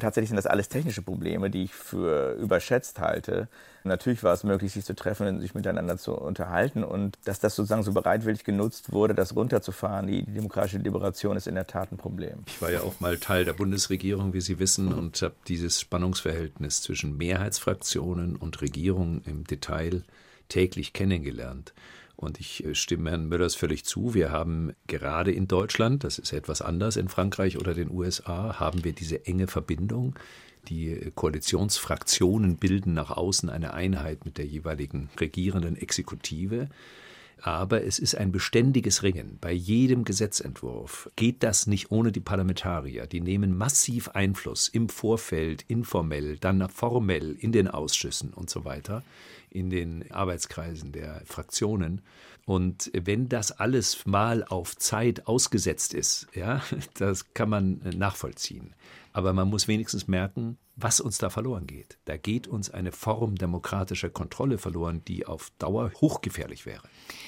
Tatsächlich 0.00 0.30
sind 0.30 0.36
das 0.36 0.46
alles 0.46 0.70
technische 0.70 1.02
Probleme, 1.02 1.50
die 1.50 1.64
ich 1.64 1.74
für 1.74 2.32
überschätzt 2.40 3.00
halte. 3.00 3.48
Natürlich 3.84 4.22
war 4.22 4.32
es 4.32 4.44
möglich, 4.44 4.72
sich 4.72 4.86
zu 4.86 4.94
treffen 4.94 5.26
und 5.26 5.40
sich 5.40 5.54
miteinander 5.54 5.98
zu 5.98 6.14
unterhalten. 6.14 6.82
Und 6.84 7.18
dass 7.24 7.38
das 7.38 7.54
sozusagen 7.54 7.82
so 7.82 7.92
bereitwillig 7.92 8.44
genutzt 8.44 8.92
wurde, 8.92 9.14
das 9.14 9.36
runterzufahren, 9.36 10.06
die, 10.06 10.22
die 10.22 10.32
demokratische 10.32 10.78
Liberation 10.78 11.36
ist 11.36 11.46
in 11.46 11.54
der 11.54 11.66
Tat 11.66 11.92
ein 11.92 11.98
Problem. 11.98 12.44
Ich 12.46 12.62
war 12.62 12.70
ja 12.70 12.80
auch 12.80 12.98
mal 13.00 13.18
Teil 13.18 13.44
der 13.44 13.52
Bundesregierung, 13.52 14.32
wie 14.32 14.40
Sie 14.40 14.58
wissen, 14.58 14.90
und 14.90 15.20
habe 15.20 15.34
dieses 15.48 15.78
Spannungsverhältnis 15.78 16.80
zwischen 16.80 17.18
Mehrheitsfraktionen 17.18 18.36
und 18.36 18.62
Regierung 18.62 19.20
im 19.26 19.44
Detail 19.44 20.02
täglich 20.48 20.94
kennengelernt. 20.94 21.74
Und 22.16 22.40
ich 22.40 22.64
äh, 22.64 22.74
stimme 22.74 23.10
Herrn 23.10 23.28
Möllers 23.28 23.54
völlig 23.54 23.84
zu. 23.84 24.14
Wir 24.14 24.30
haben 24.30 24.72
gerade 24.86 25.32
in 25.32 25.48
Deutschland, 25.48 26.04
das 26.04 26.18
ist 26.18 26.32
etwas 26.32 26.62
anders 26.62 26.96
in 26.96 27.08
Frankreich 27.08 27.58
oder 27.58 27.74
den 27.74 27.90
USA, 27.90 28.60
haben 28.60 28.84
wir 28.84 28.92
diese 28.92 29.26
enge 29.26 29.46
Verbindung. 29.46 30.14
Die 30.68 30.90
äh, 30.90 31.10
Koalitionsfraktionen 31.14 32.56
bilden 32.56 32.94
nach 32.94 33.10
außen 33.10 33.50
eine 33.50 33.74
Einheit 33.74 34.24
mit 34.24 34.38
der 34.38 34.46
jeweiligen 34.46 35.10
regierenden 35.18 35.76
Exekutive. 35.76 36.68
Aber 37.44 37.84
es 37.84 37.98
ist 37.98 38.14
ein 38.14 38.30
beständiges 38.30 39.02
Ringen. 39.02 39.38
Bei 39.40 39.50
jedem 39.50 40.04
Gesetzentwurf 40.04 41.10
geht 41.16 41.42
das 41.42 41.66
nicht 41.66 41.90
ohne 41.90 42.12
die 42.12 42.20
Parlamentarier. 42.20 43.08
Die 43.08 43.20
nehmen 43.20 43.56
massiv 43.56 44.10
Einfluss 44.10 44.68
im 44.68 44.88
Vorfeld, 44.88 45.64
informell, 45.66 46.38
dann 46.38 46.68
formell 46.68 47.34
in 47.36 47.50
den 47.50 47.66
Ausschüssen 47.66 48.32
und 48.32 48.48
so 48.48 48.64
weiter, 48.64 49.02
in 49.52 49.70
den 49.70 50.10
Arbeitskreisen 50.10 50.92
der 50.92 51.22
Fraktionen. 51.24 52.00
Und 52.44 52.90
wenn 52.94 53.28
das 53.28 53.52
alles 53.52 54.04
mal 54.06 54.44
auf 54.44 54.76
Zeit 54.76 55.26
ausgesetzt 55.26 55.94
ist, 55.94 56.26
ja, 56.34 56.62
das 56.94 57.32
kann 57.34 57.48
man 57.48 57.80
nachvollziehen. 57.94 58.74
Aber 59.12 59.32
man 59.32 59.48
muss 59.48 59.68
wenigstens 59.68 60.08
merken, 60.08 60.58
was 60.76 61.00
uns 61.00 61.18
da 61.18 61.28
verloren 61.28 61.66
geht. 61.66 61.98
Da 62.06 62.16
geht 62.16 62.48
uns 62.48 62.70
eine 62.70 62.92
Form 62.92 63.36
demokratischer 63.36 64.08
Kontrolle 64.08 64.58
verloren, 64.58 65.02
die 65.06 65.26
auf 65.26 65.50
Dauer 65.58 65.92
hochgefährlich 66.00 66.64
wäre. 66.64 66.82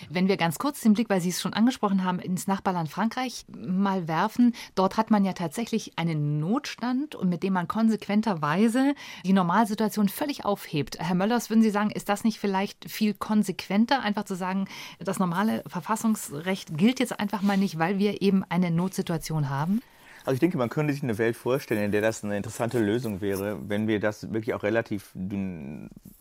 Wenn 0.08 0.28
wir 0.28 0.36
ganz 0.36 0.58
kurz 0.58 0.80
den 0.80 0.94
Blick, 0.94 1.10
weil 1.10 1.20
Sie 1.20 1.28
es 1.28 1.42
schon 1.42 1.52
angesprochen 1.52 2.04
haben, 2.04 2.18
ins 2.18 2.46
Nachbarland 2.46 2.88
Frankreich 2.88 3.44
mal 3.48 4.08
werfen, 4.08 4.54
dort 4.74 4.96
hat 4.96 5.10
man 5.10 5.24
ja 5.24 5.34
tatsächlich 5.34 5.92
einen 5.96 6.40
Notstand 6.40 7.14
und 7.14 7.28
mit 7.28 7.42
dem 7.42 7.52
man 7.52 7.68
konsequenterweise 7.68 8.94
die 9.24 9.32
Normalsituation 9.32 10.08
völlig 10.08 10.44
aufhebt. 10.44 10.98
Herr 10.98 11.14
Möllers, 11.14 11.50
würden 11.50 11.62
Sie 11.62 11.70
sagen, 11.70 11.90
ist 11.90 12.08
das 12.08 12.24
nicht 12.24 12.38
vielleicht 12.38 12.90
viel 12.90 13.12
konsequenter, 13.14 14.00
einfach 14.00 14.24
zu 14.24 14.36
sagen, 14.36 14.68
das 14.98 15.18
normale 15.18 15.62
Verfassungsrecht 15.66 16.76
gilt 16.78 16.98
jetzt 16.98 17.18
einfach 17.20 17.42
mal 17.42 17.58
nicht, 17.58 17.78
weil 17.78 17.98
wir 17.98 18.22
eben 18.22 18.42
eine 18.48 18.70
Notsituation 18.70 19.50
haben? 19.50 19.82
Also 20.24 20.34
ich 20.34 20.40
denke, 20.40 20.56
man 20.56 20.70
könnte 20.70 20.94
sich 20.94 21.02
eine 21.02 21.18
Welt 21.18 21.36
vorstellen, 21.36 21.84
in 21.84 21.92
der 21.92 22.00
das 22.00 22.24
eine 22.24 22.36
interessante 22.36 22.78
Lösung 22.78 23.20
wäre, 23.20 23.58
wenn 23.68 23.86
wir 23.86 24.00
das 24.00 24.32
wirklich 24.32 24.54
auch 24.54 24.62
relativ 24.62 25.14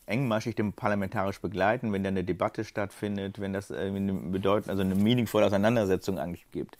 engmaschig 0.05 0.57
parlamentarisch 0.75 1.39
begleiten, 1.39 1.93
wenn 1.93 2.03
da 2.03 2.09
eine 2.09 2.25
Debatte 2.25 2.65
stattfindet, 2.65 3.39
wenn 3.39 3.53
das 3.53 3.71
eine 3.71 4.13
bedeutend, 4.13 4.69
also 4.69 4.81
eine 4.81 4.95
meaningvolle 4.95 5.45
Auseinandersetzung 5.45 6.19
eigentlich 6.19 6.45
gibt. 6.51 6.77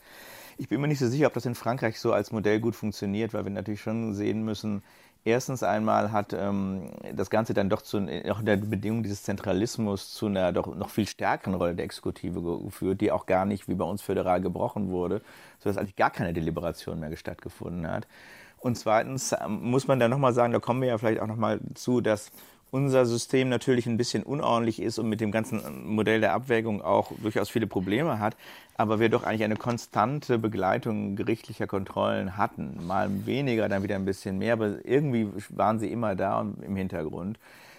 Ich 0.58 0.68
bin 0.68 0.82
mir 0.82 0.90
nicht 0.90 1.00
so 1.00 1.08
sicher, 1.08 1.28
ob 1.28 1.34
das 1.34 1.46
in 1.46 1.56
Frankreich 1.56 1.98
so 1.98 2.12
als 2.12 2.32
Modell 2.32 2.60
gut 2.60 2.76
funktioniert, 2.76 3.34
weil 3.34 3.46
wir 3.46 3.52
natürlich 3.52 3.82
schon 3.82 4.14
sehen 4.14 4.44
müssen, 4.44 4.84
Erstens 5.26 5.64
einmal 5.64 6.12
hat 6.12 6.34
ähm, 6.34 6.92
das 7.14 7.30
Ganze 7.30 7.54
dann 7.54 7.70
doch 7.70 7.82
zu, 7.82 7.98
auch 7.98 8.40
in 8.40 8.46
der 8.46 8.58
Bedingung 8.58 9.04
dieses 9.04 9.24
Zentralismus 9.24 10.14
zu 10.14 10.26
einer 10.26 10.52
doch 10.52 10.76
noch 10.76 10.90
viel 10.90 11.08
stärkeren 11.08 11.54
Rolle 11.54 11.76
der 11.76 11.86
Exekutive 11.86 12.42
geführt, 12.66 13.00
die 13.00 13.12
auch 13.12 13.26
gar 13.26 13.46
nicht 13.46 13.70
wie 13.70 13.76
bei 13.76 13.86
uns 13.86 14.02
föderal 14.02 14.42
gebrochen 14.42 14.90
wurde, 14.90 15.22
sodass 15.60 15.78
eigentlich 15.78 15.96
gar 15.96 16.10
keine 16.10 16.34
Deliberation 16.34 17.00
mehr 17.00 17.16
stattgefunden 17.16 17.90
hat. 17.90 18.06
Und 18.60 18.78
zweitens 18.78 19.34
ähm, 19.34 19.62
muss 19.62 19.88
man 19.88 20.00
dann 20.00 20.12
nochmal 20.12 20.34
sagen, 20.34 20.52
da 20.52 20.60
kommen 20.60 20.82
wir 20.82 20.90
ja 20.90 20.98
vielleicht 20.98 21.22
auch 21.22 21.28
nochmal 21.28 21.62
zu, 21.74 22.02
dass 22.02 22.32
unser 22.74 23.06
System 23.06 23.50
natürlich 23.50 23.86
ein 23.86 23.98
bisschen 23.98 24.24
unordentlich 24.24 24.82
ist 24.82 24.98
und 24.98 25.08
mit 25.08 25.22
dem 25.22 25.32
ganzen 25.32 25.62
Modell 25.86 26.22
der 26.22 26.34
Abwägung 26.34 26.82
auch 26.82 27.12
durchaus 27.22 27.52
viele 27.52 27.68
Probleme 27.68 28.18
hat, 28.18 28.36
aber 28.76 29.00
wir 29.00 29.10
doch 29.10 29.24
eigentlich 29.24 29.44
eine 29.44 29.58
konstante 29.58 30.40
Begleitung 30.40 31.16
gerichtlicher 31.16 31.68
Kontrollen 31.68 32.36
hatten. 32.36 32.80
Mal 32.88 33.28
weniger, 33.28 33.70
dann 33.70 33.84
wieder 33.84 33.96
ein 33.96 34.06
bisschen 34.06 34.40
mehr, 34.40 34.54
aber 34.54 34.84
irgendwie 34.86 35.30
waren 35.50 35.78
sie 35.78 35.92
immer 35.92 36.16
da 36.16 36.42
im 36.42 36.76
Hintergrund. 36.76 37.38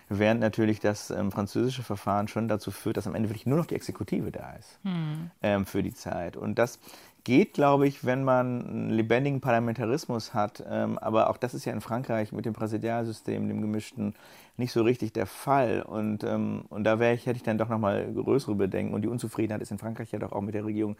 Während 0.09 0.41
natürlich 0.41 0.79
das 0.79 1.11
ähm, 1.11 1.33
französische 1.33 1.83
Verfahren 1.83 2.29
schon 2.29 2.47
dazu 2.47 2.71
führt, 2.71 2.97
dass 2.97 3.09
am 3.09 3.17
Ende 3.17 3.31
wirklich 3.31 3.47
nur 3.47 3.59
noch 3.59 3.67
die 3.67 3.75
Exekutive 3.75 4.31
da 4.31 4.53
ist 4.53 4.79
hm. 4.83 5.31
ähm, 5.43 5.67
für 5.67 5.83
die 5.83 5.95
Zeit. 5.95 6.37
Und 6.37 6.57
das 6.57 6.79
geht, 7.25 7.55
glaube 7.55 7.89
ich, 7.89 8.05
wenn 8.05 8.23
man 8.23 8.67
einen 8.67 8.91
lebendigen 8.91 9.41
Parlamentarismus 9.41 10.35
hat. 10.35 10.63
Ähm, 10.69 10.99
aber 10.99 11.31
auch 11.31 11.39
das 11.39 11.55
ist 11.55 11.65
ja 11.65 11.73
in 11.73 11.81
Frankreich 11.81 12.33
mit 12.33 12.45
dem 12.45 12.53
Präsidialsystem, 12.53 13.49
dem 13.49 13.63
gemischten, 13.63 14.15
nicht 14.57 14.73
so 14.73 14.83
richtig 14.83 15.13
der 15.13 15.27
Fall. 15.27 15.83
Und, 15.83 16.25
ähm, 16.25 16.65
und 16.69 16.85
da 16.85 16.99
ich, 17.15 17.27
hätte 17.27 17.37
ich 17.37 17.43
dann 17.43 17.59
doch 17.59 17.69
nochmal 17.69 18.13
größere 18.13 18.55
Bedenken. 18.55 18.95
Und 18.95 19.03
die 19.03 19.09
Unzufriedenheit 19.09 19.63
ist 19.63 19.71
in 19.71 19.79
Frankreich 19.79 20.13
ja 20.13 20.19
doch 20.19 20.33
auch 20.33 20.41
mit 20.41 20.55
der 20.55 20.65
Regierung 20.65 20.97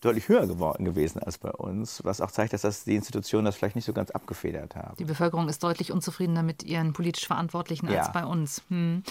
deutlich 0.00 0.28
höher 0.28 0.46
geworden 0.46 0.84
gewesen 0.84 1.22
als 1.22 1.38
bei 1.38 1.50
uns, 1.50 2.02
was 2.04 2.20
auch 2.20 2.30
zeigt, 2.30 2.52
dass 2.52 2.62
das 2.62 2.84
die 2.84 2.94
Institutionen 2.94 3.44
das 3.44 3.56
vielleicht 3.56 3.76
nicht 3.76 3.84
so 3.84 3.92
ganz 3.92 4.10
abgefedert 4.10 4.74
haben. 4.76 4.96
Die 4.98 5.04
Bevölkerung 5.04 5.48
ist 5.48 5.62
deutlich 5.62 5.92
unzufriedener 5.92 6.42
mit 6.42 6.62
ihren 6.62 6.92
politisch 6.92 7.26
Verantwortlichen 7.26 7.90
ja. 7.90 8.00
als 8.00 8.12
bei 8.12 8.24
uns. 8.24 8.62
Hm. 8.68 9.02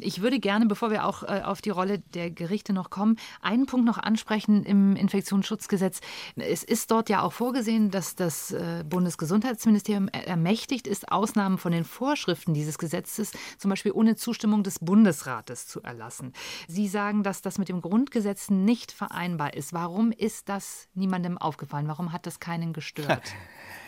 Ich 0.00 0.22
würde 0.22 0.40
gerne, 0.40 0.66
bevor 0.66 0.90
wir 0.90 1.04
auch 1.04 1.22
äh, 1.22 1.42
auf 1.44 1.60
die 1.60 1.70
Rolle 1.70 1.98
der 2.14 2.30
Gerichte 2.30 2.72
noch 2.72 2.90
kommen, 2.90 3.18
einen 3.42 3.66
Punkt 3.66 3.86
noch 3.86 3.98
ansprechen 3.98 4.64
im 4.64 4.96
Infektionsschutzgesetz. 4.96 6.00
Es 6.36 6.62
ist 6.62 6.90
dort 6.90 7.10
ja 7.10 7.22
auch 7.22 7.32
vorgesehen, 7.32 7.90
dass 7.90 8.14
das 8.14 8.52
äh, 8.52 8.84
Bundesgesundheitsministerium 8.88 10.08
ermächtigt 10.08 10.86
ist, 10.86 11.12
Ausnahmen 11.12 11.58
von 11.58 11.72
den 11.72 11.84
Vorschriften 11.84 12.54
dieses 12.54 12.78
Gesetzes 12.78 13.32
zum 13.58 13.68
Beispiel 13.68 13.92
ohne 13.92 14.16
Zustimmung 14.16 14.62
des 14.62 14.78
Bundesrates 14.78 15.66
zu 15.66 15.82
erlassen. 15.82 16.32
Sie 16.68 16.88
sagen, 16.88 17.22
dass 17.22 17.42
das 17.42 17.58
mit 17.58 17.68
dem 17.68 17.82
Grundgesetz 17.82 18.50
nicht 18.50 18.92
vereinbar 18.92 19.54
ist. 19.54 19.72
Warum 19.72 20.12
ist 20.12 20.37
ist 20.38 20.48
das 20.48 20.88
niemandem 20.94 21.36
aufgefallen? 21.36 21.88
Warum 21.88 22.12
hat 22.12 22.24
das 22.26 22.38
keinen 22.38 22.72
gestört? 22.72 23.34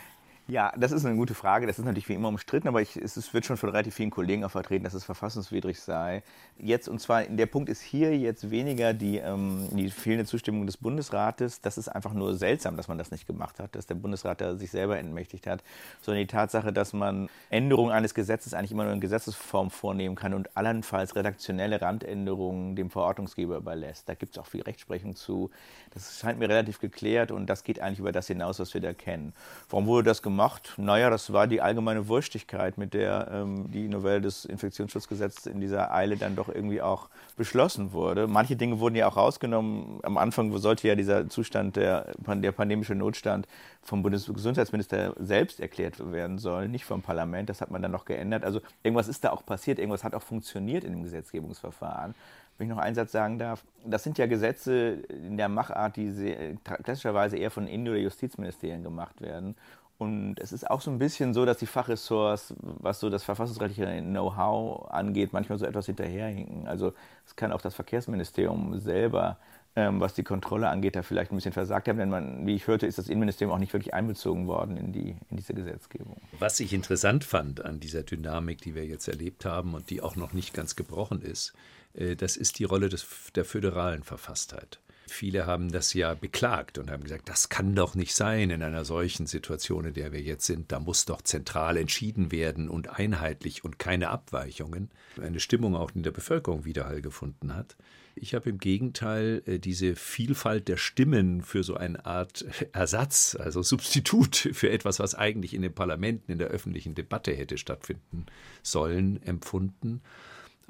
Ja, 0.51 0.73
das 0.77 0.91
ist 0.91 1.05
eine 1.05 1.15
gute 1.15 1.35
Frage. 1.35 1.69
Das 1.69 1.79
ist 1.79 1.85
natürlich 1.85 2.09
wie 2.09 2.15
immer 2.15 2.27
umstritten, 2.27 2.67
aber 2.67 2.83
ich, 2.83 2.97
es 2.97 3.33
wird 3.33 3.47
schon 3.47 3.57
von 3.57 3.69
relativ 3.69 3.95
vielen 3.95 4.11
Kollegen 4.11 4.43
auch 4.43 4.51
vertreten, 4.51 4.83
dass 4.83 4.95
es 4.95 5.05
verfassungswidrig 5.05 5.79
sei. 5.79 6.25
Jetzt, 6.59 6.89
und 6.89 7.01
zwar, 7.01 7.23
der 7.23 7.47
Punkt 7.47 7.69
ist 7.69 7.81
hier 7.81 8.19
jetzt 8.19 8.51
weniger 8.51 8.93
die, 8.93 9.19
ähm, 9.19 9.69
die 9.71 9.91
fehlende 9.91 10.25
Zustimmung 10.25 10.67
des 10.67 10.77
Bundesrates. 10.77 11.61
Das 11.61 11.79
ist 11.79 11.87
einfach 11.87 12.15
nur 12.15 12.35
seltsam, 12.35 12.77
dass 12.77 12.89
man 12.89 12.99
das 12.99 13.13
nicht 13.13 13.29
gemacht 13.29 13.61
hat, 13.61 13.77
dass 13.77 13.87
der 13.87 13.95
Bundesrat 13.95 14.41
da 14.41 14.57
sich 14.57 14.73
selber 14.73 14.99
entmächtigt 14.99 15.47
hat, 15.47 15.63
sondern 16.03 16.23
die 16.23 16.27
Tatsache, 16.27 16.73
dass 16.73 16.93
man 16.93 17.29
Änderungen 17.51 17.93
eines 17.93 18.13
Gesetzes 18.13 18.53
eigentlich 18.53 18.73
immer 18.73 18.83
nur 18.83 18.93
in 18.93 19.01
Gesetzesform 19.01 19.71
vornehmen 19.71 20.17
kann 20.17 20.35
und 20.35 20.57
allenfalls 20.57 21.15
redaktionelle 21.15 21.81
Randänderungen 21.81 22.75
dem 22.75 22.91
Verordnungsgeber 22.91 23.57
überlässt. 23.57 24.09
Da 24.09 24.15
gibt 24.15 24.33
es 24.33 24.39
auch 24.39 24.47
viel 24.47 24.63
Rechtsprechung 24.63 25.15
zu. 25.15 25.51
Das 25.95 26.19
scheint 26.19 26.41
mir 26.41 26.49
relativ 26.49 26.81
geklärt 26.81 27.31
und 27.31 27.47
das 27.47 27.63
geht 27.63 27.79
eigentlich 27.79 28.01
über 28.01 28.11
das 28.11 28.27
hinaus, 28.27 28.59
was 28.59 28.75
wir 28.75 28.81
da 28.81 28.93
kennen. 28.93 29.33
Warum 29.69 29.87
wurde 29.87 30.09
das 30.09 30.23
gemacht? 30.23 30.40
Gemacht? 30.41 30.73
Naja, 30.79 31.11
das 31.11 31.33
war 31.35 31.47
die 31.47 31.61
allgemeine 31.61 32.09
Wurstigkeit, 32.09 32.79
mit 32.79 32.95
der 32.95 33.29
ähm, 33.31 33.71
die 33.71 33.89
Novelle 33.89 34.23
des 34.23 34.47
Infektionsschutzgesetzes 34.47 35.45
in 35.45 35.61
dieser 35.61 35.93
Eile 35.93 36.17
dann 36.17 36.35
doch 36.35 36.49
irgendwie 36.49 36.81
auch 36.81 37.11
beschlossen 37.37 37.93
wurde. 37.93 38.27
Manche 38.27 38.57
Dinge 38.57 38.81
wurden 38.81 38.95
ja 38.95 39.07
auch 39.07 39.19
rausgenommen. 39.19 40.01
Am 40.03 40.17
Anfang 40.17 40.57
sollte 40.57 40.89
ja 40.89 40.95
dieser 40.95 41.29
Zustand, 41.29 41.77
der, 41.77 42.07
der 42.27 42.53
pandemische 42.53 42.95
Notstand 42.95 43.47
vom 43.83 44.03
Bundesgesundheitsminister 44.03 45.15
selbst 45.19 45.61
erklärt 45.61 46.11
werden 46.11 46.39
sollen, 46.39 46.71
nicht 46.71 46.87
vom 46.87 47.03
Parlament. 47.03 47.51
Das 47.51 47.61
hat 47.61 47.71
man 47.71 47.83
dann 47.83 47.93
noch 47.93 48.07
geändert. 48.07 48.43
Also 48.43 48.61
irgendwas 48.83 49.09
ist 49.09 49.25
da 49.25 49.33
auch 49.33 49.45
passiert, 49.45 49.79
irgendwas 49.79 50.05
hat 50.05 50.15
auch 50.15 50.23
funktioniert 50.23 50.85
in 50.85 50.93
dem 50.93 51.03
Gesetzgebungsverfahren 51.03 52.15
wenn 52.61 52.69
ich 52.69 52.77
noch 52.77 52.83
einen 52.83 52.95
Satz 52.95 53.13
sagen 53.13 53.39
darf, 53.39 53.65
das 53.87 54.05
sind 54.05 54.19
ja 54.19 54.27
Gesetze 54.27 54.99
in 55.09 55.39
der 55.39 55.49
Machart, 55.49 55.97
die 55.97 56.11
sehr, 56.11 56.57
klassischerweise 56.83 57.39
eher 57.39 57.51
von 57.51 57.67
Innen- 57.67 57.89
oder 57.89 57.97
Justizministerien 57.97 58.83
gemacht 58.83 59.23
werden. 59.23 59.57
Und 60.01 60.41
es 60.41 60.51
ist 60.51 60.71
auch 60.71 60.81
so 60.81 60.91
ein 60.91 60.99
bisschen 60.99 61.35
so, 61.35 61.45
dass 61.45 61.59
die 61.59 61.67
Fachressorts, 61.67 62.55
was 62.59 63.01
so 63.01 63.11
das 63.11 63.23
verfassungsrechtliche 63.23 64.01
Know-how 64.01 64.91
angeht, 64.91 65.35
manchmal 65.35 65.59
so 65.59 65.67
etwas 65.67 65.85
hinterherhinken. 65.85 66.67
Also 66.67 66.95
es 67.27 67.37
kann 67.37 67.53
auch 67.53 67.61
das 67.61 67.75
Verkehrsministerium 67.75 68.81
selber, 68.81 69.37
ähm, 69.77 70.01
was 70.01 70.15
die 70.15 70.23
Kontrolle 70.23 70.71
angeht, 70.71 70.97
da 70.97 71.03
vielleicht 71.03 71.33
ein 71.33 71.37
bisschen 71.37 71.53
versagt 71.53 71.87
haben. 71.87 71.99
Denn 71.99 72.09
man, 72.09 72.47
wie 72.47 72.55
ich 72.55 72.67
hörte, 72.67 72.87
ist 72.87 72.97
das 72.97 73.09
Innenministerium 73.09 73.55
auch 73.55 73.59
nicht 73.59 73.75
wirklich 73.75 73.93
einbezogen 73.93 74.47
worden 74.47 74.79
in, 74.79 74.91
die, 74.91 75.17
in 75.29 75.37
diese 75.37 75.53
Gesetzgebung. 75.53 76.17
Was 76.39 76.61
ich 76.61 76.73
interessant 76.73 77.25
fand 77.25 77.63
an 77.63 77.79
dieser 77.79 78.03
Dynamik, 78.03 78.63
die 78.63 78.75
wir 78.75 78.87
jetzt 78.87 79.07
erlebt 79.07 79.45
haben 79.45 79.75
und 79.75 79.91
die 79.91 80.01
auch 80.01 80.17
noch 80.17 80.33
nicht 80.33 80.55
ganz 80.55 80.77
gebrochen 80.77 81.21
ist, 81.21 81.53
äh, 81.93 82.17
das 82.17 82.39
ist 82.39 82.59
die 82.59 82.65
Rolle 82.65 82.89
des, 82.89 83.07
der 83.35 83.45
föderalen 83.45 84.03
Verfasstheit. 84.03 84.81
Viele 85.11 85.47
haben 85.47 85.73
das 85.73 85.93
ja 85.93 86.15
beklagt 86.15 86.79
und 86.79 86.91
haben 86.91 87.03
gesagt, 87.03 87.29
das 87.29 87.49
kann 87.49 87.75
doch 87.75 87.95
nicht 87.95 88.15
sein 88.15 88.51
in 88.51 88.63
einer 88.63 88.85
solchen 88.85 89.27
Situation, 89.27 89.85
in 89.85 89.95
der 89.95 90.13
wir 90.13 90.21
jetzt 90.21 90.47
sind. 90.47 90.73
Da 90.73 90.81
muss 90.81 91.05
doch 91.05 91.23
zentral 91.23 91.77
entschieden 91.77 92.33
werden 92.33 92.69
und 92.69 92.99
einheitlich 92.99 93.65
und 93.65 93.79
keine 93.79 94.11
Abweichungen. 94.11 94.91
Eine 95.21 95.41
Stimmung 95.41 95.75
auch 95.75 95.91
in 95.95 96.03
der 96.03 96.13
Bevölkerung 96.13 96.65
Widerhall 96.65 97.03
gefunden 97.03 97.55
hat. 97.55 97.77
Ich 98.15 98.35
habe 98.35 98.51
im 98.51 98.59
Gegenteil 98.59 99.43
äh, 99.47 99.59
diese 99.59 99.97
Vielfalt 99.97 100.69
der 100.69 100.77
Stimmen 100.77 101.43
für 101.43 101.63
so 101.63 101.75
eine 101.75 102.05
Art 102.07 102.45
Ersatz, 102.73 103.37
also 103.39 103.63
Substitut 103.63 104.37
für 104.53 104.71
etwas, 104.71 104.99
was 104.99 105.15
eigentlich 105.15 105.55
in 105.55 105.63
den 105.63 105.75
Parlamenten, 105.75 106.33
in 106.33 106.39
der 106.39 106.49
öffentlichen 106.49 106.95
Debatte 106.95 107.33
hätte 107.33 107.59
stattfinden 107.59 108.27
sollen, 108.63 109.23
empfunden 109.23 110.03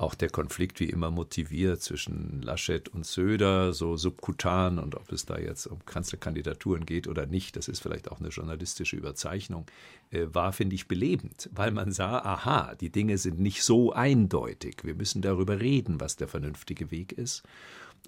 auch 0.00 0.14
der 0.14 0.30
Konflikt 0.30 0.80
wie 0.80 0.88
immer 0.88 1.10
motiviert 1.10 1.82
zwischen 1.82 2.40
Laschet 2.40 2.88
und 2.88 3.04
Söder, 3.04 3.74
so 3.74 3.98
subkutan 3.98 4.78
und 4.78 4.94
ob 4.94 5.12
es 5.12 5.26
da 5.26 5.38
jetzt 5.38 5.66
um 5.66 5.84
Kanzlerkandidaturen 5.84 6.86
geht 6.86 7.06
oder 7.06 7.26
nicht, 7.26 7.54
das 7.56 7.68
ist 7.68 7.80
vielleicht 7.80 8.10
auch 8.10 8.18
eine 8.18 8.30
journalistische 8.30 8.96
Überzeichnung, 8.96 9.66
äh, 10.10 10.26
war, 10.32 10.54
finde 10.54 10.74
ich, 10.74 10.88
belebend, 10.88 11.50
weil 11.52 11.70
man 11.70 11.92
sah, 11.92 12.18
aha, 12.18 12.74
die 12.76 12.90
Dinge 12.90 13.18
sind 13.18 13.40
nicht 13.40 13.62
so 13.62 13.92
eindeutig. 13.92 14.78
Wir 14.84 14.94
müssen 14.94 15.20
darüber 15.20 15.60
reden, 15.60 16.00
was 16.00 16.16
der 16.16 16.28
vernünftige 16.28 16.90
Weg 16.90 17.12
ist. 17.12 17.42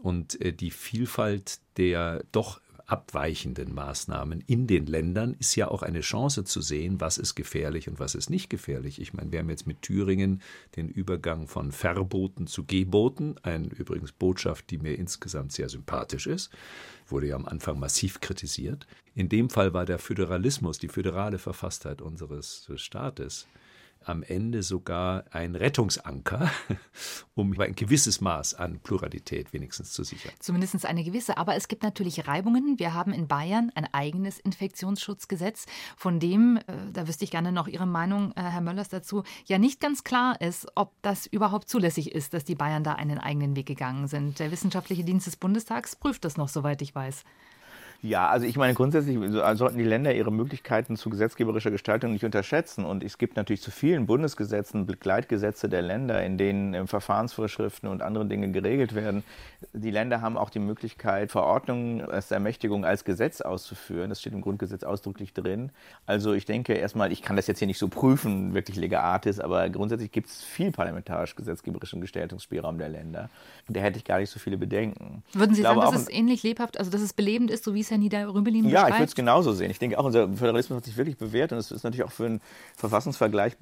Und 0.02 0.40
äh, 0.40 0.54
die 0.54 0.70
Vielfalt 0.70 1.60
der 1.76 2.24
doch 2.32 2.60
abweichenden 2.86 3.74
Maßnahmen 3.74 4.40
in 4.40 4.66
den 4.66 4.86
Ländern 4.86 5.34
ist 5.38 5.54
ja 5.56 5.68
auch 5.68 5.82
eine 5.82 6.00
Chance 6.00 6.44
zu 6.44 6.60
sehen, 6.60 7.00
was 7.00 7.18
ist 7.18 7.34
gefährlich 7.34 7.88
und 7.88 7.98
was 7.98 8.14
ist 8.14 8.30
nicht 8.30 8.50
gefährlich. 8.50 9.00
Ich 9.00 9.12
meine, 9.12 9.32
wir 9.32 9.38
haben 9.38 9.50
jetzt 9.50 9.66
mit 9.66 9.82
Thüringen 9.82 10.42
den 10.76 10.88
Übergang 10.88 11.48
von 11.48 11.72
Verboten 11.72 12.46
zu 12.46 12.64
Geboten, 12.64 13.36
eine 13.42 13.68
übrigens 13.68 14.12
Botschaft, 14.12 14.70
die 14.70 14.78
mir 14.78 14.98
insgesamt 14.98 15.52
sehr 15.52 15.68
sympathisch 15.68 16.26
ist, 16.26 16.50
wurde 17.06 17.28
ja 17.28 17.36
am 17.36 17.46
Anfang 17.46 17.78
massiv 17.78 18.20
kritisiert. 18.20 18.86
In 19.14 19.28
dem 19.28 19.50
Fall 19.50 19.74
war 19.74 19.84
der 19.84 19.98
Föderalismus, 19.98 20.78
die 20.78 20.88
föderale 20.88 21.38
Verfasstheit 21.38 22.00
unseres 22.00 22.70
Staates 22.76 23.46
am 24.06 24.22
Ende 24.22 24.62
sogar 24.62 25.24
ein 25.30 25.54
Rettungsanker, 25.54 26.50
um 27.34 27.58
ein 27.60 27.74
gewisses 27.74 28.20
Maß 28.20 28.54
an 28.54 28.80
Pluralität 28.80 29.52
wenigstens 29.52 29.92
zu 29.92 30.04
sichern. 30.04 30.32
Zumindest 30.38 30.86
eine 30.86 31.04
gewisse. 31.04 31.36
Aber 31.36 31.54
es 31.54 31.68
gibt 31.68 31.82
natürlich 31.82 32.26
Reibungen. 32.26 32.78
Wir 32.78 32.94
haben 32.94 33.12
in 33.12 33.28
Bayern 33.28 33.72
ein 33.74 33.86
eigenes 33.92 34.38
Infektionsschutzgesetz, 34.38 35.66
von 35.96 36.20
dem, 36.20 36.56
äh, 36.56 36.62
da 36.92 37.08
wüsste 37.08 37.24
ich 37.24 37.30
gerne 37.30 37.52
noch 37.52 37.68
Ihre 37.68 37.86
Meinung, 37.86 38.32
äh, 38.32 38.42
Herr 38.42 38.60
Möllers, 38.60 38.88
dazu, 38.88 39.22
ja 39.46 39.58
nicht 39.58 39.80
ganz 39.80 40.04
klar 40.04 40.40
ist, 40.40 40.66
ob 40.74 40.92
das 41.02 41.26
überhaupt 41.26 41.68
zulässig 41.68 42.12
ist, 42.12 42.34
dass 42.34 42.44
die 42.44 42.54
Bayern 42.54 42.84
da 42.84 42.94
einen 42.94 43.18
eigenen 43.18 43.56
Weg 43.56 43.66
gegangen 43.66 44.08
sind. 44.08 44.38
Der 44.38 44.50
Wissenschaftliche 44.50 45.04
Dienst 45.04 45.26
des 45.26 45.36
Bundestags 45.36 45.96
prüft 45.96 46.24
das 46.24 46.36
noch, 46.36 46.48
soweit 46.48 46.82
ich 46.82 46.94
weiß. 46.94 47.24
Ja, 48.04 48.28
also 48.28 48.46
ich 48.46 48.56
meine, 48.56 48.74
grundsätzlich 48.74 49.16
sollten 49.54 49.78
die 49.78 49.84
Länder 49.84 50.12
ihre 50.12 50.32
Möglichkeiten 50.32 50.96
zu 50.96 51.08
gesetzgeberischer 51.08 51.70
Gestaltung 51.70 52.10
nicht 52.10 52.24
unterschätzen. 52.24 52.84
Und 52.84 53.04
es 53.04 53.16
gibt 53.16 53.36
natürlich 53.36 53.62
zu 53.62 53.70
vielen 53.70 54.06
Bundesgesetzen 54.06 54.86
Begleitgesetze 54.86 55.68
der 55.68 55.82
Länder, 55.82 56.20
in 56.24 56.36
denen 56.36 56.74
ähm, 56.74 56.88
Verfahrensvorschriften 56.88 57.88
und 57.88 58.02
andere 58.02 58.26
Dinge 58.26 58.50
geregelt 58.50 58.96
werden. 58.96 59.22
Die 59.72 59.92
Länder 59.92 60.20
haben 60.20 60.36
auch 60.36 60.50
die 60.50 60.58
Möglichkeit, 60.58 61.30
Verordnungen 61.30 62.00
als 62.00 62.32
Ermächtigung 62.32 62.84
als 62.84 63.04
Gesetz 63.04 63.40
auszuführen. 63.40 64.08
Das 64.08 64.20
steht 64.20 64.32
im 64.32 64.40
Grundgesetz 64.40 64.82
ausdrücklich 64.82 65.32
drin. 65.32 65.70
Also 66.04 66.32
ich 66.32 66.44
denke 66.44 66.72
erstmal, 66.74 67.12
ich 67.12 67.22
kann 67.22 67.36
das 67.36 67.46
jetzt 67.46 67.60
hier 67.60 67.68
nicht 67.68 67.78
so 67.78 67.86
prüfen, 67.86 68.52
wirklich 68.52 68.78
legat 68.78 69.26
ist, 69.26 69.40
aber 69.40 69.70
grundsätzlich 69.70 70.10
gibt 70.10 70.26
es 70.26 70.42
viel 70.42 70.72
parlamentarisch 70.72 71.36
gesetzgeberischen 71.36 72.00
Gestaltungsspielraum 72.00 72.78
der 72.78 72.88
Länder. 72.88 73.30
Und 73.68 73.76
da 73.76 73.80
hätte 73.80 73.98
ich 73.98 74.04
gar 74.04 74.18
nicht 74.18 74.30
so 74.30 74.40
viele 74.40 74.58
Bedenken. 74.58 75.22
Würden 75.34 75.54
Sie 75.54 75.62
sagen, 75.62 75.80
dass 75.80 75.94
es 75.94 76.10
ähnlich 76.10 76.42
lebhaft, 76.42 76.80
also 76.80 76.90
dass 76.90 77.00
es 77.00 77.12
belebend 77.12 77.52
ist, 77.52 77.62
so 77.62 77.74
wie 77.74 77.80
es 77.80 77.91
Herr 77.92 77.98
Nieder-Rümelin 77.98 78.68
Ja, 78.70 78.88
ich 78.88 78.94
würde 78.94 79.04
es 79.04 79.14
genauso 79.14 79.52
sehen. 79.52 79.70
Ich 79.70 79.78
denke 79.78 79.98
auch, 79.98 80.04
unser 80.04 80.26
Föderalismus 80.28 80.78
hat 80.78 80.84
sich 80.86 80.96
wirklich 80.96 81.18
bewährt 81.18 81.52
und 81.52 81.58
es 81.58 81.70
ist 81.70 81.84
natürlich 81.84 82.04
auch 82.04 82.10
für 82.10 82.24
einen 82.24 82.40
Verfassungsvergleich 82.74 83.54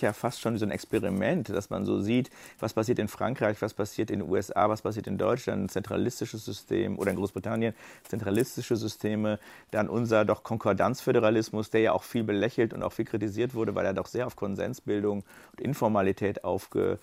ja 0.00 0.12
fast 0.14 0.40
schon 0.40 0.56
so 0.56 0.64
ein 0.64 0.70
Experiment, 0.70 1.50
dass 1.50 1.68
man 1.68 1.84
so 1.84 2.00
sieht, 2.00 2.30
was 2.58 2.72
passiert 2.72 2.98
in 2.98 3.08
Frankreich, 3.08 3.60
was 3.60 3.74
passiert 3.74 4.10
in 4.10 4.20
den 4.20 4.30
USA, 4.30 4.70
was 4.70 4.80
passiert 4.80 5.06
in 5.06 5.18
Deutschland, 5.18 5.64
ein 5.64 5.68
zentralistisches 5.68 6.42
System 6.42 6.98
oder 6.98 7.10
in 7.10 7.18
Großbritannien, 7.18 7.74
zentralistische 8.08 8.76
Systeme, 8.76 9.38
dann 9.70 9.90
unser 9.90 10.24
doch 10.24 10.42
Konkordanzföderalismus, 10.42 11.68
der 11.68 11.82
ja 11.82 11.92
auch 11.92 12.04
viel 12.04 12.24
belächelt 12.24 12.72
und 12.72 12.82
auch 12.82 12.92
viel 12.92 13.04
kritisiert 13.04 13.54
wurde, 13.54 13.74
weil 13.74 13.84
er 13.84 13.92
doch 13.92 14.06
sehr 14.06 14.26
auf 14.26 14.36
Konsensbildung 14.36 15.22
und 15.52 15.60
Informalität 15.60 16.44
aufge 16.44 16.98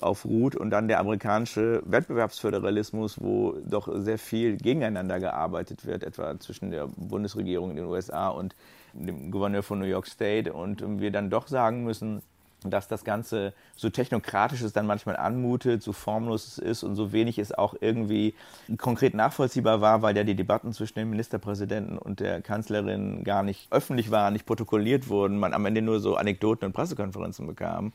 aufruht 0.00 0.56
und 0.56 0.70
dann 0.70 0.88
der 0.88 0.98
amerikanische 0.98 1.82
Wettbewerbsföderalismus, 1.84 3.20
wo 3.20 3.56
doch 3.64 3.88
sehr 3.96 4.18
viel 4.18 4.56
gegeneinander 4.56 5.20
gearbeitet 5.20 5.84
wird, 5.86 6.02
etwa 6.02 6.38
zwischen 6.40 6.70
der 6.70 6.88
Bundesregierung 6.96 7.70
in 7.70 7.76
den 7.76 7.86
USA 7.86 8.28
und 8.28 8.54
dem 8.94 9.30
Gouverneur 9.30 9.62
von 9.62 9.78
New 9.78 9.86
York 9.86 10.06
State 10.06 10.52
und 10.52 11.00
wir 11.00 11.10
dann 11.10 11.28
doch 11.30 11.48
sagen 11.48 11.84
müssen, 11.84 12.22
dass 12.64 12.88
das 12.88 13.04
Ganze 13.04 13.52
so 13.76 13.90
technokratisch 13.90 14.62
es 14.62 14.72
dann 14.72 14.86
manchmal 14.86 15.16
anmutet, 15.16 15.82
so 15.82 15.92
formlos 15.92 16.46
es 16.46 16.58
ist 16.58 16.82
und 16.82 16.96
so 16.96 17.12
wenig 17.12 17.38
es 17.38 17.52
auch 17.52 17.74
irgendwie 17.80 18.34
konkret 18.78 19.14
nachvollziehbar 19.14 19.80
war, 19.80 20.02
weil 20.02 20.16
ja 20.16 20.24
die 20.24 20.34
Debatten 20.34 20.72
zwischen 20.72 20.98
dem 20.98 21.10
Ministerpräsidenten 21.10 21.98
und 21.98 22.20
der 22.20 22.40
Kanzlerin 22.40 23.22
gar 23.24 23.42
nicht 23.42 23.70
öffentlich 23.70 24.10
waren, 24.10 24.32
nicht 24.32 24.46
protokolliert 24.46 25.08
wurden, 25.08 25.38
man 25.38 25.52
am 25.52 25.66
Ende 25.66 25.82
nur 25.82 26.00
so 26.00 26.16
Anekdoten 26.16 26.66
und 26.66 26.72
Pressekonferenzen 26.72 27.46
bekam. 27.46 27.92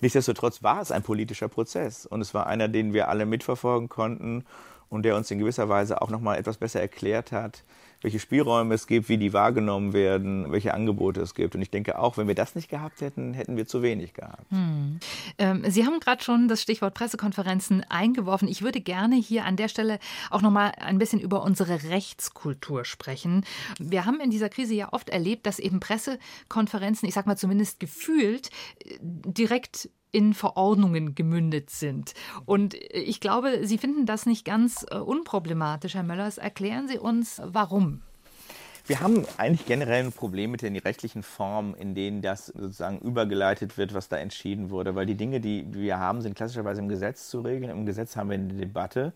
Nichtsdestotrotz 0.00 0.62
war 0.62 0.80
es 0.80 0.90
ein 0.92 1.02
politischer 1.02 1.48
Prozess 1.48 2.06
und 2.06 2.20
es 2.20 2.34
war 2.34 2.46
einer, 2.46 2.68
den 2.68 2.92
wir 2.92 3.08
alle 3.08 3.26
mitverfolgen 3.26 3.88
konnten 3.88 4.44
und 4.88 5.04
der 5.04 5.16
uns 5.16 5.30
in 5.30 5.38
gewisser 5.38 5.68
Weise 5.68 6.02
auch 6.02 6.10
nochmal 6.10 6.38
etwas 6.38 6.58
besser 6.58 6.80
erklärt 6.80 7.32
hat, 7.32 7.62
welche 8.02 8.18
Spielräume 8.18 8.74
es 8.74 8.86
gibt, 8.86 9.08
wie 9.08 9.18
die 9.18 9.32
wahrgenommen 9.32 9.92
werden, 9.92 10.50
welche 10.50 10.74
Angebote 10.74 11.20
es 11.20 11.34
gibt. 11.34 11.54
Und 11.54 11.62
ich 11.62 11.70
denke 11.70 11.98
auch, 11.98 12.16
wenn 12.16 12.28
wir 12.28 12.34
das 12.34 12.54
nicht 12.54 12.68
gehabt 12.68 13.00
hätten, 13.00 13.34
hätten 13.34 13.56
wir 13.56 13.66
zu 13.66 13.82
wenig 13.82 14.14
gehabt. 14.14 14.50
Hm. 14.50 14.98
Ähm, 15.38 15.64
Sie 15.68 15.84
haben 15.84 16.00
gerade 16.00 16.22
schon 16.22 16.48
das 16.48 16.62
Stichwort 16.62 16.94
Pressekonferenzen 16.94 17.84
eingeworfen. 17.88 18.48
Ich 18.48 18.62
würde 18.62 18.80
gerne 18.80 19.16
hier 19.16 19.44
an 19.44 19.56
der 19.56 19.68
Stelle 19.68 19.98
auch 20.30 20.42
noch 20.42 20.50
mal 20.50 20.72
ein 20.78 20.98
bisschen 20.98 21.20
über 21.20 21.42
unsere 21.42 21.84
Rechtskultur 21.90 22.84
sprechen. 22.84 23.44
Wir 23.78 24.06
haben 24.06 24.20
in 24.20 24.30
dieser 24.30 24.48
Krise 24.48 24.74
ja 24.74 24.92
oft 24.92 25.10
erlebt, 25.10 25.46
dass 25.46 25.58
eben 25.58 25.80
Pressekonferenzen, 25.80 27.08
ich 27.08 27.14
sag 27.14 27.26
mal 27.26 27.36
zumindest 27.36 27.80
gefühlt, 27.80 28.50
äh, 28.84 28.98
direkt 29.00 29.90
in 30.12 30.34
Verordnungen 30.34 31.14
gemündet 31.14 31.70
sind. 31.70 32.14
Und 32.44 32.74
ich 32.74 33.20
glaube, 33.20 33.66
Sie 33.66 33.78
finden 33.78 34.06
das 34.06 34.26
nicht 34.26 34.44
ganz 34.44 34.84
äh, 34.90 34.96
unproblematisch, 34.96 35.94
Herr 35.94 36.02
Möllers. 36.02 36.38
Erklären 36.38 36.88
Sie 36.88 36.98
uns, 36.98 37.40
warum. 37.44 38.02
Wir 38.86 39.00
haben 39.00 39.24
eigentlich 39.36 39.66
generell 39.66 40.04
ein 40.04 40.12
Problem 40.12 40.50
mit 40.50 40.62
den 40.62 40.76
rechtlichen 40.76 41.22
Formen, 41.22 41.74
in 41.74 41.94
denen 41.94 42.22
das 42.22 42.46
sozusagen 42.46 42.98
übergeleitet 42.98 43.78
wird, 43.78 43.94
was 43.94 44.08
da 44.08 44.16
entschieden 44.16 44.70
wurde. 44.70 44.94
Weil 44.94 45.06
die 45.06 45.14
Dinge, 45.14 45.40
die 45.40 45.64
wir 45.72 45.98
haben, 45.98 46.22
sind 46.22 46.34
klassischerweise 46.34 46.80
im 46.80 46.88
Gesetz 46.88 47.28
zu 47.28 47.40
regeln. 47.40 47.70
Im 47.70 47.86
Gesetz 47.86 48.16
haben 48.16 48.30
wir 48.30 48.34
eine 48.34 48.54
Debatte 48.54 49.12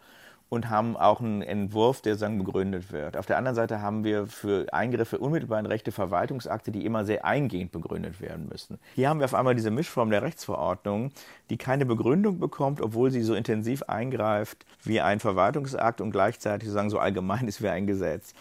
und 0.54 0.70
haben 0.70 0.96
auch 0.96 1.20
einen 1.20 1.42
Entwurf, 1.42 2.00
der 2.00 2.16
sagen 2.16 2.38
begründet 2.38 2.92
wird. 2.92 3.16
Auf 3.16 3.26
der 3.26 3.36
anderen 3.36 3.54
Seite 3.54 3.82
haben 3.82 4.04
wir 4.04 4.26
für 4.26 4.72
Eingriffe 4.72 5.18
unmittelbar 5.18 5.58
in 5.60 5.66
Rechte 5.66 5.92
Verwaltungsakte, 5.92 6.70
die 6.70 6.84
immer 6.84 7.04
sehr 7.04 7.24
eingehend 7.24 7.72
begründet 7.72 8.20
werden 8.20 8.48
müssen. 8.48 8.78
Hier 8.94 9.08
haben 9.08 9.20
wir 9.20 9.24
auf 9.24 9.34
einmal 9.34 9.54
diese 9.54 9.70
Mischform 9.70 10.10
der 10.10 10.22
Rechtsverordnung, 10.22 11.10
die 11.50 11.56
keine 11.58 11.84
Begründung 11.84 12.38
bekommt, 12.38 12.80
obwohl 12.80 13.10
sie 13.10 13.22
so 13.22 13.34
intensiv 13.34 13.82
eingreift 13.84 14.64
wie 14.82 15.00
ein 15.00 15.20
Verwaltungsakt 15.20 16.00
und 16.00 16.10
gleichzeitig 16.10 16.68
sozusagen 16.68 16.90
so 16.90 16.98
allgemein 16.98 17.46
ist 17.48 17.62
wie 17.62 17.68
ein 17.68 17.86
Gesetz. 17.86 18.34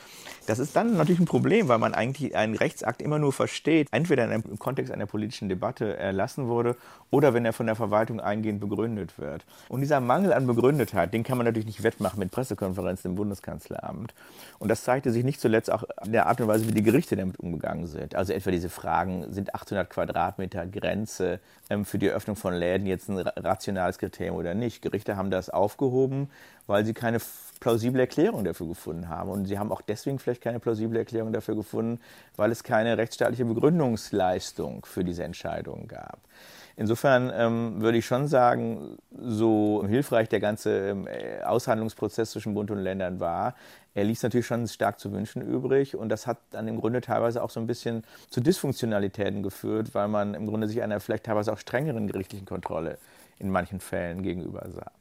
Das 0.46 0.60
ist 0.60 0.76
dann 0.76 0.98
natürlich 0.98 1.20
ein 1.20 1.26
Problem, 1.26 1.68
weil 1.68 1.80
man 1.80 1.94
eigentlich 1.94 2.36
einen 2.36 2.56
Rechtsakt 2.56 3.02
immer 3.02 3.20
nur 3.20 3.34
versteht, 3.34 3.88
entweder 3.92 4.32
im 4.32 4.60
Kontext 4.60 4.92
einer 4.92 5.06
politischen 5.06 5.50
Debatte 5.50 5.98
erlassen 5.98 6.48
wurde 6.48 6.76
oder 7.12 7.34
wenn 7.34 7.46
er 7.46 7.54
von 7.54 7.66
der 7.66 7.76
Verwaltung 7.76 8.20
eingehend 8.20 8.60
begründet 8.60 9.18
wird. 9.20 9.46
Und 9.70 9.82
dieser 9.82 10.00
Mangel 10.00 10.34
an 10.34 10.48
Begründetheit, 10.48 11.13
den 11.13 11.24
kann 11.24 11.38
man 11.38 11.46
natürlich 11.46 11.66
nicht 11.66 11.84
wettmachen 11.84 12.20
mit 12.20 12.32
Pressekonferenzen 12.32 13.12
im 13.12 13.16
Bundeskanzleramt. 13.16 14.13
Und 14.60 14.70
das 14.70 14.84
zeigte 14.84 15.12
sich 15.12 15.24
nicht 15.24 15.39
zuletzt 15.39 15.72
auch 15.72 15.84
in 16.06 16.12
der 16.12 16.28
Art 16.28 16.42
und 16.42 16.48
Weise, 16.48 16.68
wie 16.68 16.74
die 16.74 16.84
Gerichte 16.84 17.16
damit 17.16 17.39
umgegangen 17.39 17.88
sind. 17.88 18.16
Also 18.16 18.34
etwa 18.34 18.52
diese 18.52 18.70
Fragen, 18.70 19.32
sind 19.32 19.54
800 19.54 19.89
Quadratmeter 19.89 20.66
Grenze 20.66 21.39
ähm, 21.70 21.86
für 21.86 21.98
die 21.98 22.08
Eröffnung 22.08 22.36
von 22.36 22.54
Läden 22.54 22.88
jetzt 22.94 23.10
ein 23.10 23.18
rationales 23.18 23.98
Kriterium 23.98 24.38
oder 24.38 24.54
nicht? 24.54 24.82
Gerichte 24.82 25.18
haben 25.18 25.32
das 25.32 25.50
aufgehoben, 25.50 26.30
weil 26.68 26.86
sie 26.86 26.94
keine 26.94 27.20
plausible 27.60 28.00
Erklärung 28.00 28.44
dafür 28.44 28.68
gefunden 28.68 29.10
haben. 29.10 29.30
Und 29.30 29.46
sie 29.46 29.58
haben 29.60 29.72
auch 29.72 29.82
deswegen 29.82 30.20
vielleicht 30.20 30.42
keine 30.42 30.60
plausible 30.60 30.98
Erklärung 30.98 31.34
dafür 31.34 31.56
gefunden, 31.56 32.00
weil 32.36 32.52
es 32.52 32.64
keine 32.64 32.98
rechtsstaatliche 32.98 33.46
Begründungsleistung 33.46 34.86
für 34.86 35.04
diese 35.04 35.24
Entscheidung 35.24 35.88
gab. 35.88 36.20
Insofern 36.76 37.32
ähm, 37.36 37.82
würde 37.82 38.00
ich 38.00 38.06
schon 38.06 38.28
sagen, 38.28 38.98
so 39.16 39.84
hilfreich 39.88 40.28
der 40.30 40.40
ganze 40.40 40.90
ähm, 40.90 41.08
Aushandlungsprozess 41.44 42.32
zwischen 42.32 42.56
Bund 42.56 42.72
und 42.72 42.80
Ländern 42.80 43.20
war, 43.20 43.56
er 43.94 44.06
ließ 44.06 44.24
natürlich 44.24 44.48
schon 44.48 44.68
stark 44.68 45.00
zu 45.00 45.12
wünschen 45.12 45.42
übrig. 45.44 45.96
Und 45.96 46.10
das 46.10 46.26
hat 46.26 46.40
dann 46.50 46.68
im 46.68 46.80
Grunde 46.80 47.02
teilweise 47.02 47.44
auch 47.44 47.52
so 47.52 47.60
ein 47.60 47.68
bisschen 47.68 48.04
zu 48.30 48.42
Dysfunktionalitäten 48.42 49.44
geführt, 49.44 49.94
weil 49.94 50.08
man 50.08 50.34
im 50.34 50.48
Grunde 50.48 50.68
sich 50.68 50.82
einer 50.82 51.00
vielleicht 51.00 51.26
teilweise 51.26 51.54
auch 51.54 51.60
strengeren 51.60 52.08
gerichtlichen 52.08 52.48
Kontrolle 52.48 52.98
in 53.38 53.52
manchen 53.52 53.80
Fällen 53.80 54.24
gegenüber 54.24 54.66
sah 54.70 54.92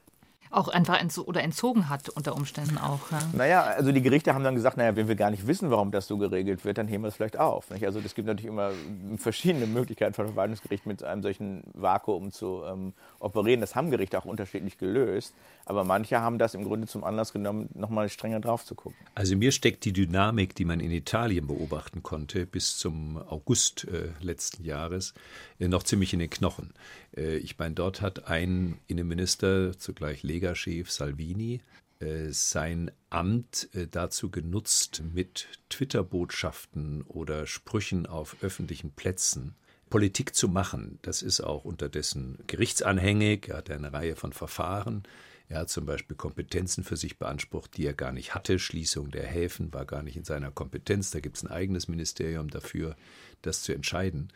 auch 0.52 0.68
einfach 0.68 1.00
entzo 1.00 1.22
oder 1.22 1.42
entzogen 1.42 1.88
hat 1.88 2.08
unter 2.10 2.34
Umständen 2.36 2.78
auch. 2.78 3.10
Ja. 3.10 3.18
Naja, 3.32 3.62
also 3.62 3.90
die 3.92 4.02
Gerichte 4.02 4.34
haben 4.34 4.44
dann 4.44 4.54
gesagt, 4.54 4.76
naja, 4.76 4.94
wenn 4.96 5.08
wir 5.08 5.16
gar 5.16 5.30
nicht 5.30 5.46
wissen, 5.46 5.70
warum 5.70 5.90
das 5.90 6.06
so 6.06 6.18
geregelt 6.18 6.64
wird, 6.64 6.78
dann 6.78 6.88
heben 6.88 7.02
wir 7.02 7.08
es 7.08 7.16
vielleicht 7.16 7.38
auf. 7.38 7.70
Nicht? 7.70 7.84
Also 7.84 8.00
es 8.04 8.14
gibt 8.14 8.26
natürlich 8.26 8.48
immer 8.50 8.70
verschiedene 9.16 9.66
Möglichkeiten 9.66 10.14
von 10.14 10.26
Verwaltungsgericht 10.26 10.86
mit 10.86 11.02
einem 11.02 11.22
solchen 11.22 11.62
Vakuum 11.74 12.32
zu 12.32 12.62
ähm, 12.64 12.92
operieren. 13.18 13.60
Das 13.60 13.74
haben 13.74 13.90
Gerichte 13.90 14.18
auch 14.18 14.24
unterschiedlich 14.24 14.78
gelöst. 14.78 15.34
Aber 15.64 15.84
manche 15.84 16.20
haben 16.20 16.38
das 16.38 16.54
im 16.54 16.64
Grunde 16.64 16.86
zum 16.86 17.04
Anlass 17.04 17.32
genommen, 17.32 17.68
nochmal 17.74 18.08
strenger 18.08 18.40
drauf 18.40 18.64
zu 18.64 18.74
gucken. 18.74 18.98
Also 19.14 19.36
mir 19.36 19.52
steckt 19.52 19.84
die 19.84 19.92
Dynamik, 19.92 20.54
die 20.54 20.64
man 20.64 20.80
in 20.80 20.90
Italien 20.90 21.46
beobachten 21.46 22.02
konnte, 22.02 22.46
bis 22.46 22.76
zum 22.76 23.16
August 23.16 23.84
äh, 23.84 24.08
letzten 24.20 24.64
Jahres, 24.64 25.14
äh, 25.58 25.68
noch 25.68 25.84
ziemlich 25.84 26.12
in 26.12 26.18
den 26.18 26.30
Knochen. 26.30 26.74
Äh, 27.16 27.36
ich 27.36 27.58
meine, 27.58 27.74
dort 27.74 28.00
hat 28.00 28.28
ein 28.28 28.78
Innenminister, 28.86 29.78
zugleich 29.78 30.22
Lega-Chef 30.42 30.90
Salvini, 30.90 31.60
äh, 32.00 32.30
sein 32.30 32.90
Amt 33.10 33.68
äh, 33.74 33.86
dazu 33.86 34.30
genutzt, 34.30 35.02
mit 35.12 35.46
Twitter-Botschaften 35.68 37.02
oder 37.02 37.46
Sprüchen 37.46 38.06
auf 38.06 38.36
öffentlichen 38.42 38.90
Plätzen 38.90 39.54
Politik 39.88 40.34
zu 40.34 40.48
machen. 40.48 40.98
Das 41.02 41.22
ist 41.22 41.40
auch 41.42 41.64
unterdessen 41.64 42.38
gerichtsanhängig. 42.46 43.48
Er 43.48 43.58
hat 43.58 43.70
eine 43.70 43.92
Reihe 43.92 44.16
von 44.16 44.32
Verfahren 44.32 45.02
Er 45.48 45.60
hat 45.60 45.70
zum 45.70 45.84
Beispiel 45.84 46.16
Kompetenzen 46.16 46.82
für 46.82 46.96
sich 46.96 47.18
beansprucht, 47.18 47.76
die 47.76 47.86
er 47.86 47.92
gar 47.92 48.10
nicht 48.10 48.34
hatte. 48.34 48.58
Schließung 48.58 49.10
der 49.10 49.26
Häfen 49.26 49.72
war 49.72 49.84
gar 49.84 50.02
nicht 50.02 50.16
in 50.16 50.24
seiner 50.24 50.50
Kompetenz. 50.50 51.10
Da 51.10 51.20
gibt 51.20 51.36
es 51.36 51.42
ein 51.42 51.50
eigenes 51.50 51.88
Ministerium 51.88 52.48
dafür, 52.48 52.96
das 53.42 53.62
zu 53.62 53.74
entscheiden. 53.74 54.32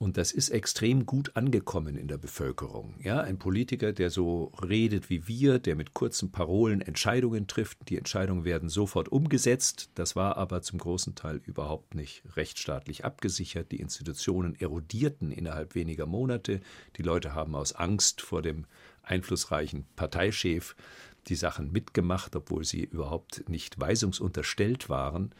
Und 0.00 0.16
das 0.16 0.30
ist 0.30 0.50
extrem 0.50 1.06
gut 1.06 1.36
angekommen 1.36 1.96
in 1.96 2.06
der 2.06 2.18
Bevölkerung. 2.18 2.94
Ja, 3.02 3.20
ein 3.20 3.40
Politiker, 3.40 3.92
der 3.92 4.10
so 4.10 4.52
redet 4.62 5.10
wie 5.10 5.26
wir, 5.26 5.58
der 5.58 5.74
mit 5.74 5.92
kurzen 5.92 6.30
Parolen 6.30 6.80
Entscheidungen 6.80 7.48
trifft. 7.48 7.78
Die 7.88 7.98
Entscheidungen 7.98 8.44
werden 8.44 8.68
sofort 8.68 9.08
umgesetzt. 9.08 9.90
Das 9.96 10.14
war 10.14 10.36
aber 10.36 10.62
zum 10.62 10.78
großen 10.78 11.16
Teil 11.16 11.40
überhaupt 11.44 11.96
nicht 11.96 12.22
rechtsstaatlich 12.36 13.04
abgesichert. 13.04 13.72
Die 13.72 13.80
Institutionen 13.80 14.54
erodierten 14.54 15.32
innerhalb 15.32 15.74
weniger 15.74 16.06
Monate. 16.06 16.60
Die 16.96 17.02
Leute 17.02 17.34
haben 17.34 17.56
aus 17.56 17.72
Angst 17.72 18.20
vor 18.20 18.40
dem 18.40 18.66
einflussreichen 19.02 19.84
Parteichef 19.96 20.76
die 21.26 21.34
Sachen 21.34 21.72
mitgemacht, 21.72 22.36
obwohl 22.36 22.64
sie 22.64 22.84
überhaupt 22.84 23.48
nicht 23.48 23.80
weisungsunterstellt 23.80 24.88
waren. 24.88 25.34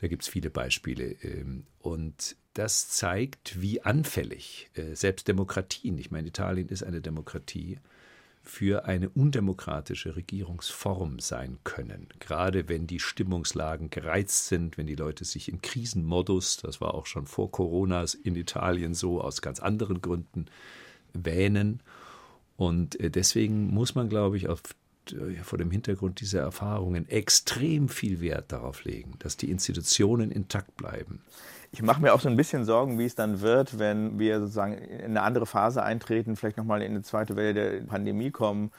Da 0.00 0.08
gibt 0.08 0.22
es 0.22 0.28
viele 0.28 0.50
Beispiele. 0.50 1.12
Ähm, 1.22 1.64
und 1.78 2.36
das 2.54 2.88
zeigt, 2.88 3.60
wie 3.60 3.82
anfällig 3.82 4.70
äh, 4.74 4.94
selbst 4.94 5.28
Demokratien, 5.28 5.98
ich 5.98 6.10
meine, 6.10 6.28
Italien 6.28 6.68
ist 6.68 6.82
eine 6.82 7.00
Demokratie, 7.00 7.78
für 8.42 8.86
eine 8.86 9.10
undemokratische 9.10 10.16
Regierungsform 10.16 11.18
sein 11.18 11.58
können. 11.62 12.08
Gerade 12.20 12.68
wenn 12.70 12.86
die 12.86 12.98
Stimmungslagen 12.98 13.90
gereizt 13.90 14.46
sind, 14.46 14.78
wenn 14.78 14.86
die 14.86 14.94
Leute 14.94 15.26
sich 15.26 15.50
im 15.50 15.60
Krisenmodus, 15.60 16.56
das 16.56 16.80
war 16.80 16.94
auch 16.94 17.04
schon 17.04 17.26
vor 17.26 17.50
Corona 17.50 18.04
in 18.24 18.36
Italien 18.36 18.94
so, 18.94 19.20
aus 19.20 19.42
ganz 19.42 19.60
anderen 19.60 20.00
Gründen 20.00 20.46
wähnen. 21.12 21.82
Und 22.56 22.98
äh, 22.98 23.10
deswegen 23.10 23.68
muss 23.68 23.94
man, 23.94 24.08
glaube 24.08 24.38
ich, 24.38 24.48
auf 24.48 24.62
vor 25.42 25.58
dem 25.58 25.70
Hintergrund 25.70 26.20
dieser 26.20 26.40
Erfahrungen 26.40 27.08
extrem 27.08 27.88
viel 27.88 28.20
Wert 28.20 28.52
darauf 28.52 28.84
legen, 28.84 29.14
dass 29.18 29.36
die 29.36 29.50
Institutionen 29.50 30.30
intakt 30.30 30.76
bleiben. 30.76 31.20
Ich 31.72 31.82
mache 31.82 32.02
mir 32.02 32.12
auch 32.14 32.20
so 32.20 32.28
ein 32.28 32.36
bisschen 32.36 32.64
Sorgen, 32.64 32.98
wie 32.98 33.04
es 33.04 33.14
dann 33.14 33.40
wird, 33.40 33.78
wenn 33.78 34.18
wir 34.18 34.40
sozusagen 34.40 34.74
in 34.74 35.10
eine 35.10 35.22
andere 35.22 35.46
Phase 35.46 35.82
eintreten, 35.82 36.36
vielleicht 36.36 36.56
nochmal 36.56 36.82
in 36.82 36.92
eine 36.92 37.02
zweite 37.02 37.36
Welle 37.36 37.54
der 37.54 37.80
Pandemie 37.82 38.30
kommen 38.30 38.72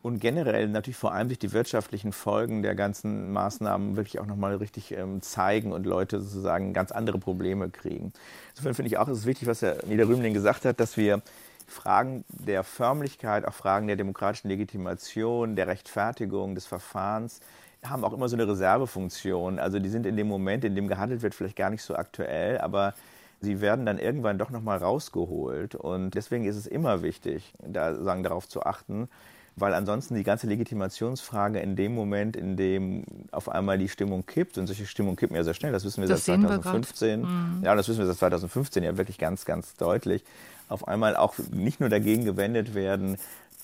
und 0.00 0.20
generell 0.20 0.68
natürlich 0.68 0.96
vor 0.96 1.12
allem 1.12 1.28
sich 1.28 1.38
die 1.38 1.52
wirtschaftlichen 1.52 2.12
Folgen 2.12 2.62
der 2.62 2.74
ganzen 2.74 3.32
Maßnahmen 3.32 3.96
wirklich 3.96 4.20
auch 4.20 4.26
nochmal 4.26 4.56
richtig 4.56 4.92
ähm, 4.92 5.20
zeigen 5.20 5.72
und 5.72 5.84
Leute 5.84 6.20
sozusagen 6.20 6.72
ganz 6.72 6.92
andere 6.92 7.18
Probleme 7.18 7.68
kriegen. 7.68 8.12
Insofern 8.50 8.74
finde 8.74 8.88
ich 8.88 8.98
auch, 8.98 9.08
es 9.08 9.18
ist 9.18 9.26
wichtig, 9.26 9.48
was 9.48 9.60
Herr 9.60 9.84
Niederrümling 9.86 10.34
gesagt 10.34 10.64
hat, 10.64 10.80
dass 10.80 10.96
wir 10.96 11.20
Fragen 11.68 12.24
der 12.28 12.64
Förmlichkeit, 12.64 13.46
auch 13.46 13.54
Fragen 13.54 13.86
der 13.86 13.96
demokratischen 13.96 14.48
Legitimation, 14.48 15.54
der 15.54 15.66
Rechtfertigung 15.68 16.54
des 16.54 16.66
Verfahrens 16.66 17.40
haben 17.84 18.04
auch 18.04 18.12
immer 18.12 18.28
so 18.28 18.36
eine 18.36 18.48
Reservefunktion. 18.48 19.58
Also 19.58 19.78
die 19.78 19.88
sind 19.88 20.06
in 20.06 20.16
dem 20.16 20.26
Moment, 20.26 20.64
in 20.64 20.74
dem 20.74 20.88
gehandelt 20.88 21.22
wird, 21.22 21.34
vielleicht 21.34 21.56
gar 21.56 21.70
nicht 21.70 21.82
so 21.82 21.94
aktuell, 21.94 22.58
aber 22.58 22.94
sie 23.40 23.60
werden 23.60 23.86
dann 23.86 23.98
irgendwann 23.98 24.38
doch 24.38 24.50
nochmal 24.50 24.78
rausgeholt. 24.78 25.74
Und 25.74 26.14
deswegen 26.14 26.44
ist 26.44 26.56
es 26.56 26.66
immer 26.66 27.02
wichtig, 27.02 27.52
da 27.64 27.94
sagen, 27.94 28.22
darauf 28.22 28.48
zu 28.48 28.64
achten, 28.64 29.08
weil 29.56 29.74
ansonsten 29.74 30.14
die 30.14 30.24
ganze 30.24 30.46
Legitimationsfrage 30.46 31.60
in 31.60 31.76
dem 31.76 31.94
Moment, 31.94 32.36
in 32.36 32.56
dem 32.56 33.04
auf 33.30 33.48
einmal 33.48 33.78
die 33.78 33.88
Stimmung 33.88 34.24
kippt, 34.26 34.58
und 34.58 34.66
solche 34.66 34.86
Stimmung 34.86 35.16
kippen 35.16 35.36
ja 35.36 35.44
sehr 35.44 35.54
schnell, 35.54 35.72
das 35.72 35.84
wissen 35.84 36.02
wir 36.02 36.08
das 36.08 36.24
seit 36.24 36.40
2015, 36.40 37.20
mhm. 37.20 37.62
ja, 37.62 37.74
das 37.74 37.88
wissen 37.88 37.98
wir 37.98 38.06
seit 38.06 38.18
2015 38.18 38.82
ja 38.84 38.96
wirklich 38.96 39.18
ganz, 39.18 39.44
ganz 39.44 39.74
deutlich, 39.74 40.24
auf 40.68 40.86
einmal 40.88 41.16
auch 41.16 41.34
nicht 41.50 41.80
nur 41.80 41.88
dagegen 41.88 42.24
gewendet 42.24 42.74
werden, 42.74 43.18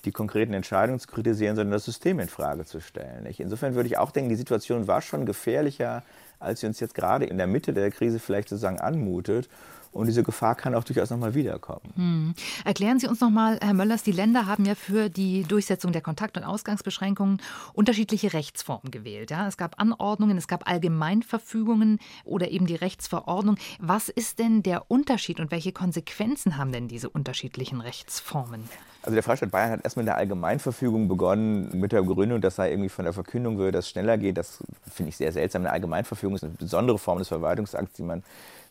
die 0.05 0.11
konkreten 0.11 0.53
Entscheidungen 0.53 0.99
zu 0.99 1.07
kritisieren, 1.07 1.55
sondern 1.55 1.73
das 1.73 1.85
System 1.85 2.19
in 2.19 2.29
Frage 2.29 2.65
zu 2.65 2.79
stellen. 2.79 3.25
Insofern 3.37 3.75
würde 3.75 3.87
ich 3.87 3.97
auch 3.97 4.11
denken, 4.11 4.29
die 4.29 4.35
Situation 4.35 4.87
war 4.87 5.01
schon 5.01 5.25
gefährlicher, 5.25 6.03
als 6.39 6.59
sie 6.59 6.67
uns 6.67 6.79
jetzt 6.79 6.95
gerade 6.95 7.25
in 7.25 7.37
der 7.37 7.47
Mitte 7.47 7.73
der 7.73 7.91
Krise 7.91 8.19
vielleicht 8.19 8.49
sozusagen 8.49 8.79
anmutet. 8.79 9.49
Und 9.95 10.07
diese 10.07 10.23
Gefahr 10.23 10.55
kann 10.55 10.75
auch 10.75 10.83
durchaus 10.83 11.09
nochmal 11.09 11.35
wiederkommen. 11.35 11.93
Hm. 11.95 12.35
Erklären 12.65 12.99
Sie 12.99 13.07
uns 13.07 13.21
nochmal, 13.21 13.57
Herr 13.61 13.73
Möllers, 13.73 14.03
die 14.03 14.11
Länder 14.11 14.45
haben 14.45 14.65
ja 14.65 14.75
für 14.75 15.07
die 15.07 15.43
Durchsetzung 15.43 15.93
der 15.93 16.01
Kontakt- 16.01 16.35
und 16.35 16.43
Ausgangsbeschränkungen 16.43 17.41
unterschiedliche 17.71 18.33
Rechtsformen 18.33 18.91
gewählt. 18.91 19.31
Ja? 19.31 19.47
Es 19.47 19.55
gab 19.55 19.79
Anordnungen, 19.79 20.37
es 20.37 20.49
gab 20.49 20.69
Allgemeinverfügungen 20.69 21.99
oder 22.25 22.51
eben 22.51 22.65
die 22.65 22.75
Rechtsverordnung. 22.75 23.55
Was 23.79 24.09
ist 24.09 24.39
denn 24.39 24.63
der 24.63 24.91
Unterschied 24.91 25.39
und 25.39 25.49
welche 25.49 25.71
Konsequenzen 25.71 26.57
haben 26.57 26.73
denn 26.73 26.89
diese 26.89 27.09
unterschiedlichen 27.09 27.79
Rechtsformen? 27.79 28.67
Also 29.05 29.13
der 29.13 29.23
Freistaat 29.23 29.51
Bayern 29.51 29.69
hat 29.69 29.83
erstmal 29.83 30.01
in 30.01 30.07
der 30.07 30.17
Allgemeinverfügung 30.17 31.07
begonnen 31.07 31.69
mit 31.79 31.91
der 31.91 32.01
Begründung, 32.01 32.41
dass 32.41 32.55
sei 32.55 32.71
irgendwie 32.71 32.89
von 32.89 33.05
der 33.05 33.13
Verkündung 33.13 33.59
würde, 33.59 33.73
dass 33.73 33.85
es 33.85 33.91
schneller 33.91 34.17
geht. 34.17 34.37
Das 34.37 34.63
finde 34.91 35.09
ich 35.09 35.17
sehr 35.17 35.31
seltsam. 35.31 35.61
Eine 35.61 35.71
Allgemeinverfügung 35.71 36.35
ist 36.35 36.43
eine 36.43 36.53
besondere 36.53 36.97
Form 36.97 37.19
des 37.19 37.27
Verwaltungsakts, 37.27 37.93
die 37.93 38.01
man 38.01 38.23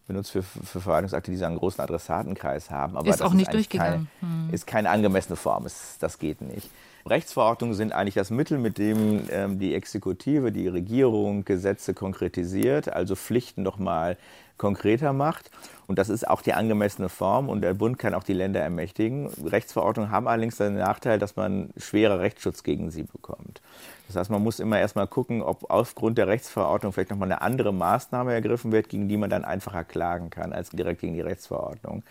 benutzt 0.08 0.32
für, 0.32 0.42
für 0.42 0.80
Verwaltungsakte, 0.80 1.30
die 1.30 1.36
so 1.36 1.44
einen 1.44 1.56
großen 1.56 1.80
Adressatenkreis 1.80 2.68
haben. 2.68 2.96
Aber 2.96 3.08
ist 3.08 3.22
auch 3.22 3.32
nicht 3.32 3.52
durchgegangen. 3.52 4.08
Kein, 4.20 4.46
hm. 4.48 4.54
Ist 4.54 4.66
keine 4.66 4.90
angemessene 4.90 5.36
Form. 5.36 5.66
Ist, 5.66 6.02
das 6.02 6.18
geht 6.18 6.40
nicht. 6.40 6.68
Rechtsverordnungen 7.06 7.76
sind 7.76 7.92
eigentlich 7.92 8.14
das 8.14 8.30
Mittel, 8.30 8.58
mit 8.58 8.78
dem 8.78 9.28
ähm, 9.30 9.58
die 9.58 9.74
Exekutive, 9.74 10.50
die 10.52 10.68
Regierung 10.68 11.44
Gesetze 11.44 11.94
konkretisiert, 11.94 12.92
also 12.92 13.14
Pflichten 13.14 13.62
nochmal 13.62 14.16
konkreter 14.56 15.12
macht. 15.12 15.50
Und 15.86 15.98
das 15.98 16.08
ist 16.08 16.26
auch 16.28 16.40
die 16.40 16.54
angemessene 16.54 17.08
Form 17.08 17.48
und 17.48 17.60
der 17.60 17.74
Bund 17.74 17.98
kann 17.98 18.14
auch 18.14 18.24
die 18.24 18.32
Länder 18.32 18.60
ermächtigen. 18.60 19.28
Rechtsverordnungen 19.44 20.10
haben 20.10 20.26
allerdings 20.28 20.56
den 20.56 20.76
Nachteil, 20.76 21.18
dass 21.18 21.36
man 21.36 21.70
schwerer 21.76 22.20
Rechtsschutz 22.20 22.62
gegen 22.62 22.90
sie 22.90 23.02
bekommt. 23.02 23.60
Das 24.06 24.16
heißt, 24.16 24.30
man 24.30 24.42
muss 24.42 24.60
immer 24.60 24.78
erstmal 24.78 25.06
gucken, 25.06 25.42
ob 25.42 25.70
aufgrund 25.70 26.18
der 26.18 26.28
Rechtsverordnung 26.28 26.92
vielleicht 26.92 27.10
nochmal 27.10 27.30
eine 27.30 27.42
andere 27.42 27.72
Maßnahme 27.72 28.32
ergriffen 28.32 28.72
wird, 28.72 28.88
gegen 28.88 29.08
die 29.08 29.16
man 29.16 29.30
dann 29.30 29.44
einfacher 29.44 29.84
klagen 29.84 30.30
kann 30.30 30.52
als 30.52 30.70
direkt 30.70 31.00
gegen 31.00 31.14
die 31.14 31.20
Rechtsverordnung. 31.20 32.02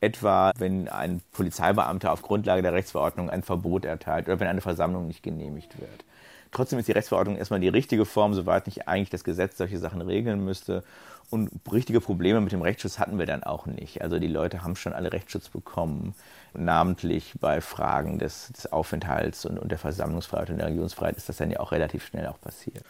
Etwa, 0.00 0.50
wenn 0.58 0.88
ein 0.88 1.22
Polizeibeamter 1.32 2.12
auf 2.12 2.22
Grundlage 2.22 2.62
der 2.62 2.72
Rechtsverordnung 2.72 3.30
ein 3.30 3.42
Verbot 3.42 3.84
erteilt 3.84 4.26
oder 4.26 4.40
wenn 4.40 4.48
eine 4.48 4.60
Versammlung 4.60 5.06
nicht 5.06 5.22
genehmigt 5.22 5.78
wird. 5.78 6.04
Trotzdem 6.52 6.78
ist 6.78 6.86
die 6.86 6.92
Rechtsverordnung 6.92 7.36
erstmal 7.36 7.60
die 7.60 7.68
richtige 7.68 8.04
Form, 8.04 8.34
soweit 8.34 8.66
nicht 8.66 8.86
eigentlich 8.86 9.10
das 9.10 9.24
Gesetz 9.24 9.56
solche 9.56 9.78
Sachen 9.78 10.02
regeln 10.02 10.44
müsste. 10.44 10.84
Und 11.30 11.50
richtige 11.72 12.02
Probleme 12.02 12.42
mit 12.42 12.52
dem 12.52 12.60
Rechtsschutz 12.60 12.98
hatten 12.98 13.18
wir 13.18 13.24
dann 13.24 13.42
auch 13.42 13.64
nicht. 13.64 14.02
Also 14.02 14.18
die 14.18 14.26
Leute 14.26 14.62
haben 14.62 14.76
schon 14.76 14.92
alle 14.92 15.14
Rechtsschutz 15.14 15.48
bekommen, 15.48 16.14
namentlich 16.52 17.32
bei 17.40 17.62
Fragen 17.62 18.18
des, 18.18 18.52
des 18.54 18.70
Aufenthalts 18.70 19.46
und, 19.46 19.58
und 19.58 19.70
der 19.70 19.78
Versammlungsfreiheit 19.78 20.50
und 20.50 20.58
der 20.58 20.66
Religionsfreiheit 20.66 21.16
ist 21.16 21.30
das 21.30 21.38
dann 21.38 21.50
ja 21.50 21.60
auch 21.60 21.72
relativ 21.72 22.04
schnell 22.04 22.26
auch 22.26 22.38
passiert. 22.38 22.84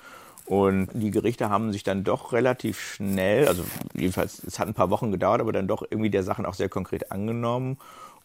Und 0.46 0.88
die 0.92 1.12
Gerichte 1.12 1.50
haben 1.50 1.70
sich 1.70 1.84
dann 1.84 2.02
doch 2.02 2.32
relativ 2.32 2.80
schnell, 2.80 3.46
also 3.46 3.64
jedenfalls, 3.94 4.42
es 4.42 4.58
hat 4.58 4.66
ein 4.66 4.74
paar 4.74 4.90
Wochen 4.90 5.12
gedauert, 5.12 5.40
aber 5.40 5.52
dann 5.52 5.68
doch 5.68 5.82
irgendwie 5.88 6.10
der 6.10 6.24
Sachen 6.24 6.44
auch 6.44 6.54
sehr 6.54 6.68
konkret 6.68 7.12
angenommen 7.12 7.78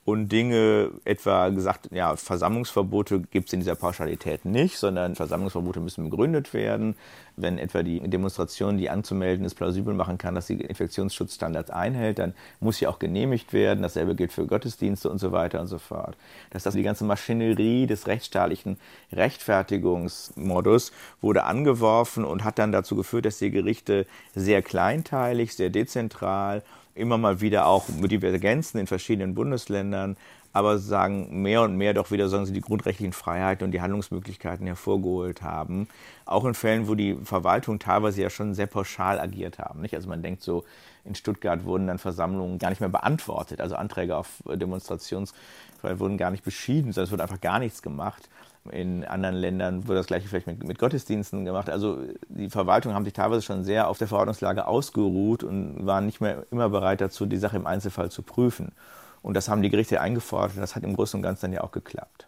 und 0.08 0.30
Dinge 0.30 0.92
etwa 1.04 1.50
gesagt, 1.50 1.90
ja, 1.92 2.16
Versammlungsverbote 2.16 3.20
gibt 3.20 3.50
es 3.50 3.54
in 3.54 3.60
dieser 3.60 3.76
Pauschalität 3.76 4.46
nicht, 4.46 4.78
sondern 4.78 5.16
Versammlungsverbote 5.16 5.82
müssen 5.82 6.10
begründet 6.10 6.54
werden. 6.54 6.96
Wenn 7.36 7.58
etwa 7.58 7.84
die 7.84 8.00
Demonstration, 8.00 8.78
die 8.78 8.90
anzumelden 8.90 9.46
ist, 9.46 9.56
plausibel 9.56 9.94
machen 9.94 10.18
kann, 10.18 10.34
dass 10.34 10.48
sie 10.48 10.54
Infektionsschutzstandards 10.54 11.72
einhält, 11.72 12.20
dann 12.20 12.36
muss 12.62 12.78
sie 12.78 12.88
auch 12.88 13.00
genehmigt 13.00 13.52
werden. 13.52 13.82
Dasselbe 13.82 14.16
gilt 14.16 14.32
für 14.32 14.48
Gottesdienste 14.48 15.10
und 15.10 15.18
so 15.18 15.34
weiter 15.34 15.60
und 15.60 15.68
so 15.68 15.78
fort. 15.78 16.16
Dass 16.52 16.64
das 16.64 16.74
die 16.74 16.84
ganze 16.84 17.04
Maschinerie 17.04 17.86
des 17.86 18.08
rechtsstaatlichen 18.08 18.78
Rechtfertigungsmodus 19.12 20.94
wurde 21.20 21.44
angeworfen 21.44 22.24
und 22.24 22.46
hat 22.46 22.60
dann 22.60 22.72
dazu 22.72 22.96
geführt, 22.96 23.26
dass 23.26 23.40
die 23.40 23.52
Gerichte 23.52 24.06
sehr 24.34 24.62
kleinteilig, 24.62 25.54
sehr 25.54 25.70
dezentral 25.70 26.64
immer 26.98 27.18
mal 27.18 27.42
wieder 27.42 27.68
auch 27.68 27.88
mit 27.90 28.12
Divergenzen 28.12 28.80
in 28.80 28.88
verschiedenen 28.88 29.36
Bundesländern, 29.36 30.18
aber 30.54 30.80
sagen 30.80 31.42
mehr 31.42 31.62
und 31.62 31.78
mehr 31.78 31.94
doch 31.94 32.10
wieder, 32.10 32.30
sagen 32.30 32.46
sie, 32.46 32.54
die 32.54 32.62
grundrechtlichen 32.62 33.14
Freiheiten 33.14 33.64
und 33.64 33.72
die 33.72 33.82
Handlungsmöglichkeiten 33.82 34.66
hervorgeholt 34.66 35.42
haben. 35.42 35.88
Auch 36.26 36.46
in 36.46 36.54
Fällen, 36.54 36.88
wo 36.88 36.96
die 36.96 37.16
Verwaltung 37.24 37.80
teilweise 37.80 38.22
ja 38.22 38.30
schon 38.30 38.54
sehr 38.54 38.68
pauschal 38.68 39.20
agiert 39.20 39.60
haben. 39.60 39.82
Nicht? 39.82 39.94
Also 39.94 40.10
man 40.10 40.24
denkt 40.24 40.42
so, 40.42 40.64
in 41.06 41.16
Stuttgart 41.16 41.64
wurden 41.64 41.88
dann 41.88 42.00
Versammlungen 42.00 42.60
gar 42.60 42.70
nicht 42.70 42.80
mehr 42.80 42.90
beantwortet, 42.90 43.62
also 43.62 43.76
Anträge 43.76 44.18
auf 44.18 44.44
Demonstrationsfreiheit 44.46 46.00
wurden 46.00 46.18
gar 46.18 46.32
nicht 46.32 46.44
beschieden, 46.44 46.92
sondern 46.92 47.06
es 47.06 47.12
wurde 47.12 47.24
einfach 47.24 47.42
gar 47.42 47.60
nichts 47.60 47.82
gemacht. 47.82 48.30
In 48.72 49.04
anderen 49.06 49.36
Ländern 49.36 49.88
wurde 49.88 50.00
das 50.00 50.08
gleiche 50.08 50.28
vielleicht 50.28 50.48
mit, 50.48 50.64
mit, 50.64 50.80
Gottesdiensten 50.80 51.46
gemacht. 51.46 51.70
Also 51.70 52.00
die 52.30 52.50
Verwaltungen 52.50 52.96
haben 52.96 53.06
sich 53.06 53.14
teilweise 53.14 53.42
schon 53.42 53.64
sehr 53.64 53.88
auf 53.88 53.98
der 53.98 54.08
Verordnungslage 54.08 54.68
ausgeruht 54.68 55.44
und 55.44 55.86
waren 55.86 56.06
nicht 56.06 56.22
mehr 56.22 56.44
immer 56.52 56.70
bereit 56.70 57.02
dazu, 57.02 57.26
die 57.26 57.38
Sache 57.38 57.58
im 57.58 57.68
Einzelfall 57.68 58.12
zu 58.12 58.22
prüfen. 58.22 58.74
Und 59.22 59.34
das 59.34 59.50
haben 59.50 59.62
die 59.62 59.70
Gerichte 59.70 60.00
eingefordert 60.00 60.56
und 60.56 60.62
das 60.62 60.76
hat 60.76 60.84
im 60.84 60.96
Großen 60.96 61.18
und 61.18 61.24
Ganzen 61.24 61.48
dann 61.48 61.54
ja 61.54 61.62
auch 61.62 61.72
geklappt. 61.72 62.28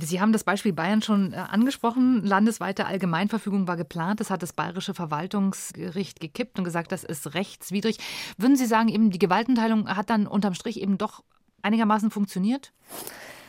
Sie 0.00 0.20
haben 0.20 0.32
das 0.32 0.44
Beispiel 0.44 0.72
Bayern 0.72 1.02
schon 1.02 1.32
äh, 1.32 1.36
angesprochen. 1.36 2.24
Landesweite 2.24 2.86
Allgemeinverfügung 2.86 3.68
war 3.68 3.76
geplant. 3.76 4.20
Das 4.20 4.30
hat 4.30 4.42
das 4.42 4.52
Bayerische 4.52 4.94
Verwaltungsgericht 4.94 6.20
gekippt 6.20 6.58
und 6.58 6.64
gesagt, 6.64 6.92
das 6.92 7.04
ist 7.04 7.34
rechtswidrig. 7.34 7.98
Würden 8.38 8.56
Sie 8.56 8.66
sagen, 8.66 8.88
eben 8.88 9.10
die 9.10 9.18
Gewaltenteilung 9.18 9.88
hat 9.88 10.10
dann 10.10 10.26
unterm 10.26 10.54
Strich 10.54 10.80
eben 10.80 10.98
doch 10.98 11.22
einigermaßen 11.62 12.10
funktioniert? 12.10 12.72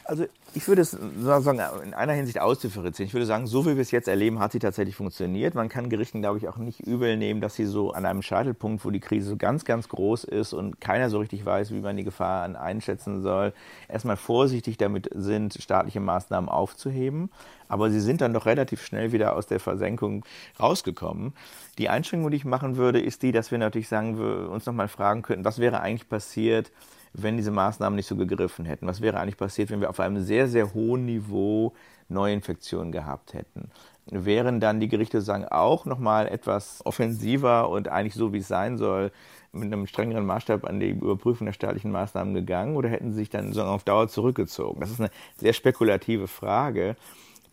Also 0.07 0.25
ich 0.53 0.65
würde 0.69 0.83
es 0.83 0.91
sagen, 0.91 1.59
in 1.83 1.93
einer 1.93 2.13
Hinsicht 2.13 2.39
ausdifferenzieren. 2.39 3.07
Ich 3.07 3.13
würde 3.13 3.25
sagen, 3.25 3.45
so 3.45 3.65
wie 3.65 3.75
wir 3.75 3.81
es 3.81 3.91
jetzt 3.91 4.07
erleben, 4.07 4.39
hat 4.39 4.53
sie 4.53 4.59
tatsächlich 4.59 4.95
funktioniert. 4.95 5.53
Man 5.53 5.67
kann 5.67 5.89
Gerichten, 5.89 6.21
glaube 6.21 6.37
ich, 6.37 6.47
auch 6.47 6.55
nicht 6.55 6.79
übel 6.79 7.17
nehmen, 7.17 7.41
dass 7.41 7.55
sie 7.55 7.65
so 7.65 7.91
an 7.91 8.05
einem 8.05 8.21
Scheitelpunkt, 8.21 8.85
wo 8.85 8.89
die 8.89 9.01
Krise 9.01 9.29
so 9.29 9.35
ganz, 9.35 9.65
ganz 9.65 9.89
groß 9.89 10.23
ist 10.23 10.53
und 10.53 10.79
keiner 10.79 11.09
so 11.09 11.19
richtig 11.19 11.45
weiß, 11.45 11.71
wie 11.71 11.81
man 11.81 11.97
die 11.97 12.05
Gefahr 12.05 12.43
einschätzen 12.57 13.21
soll, 13.21 13.51
erstmal 13.89 14.15
vorsichtig 14.15 14.77
damit 14.77 15.09
sind, 15.13 15.55
staatliche 15.61 15.99
Maßnahmen 15.99 16.49
aufzuheben. 16.49 17.29
Aber 17.67 17.89
sie 17.89 17.99
sind 17.99 18.21
dann 18.21 18.33
doch 18.33 18.45
relativ 18.45 18.81
schnell 18.85 19.11
wieder 19.11 19.35
aus 19.35 19.45
der 19.45 19.59
Versenkung 19.59 20.23
rausgekommen. 20.57 21.33
Die 21.77 21.89
Einschränkung, 21.89 22.31
die 22.31 22.37
ich 22.37 22.45
machen 22.45 22.77
würde, 22.77 23.01
ist 23.01 23.23
die, 23.23 23.33
dass 23.33 23.51
wir 23.51 23.57
natürlich 23.57 23.89
sagen, 23.89 24.17
wir 24.17 24.49
uns 24.49 24.65
nochmal 24.65 24.87
fragen 24.87 25.21
könnten, 25.21 25.43
was 25.43 25.59
wäre 25.59 25.81
eigentlich 25.81 26.07
passiert, 26.07 26.71
wenn 27.13 27.37
diese 27.37 27.51
Maßnahmen 27.51 27.95
nicht 27.95 28.07
so 28.07 28.15
gegriffen 28.15 28.65
hätten? 28.65 28.87
Was 28.87 29.01
wäre 29.01 29.19
eigentlich 29.19 29.37
passiert, 29.37 29.69
wenn 29.69 29.81
wir 29.81 29.89
auf 29.89 29.99
einem 29.99 30.21
sehr, 30.21 30.47
sehr 30.47 30.73
hohen 30.73 31.05
Niveau 31.05 31.73
Neuinfektionen 32.09 32.91
gehabt 32.91 33.33
hätten? 33.33 33.71
Wären 34.05 34.59
dann 34.59 34.79
die 34.79 34.87
Gerichte 34.87 35.21
sagen 35.21 35.45
auch 35.45 35.85
nochmal 35.85 36.27
etwas 36.27 36.85
offensiver 36.85 37.69
und 37.69 37.89
eigentlich 37.89 38.13
so, 38.13 38.31
wie 38.31 38.37
es 38.37 38.47
sein 38.47 38.77
soll, 38.77 39.11
mit 39.51 39.65
einem 39.65 39.87
strengeren 39.87 40.25
Maßstab 40.25 40.65
an 40.65 40.79
die 40.79 40.91
Überprüfung 40.91 41.45
der 41.45 41.53
staatlichen 41.53 41.91
Maßnahmen 41.91 42.33
gegangen 42.33 42.75
oder 42.75 42.89
hätten 42.89 43.11
sie 43.11 43.19
sich 43.19 43.29
dann 43.29 43.53
so 43.53 43.63
auf 43.63 43.83
Dauer 43.83 44.07
zurückgezogen? 44.07 44.79
Das 44.79 44.91
ist 44.91 44.99
eine 44.99 45.09
sehr 45.37 45.53
spekulative 45.53 46.27
Frage, 46.27 46.95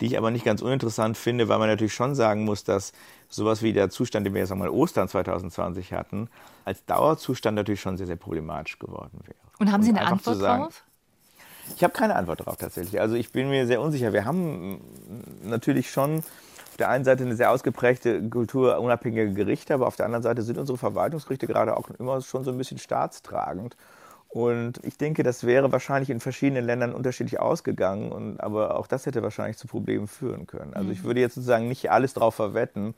die 0.01 0.07
ich 0.07 0.19
aber 0.19 0.31
nicht 0.31 0.45
ganz 0.45 0.63
uninteressant 0.63 1.17
finde, 1.17 1.49
weil 1.49 1.59
man 1.59 1.69
natürlich 1.69 1.95
schon 1.95 2.15
sagen 2.15 2.45
muss, 2.45 2.65
dass 2.65 2.93
sowas 3.29 3.63
wie 3.63 3.73
der 3.73 3.91
Zustand, 3.91 4.27
den 4.27 4.35
wir 4.35 4.41
jetzt 4.41 4.53
einmal 4.53 4.69
Ostern 4.69 5.09
2020 5.09 5.93
hatten, 5.93 6.29
als 6.65 6.85
Dauerzustand 6.85 7.57
natürlich 7.57 7.81
schon 7.81 7.97
sehr, 7.97 8.07
sehr 8.07 8.17
problematisch 8.17 8.79
geworden 8.79 9.21
wäre. 9.25 9.44
Und 9.59 9.73
haben 9.73 9.83
Sie 9.83 9.91
eine 9.91 10.07
Antwort 10.07 10.39
sagen, 10.39 10.65
drauf? 10.65 10.85
Ich 11.77 11.83
habe 11.83 11.93
keine 11.93 12.17
Antwort 12.17 12.41
darauf 12.41 12.57
tatsächlich. 12.57 13.01
Also 13.01 13.15
ich 13.15 13.33
bin 13.33 13.49
mir 13.49 13.67
sehr 13.67 13.81
unsicher. 13.81 14.13
Wir 14.13 14.25
haben 14.25 14.81
natürlich 15.43 15.91
schon 15.91 16.19
auf 16.19 16.77
der 16.79 16.89
einen 16.89 17.05
Seite 17.05 17.25
eine 17.25 17.37
sehr 17.37 17.51
ausgeprägte 17.51 18.29
Kultur 18.29 18.81
unabhängiger 18.81 19.27
Gerichte, 19.27 19.75
aber 19.75 19.87
auf 19.87 19.97
der 19.97 20.07
anderen 20.07 20.23
Seite 20.23 20.43
sind 20.43 20.59
unsere 20.59 20.77
Verwaltungsgerichte 20.77 21.47
gerade 21.47 21.77
auch 21.77 21.89
immer 21.91 22.21
schon 22.21 22.45
so 22.45 22.51
ein 22.51 22.59
bisschen 22.59 22.79
staatstragend. 22.79 23.77
Und 24.29 24.85
ich 24.85 24.99
denke, 24.99 25.23
das 25.23 25.45
wäre 25.45 25.71
wahrscheinlich 25.71 26.11
in 26.11 26.19
verschiedenen 26.19 26.65
Ländern 26.65 26.93
unterschiedlich 26.93 27.39
ausgegangen. 27.39 28.11
Und, 28.11 28.41
aber 28.41 28.77
auch 28.77 28.89
das 28.89 29.07
hätte 29.07 29.23
wahrscheinlich 29.23 29.57
zu 29.57 29.69
Problemen 29.69 30.09
führen 30.09 30.49
können. 30.49 30.75
Also 30.75 30.91
ich 30.91 31.03
mhm. 31.03 31.05
würde 31.05 31.21
jetzt 31.21 31.37
sozusagen 31.37 31.69
nicht 31.69 31.93
alles 31.93 32.15
darauf 32.15 32.35
verwetten, 32.35 32.95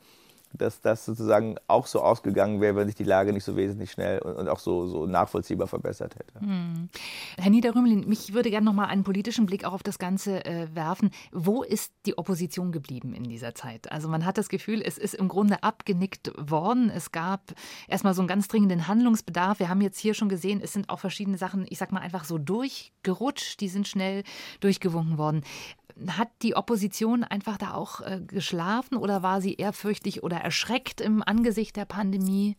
dass 0.53 0.81
das 0.81 1.05
sozusagen 1.05 1.55
auch 1.67 1.87
so 1.87 2.01
ausgegangen 2.01 2.61
wäre, 2.61 2.75
wenn 2.75 2.87
sich 2.87 2.95
die 2.95 3.03
Lage 3.03 3.33
nicht 3.33 3.43
so 3.43 3.55
wesentlich 3.55 3.91
schnell 3.91 4.19
und, 4.19 4.47
auch 4.47 4.59
so, 4.59 4.87
so 4.87 5.05
nachvollziehbar 5.05 5.67
verbessert 5.67 6.15
hätte. 6.15 6.39
Hm. 6.39 6.89
Herr 7.37 7.49
Niederrümelin, 7.49 8.07
mich 8.07 8.33
würde 8.33 8.49
gerne 8.49 8.65
noch 8.65 8.73
mal 8.73 8.85
einen 8.85 9.03
politischen 9.03 9.45
Blick 9.45 9.65
auch 9.65 9.73
auf 9.73 9.83
das 9.83 9.99
Ganze 9.99 10.45
äh, 10.45 10.67
werfen. 10.73 11.11
Wo 11.31 11.63
ist 11.63 11.93
die 12.05 12.17
Opposition 12.17 12.71
geblieben 12.71 13.13
in 13.13 13.23
dieser 13.23 13.55
Zeit? 13.55 13.91
Also 13.91 14.07
man 14.07 14.25
hat 14.25 14.37
das 14.37 14.49
Gefühl, 14.49 14.81
es 14.81 14.97
ist 14.97 15.15
im 15.15 15.27
Grunde 15.27 15.63
abgenickt 15.63 16.31
worden. 16.37 16.89
Es 16.89 17.11
gab 17.11 17.41
erstmal 17.87 18.13
so 18.13 18.21
einen 18.21 18.27
ganz 18.27 18.47
dringenden 18.47 18.87
Handlungsbedarf. 18.87 19.59
Wir 19.59 19.69
haben 19.69 19.81
jetzt 19.81 19.99
hier 19.99 20.13
schon 20.13 20.29
gesehen, 20.29 20.61
es 20.63 20.73
sind 20.73 20.89
auch 20.89 20.99
verschiedene 20.99 21.37
Sachen, 21.37 21.65
ich 21.69 21.77
sag 21.77 21.91
mal 21.91 22.01
einfach 22.01 22.23
so 22.23 22.37
durchgerutscht, 22.37 23.59
die 23.61 23.69
sind 23.69 23.87
schnell 23.87 24.23
durchgewunken 24.59 25.17
worden 25.17 25.43
hat 26.07 26.29
die 26.41 26.55
Opposition 26.55 27.23
einfach 27.23 27.57
da 27.57 27.73
auch 27.73 28.01
äh, 28.01 28.21
geschlafen 28.25 28.97
oder 28.97 29.23
war 29.23 29.41
sie 29.41 29.55
ehrfürchtig 29.55 30.23
oder 30.23 30.37
erschreckt 30.37 31.01
im 31.01 31.23
Angesicht 31.23 31.75
der 31.75 31.85
Pandemie? 31.85 32.55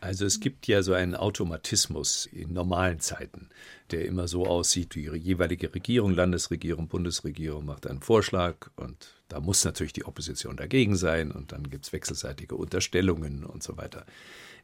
Also 0.00 0.26
es 0.26 0.40
gibt 0.40 0.66
ja 0.66 0.82
so 0.82 0.92
einen 0.92 1.14
Automatismus 1.14 2.26
in 2.26 2.52
normalen 2.52 3.00
Zeiten, 3.00 3.48
der 3.90 4.04
immer 4.04 4.28
so 4.28 4.46
aussieht, 4.46 4.94
die 4.94 5.00
jeweilige 5.00 5.74
Regierung, 5.74 6.12
Landesregierung, 6.12 6.88
Bundesregierung 6.88 7.64
macht 7.64 7.86
einen 7.86 8.02
Vorschlag 8.02 8.70
und 8.76 9.14
da 9.28 9.40
muss 9.40 9.64
natürlich 9.64 9.94
die 9.94 10.04
Opposition 10.04 10.56
dagegen 10.56 10.96
sein 10.96 11.32
und 11.32 11.52
dann 11.52 11.70
gibt 11.70 11.86
es 11.86 11.92
wechselseitige 11.92 12.54
Unterstellungen 12.54 13.44
und 13.44 13.62
so 13.62 13.76
weiter. 13.76 14.04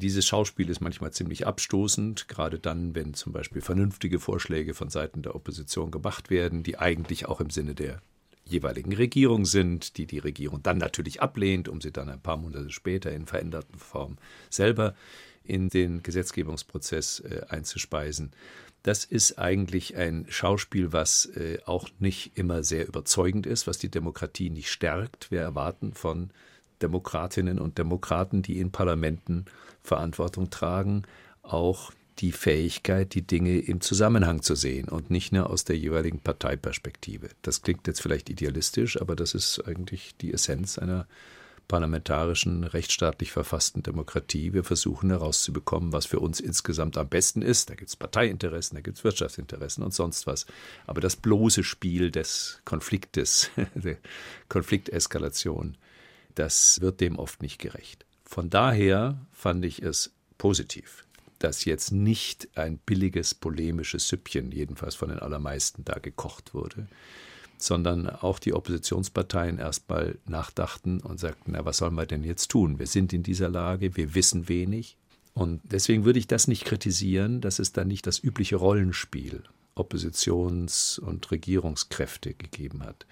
Dieses 0.01 0.27
Schauspiel 0.27 0.69
ist 0.69 0.81
manchmal 0.81 1.13
ziemlich 1.13 1.47
abstoßend, 1.47 2.29
gerade 2.29 2.59
dann, 2.59 2.95
wenn 2.95 3.15
zum 3.15 3.33
Beispiel 3.33 3.63
vernünftige 3.63 4.21
Vorschläge 4.21 4.75
von 4.75 4.91
Seiten 4.91 5.23
der 5.23 5.35
Opposition 5.35 5.91
gemacht 5.91 6.31
werden, 6.31 6.63
die 6.63 6.79
eigentlich 6.79 7.27
auch 7.27 7.41
im 7.41 7.51
Sinne 7.51 7.75
der 7.75 8.03
jeweiligen 8.45 8.93
Regierung 8.93 9.45
sind, 9.45 9.97
die 9.97 10.07
die 10.07 10.19
Regierung 10.19 10.63
dann 10.63 10.79
natürlich 10.79 11.23
ablehnt, 11.23 11.69
um 11.69 11.81
sie 11.81 11.93
dann 11.93 12.09
ein 12.09 12.21
paar 12.21 12.37
Monate 12.37 12.71
später 12.71 13.13
in 13.13 13.27
veränderten 13.27 13.79
Form 13.79 14.19
selber 14.51 14.95
in 15.45 15.69
den 15.69 16.03
Gesetzgebungsprozess 16.03 17.21
äh, 17.21 17.43
einzuspeisen. 17.49 18.33
Das 18.83 19.05
ist 19.05 19.39
eigentlich 19.39 19.97
ein 19.97 20.27
Schauspiel, 20.29 20.93
was 20.93 21.27
äh, 21.37 21.59
auch 21.67 21.89
nicht 22.01 22.33
immer 22.37 22.65
sehr 22.65 22.87
überzeugend 22.87 23.47
ist, 23.47 23.67
was 23.67 23.79
die 23.79 23.91
Demokratie 23.91 24.51
nicht 24.51 24.71
stärkt. 24.71 25.31
Wir 25.31 25.41
erwarten 25.41 25.95
von 25.95 26.31
Demokratinnen 26.81 27.61
und 27.61 27.79
Demokraten, 27.79 28.43
die 28.43 28.59
in 28.59 28.73
Parlamenten 28.73 29.45
Verantwortung 29.83 30.51
tragen, 30.51 31.03
auch 31.43 31.93
die 32.19 32.33
Fähigkeit, 32.33 33.15
die 33.15 33.27
Dinge 33.27 33.59
im 33.59 33.81
Zusammenhang 33.81 34.43
zu 34.43 34.55
sehen 34.55 34.89
und 34.89 35.11
nicht 35.11 35.33
nur 35.33 35.51
aus 35.51 35.65
der 35.65 35.77
jeweiligen 35.77 36.21
Parteiperspektive. 36.21 37.31
Das 37.43 37.63
klingt 37.63 37.87
jetzt 37.87 38.03
vielleicht 38.03 38.31
idealistisch, 38.31 39.01
aber 39.01 39.17
das 39.17 39.35
ist 39.35 39.61
eigentlich 39.67 40.15
die 40.21 40.33
Essenz 40.33 40.79
einer 40.79 41.07
parlamentarischen, 41.69 42.65
rechtsstaatlich 42.65 43.33
verfassten 43.33 43.83
Demokratie. 43.83 44.53
Wir 44.53 44.63
versuchen 44.63 45.11
herauszubekommen, 45.11 45.93
was 45.93 46.07
für 46.07 46.21
uns 46.21 46.39
insgesamt 46.39 46.99
am 46.99 47.09
besten 47.09 47.41
ist. 47.41 47.71
Da 47.71 47.75
gibt 47.75 47.89
es 47.89 47.97
Parteiinteressen, 47.97 48.77
da 48.77 48.83
gibt 48.83 48.99
es 48.99 49.05
Wirtschaftsinteressen 49.05 49.83
und 49.83 49.95
sonst 49.95 50.27
was. 50.27 50.45
Aber 50.87 51.01
das 51.01 51.17
bloße 51.17 51.65
Spiel 51.65 52.11
des 52.11 52.61
Konfliktes, 52.67 53.51
der 53.75 53.97
Konflikteskalation, 54.49 55.79
das 56.35 56.81
wird 56.83 57.01
dem 57.01 57.19
oft 57.19 57.41
nicht 57.41 57.59
gerecht. 57.59 58.05
Von 58.25 58.51
daher 58.51 59.19
fand 59.33 59.65
ich 59.65 59.83
es 59.83 60.13
positiv, 60.37 61.07
dass 61.43 61.65
jetzt 61.65 61.93
nicht 61.93 62.49
ein 62.57 62.79
billiges 62.79 63.35
polemisches 63.35 64.09
Süppchen, 64.09 64.53
jedenfalls 64.53 64.95
von 64.95 65.09
den 65.09 65.19
allermeisten, 65.19 65.85
da 65.85 65.99
gekocht 65.99 66.55
wurde, 66.55 66.87
sondern 67.59 68.09
auch 68.09 68.39
die 68.39 68.53
Oppositionsparteien 68.53 69.59
erstmal 69.59 70.19
nachdachten 70.27 71.01
und 71.01 71.19
sagten, 71.19 71.53
na, 71.53 71.65
was 71.65 71.79
sollen 71.79 71.95
wir 71.95 72.07
denn 72.07 72.25
jetzt 72.25 72.49
tun? 72.49 72.79
Wir 72.79 72.87
sind 72.87 73.13
in 73.13 73.23
dieser 73.23 73.49
Lage, 73.49 73.97
wir 73.97 74.15
wissen 74.15 74.49
wenig. 74.49 74.97
Und 75.35 75.61
deswegen 75.65 76.05
würde 76.05 76.19
ich 76.19 76.27
das 76.27 76.47
nicht 76.47 76.65
kritisieren, 76.65 77.41
dass 77.41 77.59
es 77.59 77.73
dann 77.73 77.89
nicht 77.89 78.07
das 78.07 78.23
übliche 78.23 78.57
Rollenspiel 78.57 79.43
Oppositions- 79.75 80.99
und 80.99 81.31
Regierungskräfte 81.31 82.35
gegeben 82.35 82.85
hat. 82.85 83.07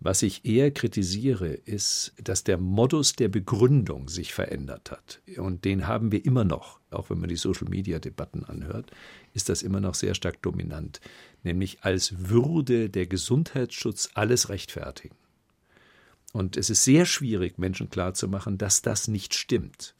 Was 0.00 0.22
ich 0.22 0.44
eher 0.44 0.72
kritisiere, 0.72 1.48
ist, 1.50 2.12
dass 2.22 2.42
der 2.42 2.58
Modus 2.58 3.12
der 3.12 3.28
Begründung 3.28 4.08
sich 4.08 4.34
verändert 4.34 4.90
hat. 4.90 5.22
Und 5.36 5.64
den 5.64 5.86
haben 5.86 6.10
wir 6.10 6.24
immer 6.24 6.42
noch, 6.42 6.80
auch 6.92 7.10
wenn 7.10 7.18
man 7.18 7.28
die 7.28 7.36
Social-Media-Debatten 7.36 8.44
anhört, 8.44 8.90
ist 9.34 9.48
das 9.48 9.62
immer 9.62 9.80
noch 9.80 9.94
sehr 9.94 10.14
stark 10.14 10.42
dominant. 10.42 11.00
Nämlich 11.42 11.82
als 11.82 12.28
würde 12.28 12.90
der 12.90 13.06
Gesundheitsschutz 13.06 14.10
alles 14.14 14.48
rechtfertigen. 14.48 15.16
Und 16.32 16.56
es 16.56 16.70
ist 16.70 16.84
sehr 16.84 17.04
schwierig, 17.04 17.58
Menschen 17.58 17.90
klarzumachen, 17.90 18.58
dass 18.58 18.82
das 18.82 19.08
nicht 19.08 19.34
stimmt. 19.34 19.94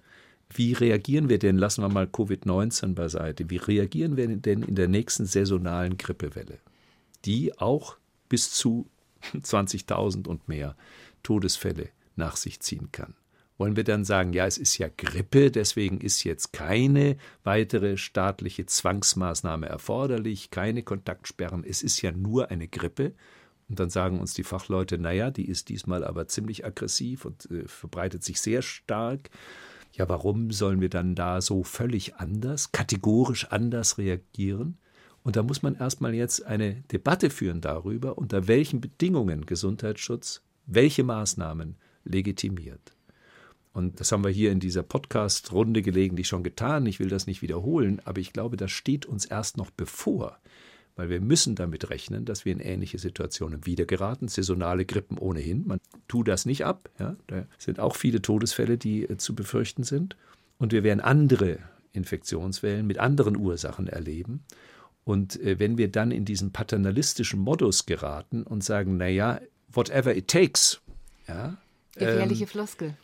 Wie 0.54 0.72
reagieren 0.72 1.28
wir 1.28 1.38
denn, 1.38 1.56
lassen 1.56 1.82
wir 1.82 1.88
mal 1.88 2.06
Covid-19 2.06 2.94
beiseite, 2.94 3.48
wie 3.48 3.56
reagieren 3.56 4.16
wir 4.16 4.28
denn 4.28 4.62
in 4.62 4.74
der 4.74 4.88
nächsten 4.88 5.24
saisonalen 5.26 5.96
Grippewelle, 5.96 6.58
die 7.24 7.58
auch 7.58 7.96
bis 8.28 8.50
zu 8.50 8.86
20.000 9.32 10.26
und 10.26 10.48
mehr 10.48 10.76
Todesfälle 11.22 11.88
nach 12.16 12.36
sich 12.36 12.60
ziehen 12.60 12.90
kann. 12.92 13.14
Wollen 13.62 13.76
wir 13.76 13.84
dann 13.84 14.04
sagen, 14.04 14.32
ja, 14.32 14.44
es 14.44 14.58
ist 14.58 14.76
ja 14.78 14.88
Grippe, 14.88 15.52
deswegen 15.52 16.00
ist 16.00 16.24
jetzt 16.24 16.52
keine 16.52 17.16
weitere 17.44 17.96
staatliche 17.96 18.66
Zwangsmaßnahme 18.66 19.68
erforderlich, 19.68 20.50
keine 20.50 20.82
Kontaktsperren, 20.82 21.62
es 21.62 21.84
ist 21.84 22.02
ja 22.02 22.10
nur 22.10 22.50
eine 22.50 22.66
Grippe. 22.66 23.14
Und 23.68 23.78
dann 23.78 23.88
sagen 23.88 24.18
uns 24.18 24.34
die 24.34 24.42
Fachleute, 24.42 24.98
naja, 24.98 25.30
die 25.30 25.46
ist 25.46 25.68
diesmal 25.68 26.02
aber 26.02 26.26
ziemlich 26.26 26.64
aggressiv 26.64 27.24
und 27.24 27.48
äh, 27.52 27.68
verbreitet 27.68 28.24
sich 28.24 28.40
sehr 28.40 28.62
stark. 28.62 29.30
Ja, 29.92 30.08
warum 30.08 30.50
sollen 30.50 30.80
wir 30.80 30.90
dann 30.90 31.14
da 31.14 31.40
so 31.40 31.62
völlig 31.62 32.16
anders, 32.16 32.72
kategorisch 32.72 33.44
anders 33.52 33.96
reagieren? 33.96 34.76
Und 35.22 35.36
da 35.36 35.44
muss 35.44 35.62
man 35.62 35.76
erstmal 35.76 36.14
jetzt 36.14 36.44
eine 36.44 36.82
Debatte 36.90 37.30
führen 37.30 37.60
darüber, 37.60 38.18
unter 38.18 38.48
welchen 38.48 38.80
Bedingungen 38.80 39.46
Gesundheitsschutz 39.46 40.42
welche 40.66 41.04
Maßnahmen 41.04 41.76
legitimiert. 42.02 42.96
Und 43.72 44.00
das 44.00 44.12
haben 44.12 44.24
wir 44.24 44.30
hier 44.30 44.52
in 44.52 44.60
dieser 44.60 44.82
Podcast-Runde 44.82 45.82
gelegentlich 45.82 46.28
schon 46.28 46.42
getan. 46.42 46.84
Ich 46.86 47.00
will 47.00 47.08
das 47.08 47.26
nicht 47.26 47.40
wiederholen, 47.40 48.00
aber 48.04 48.20
ich 48.20 48.32
glaube, 48.32 48.56
das 48.56 48.70
steht 48.70 49.06
uns 49.06 49.24
erst 49.24 49.56
noch 49.56 49.70
bevor, 49.70 50.38
weil 50.94 51.08
wir 51.08 51.20
müssen 51.20 51.54
damit 51.54 51.88
rechnen, 51.88 52.26
dass 52.26 52.44
wir 52.44 52.52
in 52.52 52.60
ähnliche 52.60 52.98
Situationen 52.98 53.64
wieder 53.64 53.86
geraten. 53.86 54.28
Saisonale 54.28 54.84
Grippen 54.84 55.16
ohnehin. 55.16 55.66
Man 55.66 55.80
tut 56.06 56.28
das 56.28 56.44
nicht 56.44 56.66
ab. 56.66 56.90
Ja? 56.98 57.16
Da 57.28 57.46
sind 57.56 57.80
auch 57.80 57.96
viele 57.96 58.20
Todesfälle, 58.20 58.76
die 58.76 59.04
äh, 59.04 59.16
zu 59.16 59.34
befürchten 59.34 59.84
sind. 59.84 60.16
Und 60.58 60.72
wir 60.72 60.84
werden 60.84 61.00
andere 61.00 61.58
Infektionswellen 61.92 62.86
mit 62.86 62.98
anderen 62.98 63.36
Ursachen 63.36 63.86
erleben. 63.86 64.44
Und 65.04 65.40
äh, 65.40 65.58
wenn 65.58 65.78
wir 65.78 65.90
dann 65.90 66.10
in 66.10 66.26
diesen 66.26 66.52
paternalistischen 66.52 67.40
Modus 67.40 67.86
geraten 67.86 68.42
und 68.42 68.62
sagen, 68.62 68.98
naja, 68.98 69.40
whatever 69.72 70.14
it 70.14 70.28
takes, 70.28 70.80
ja, 71.26 71.56
gefährliche 71.94 72.44
ähm, 72.44 72.48
Floskel. 72.48 72.94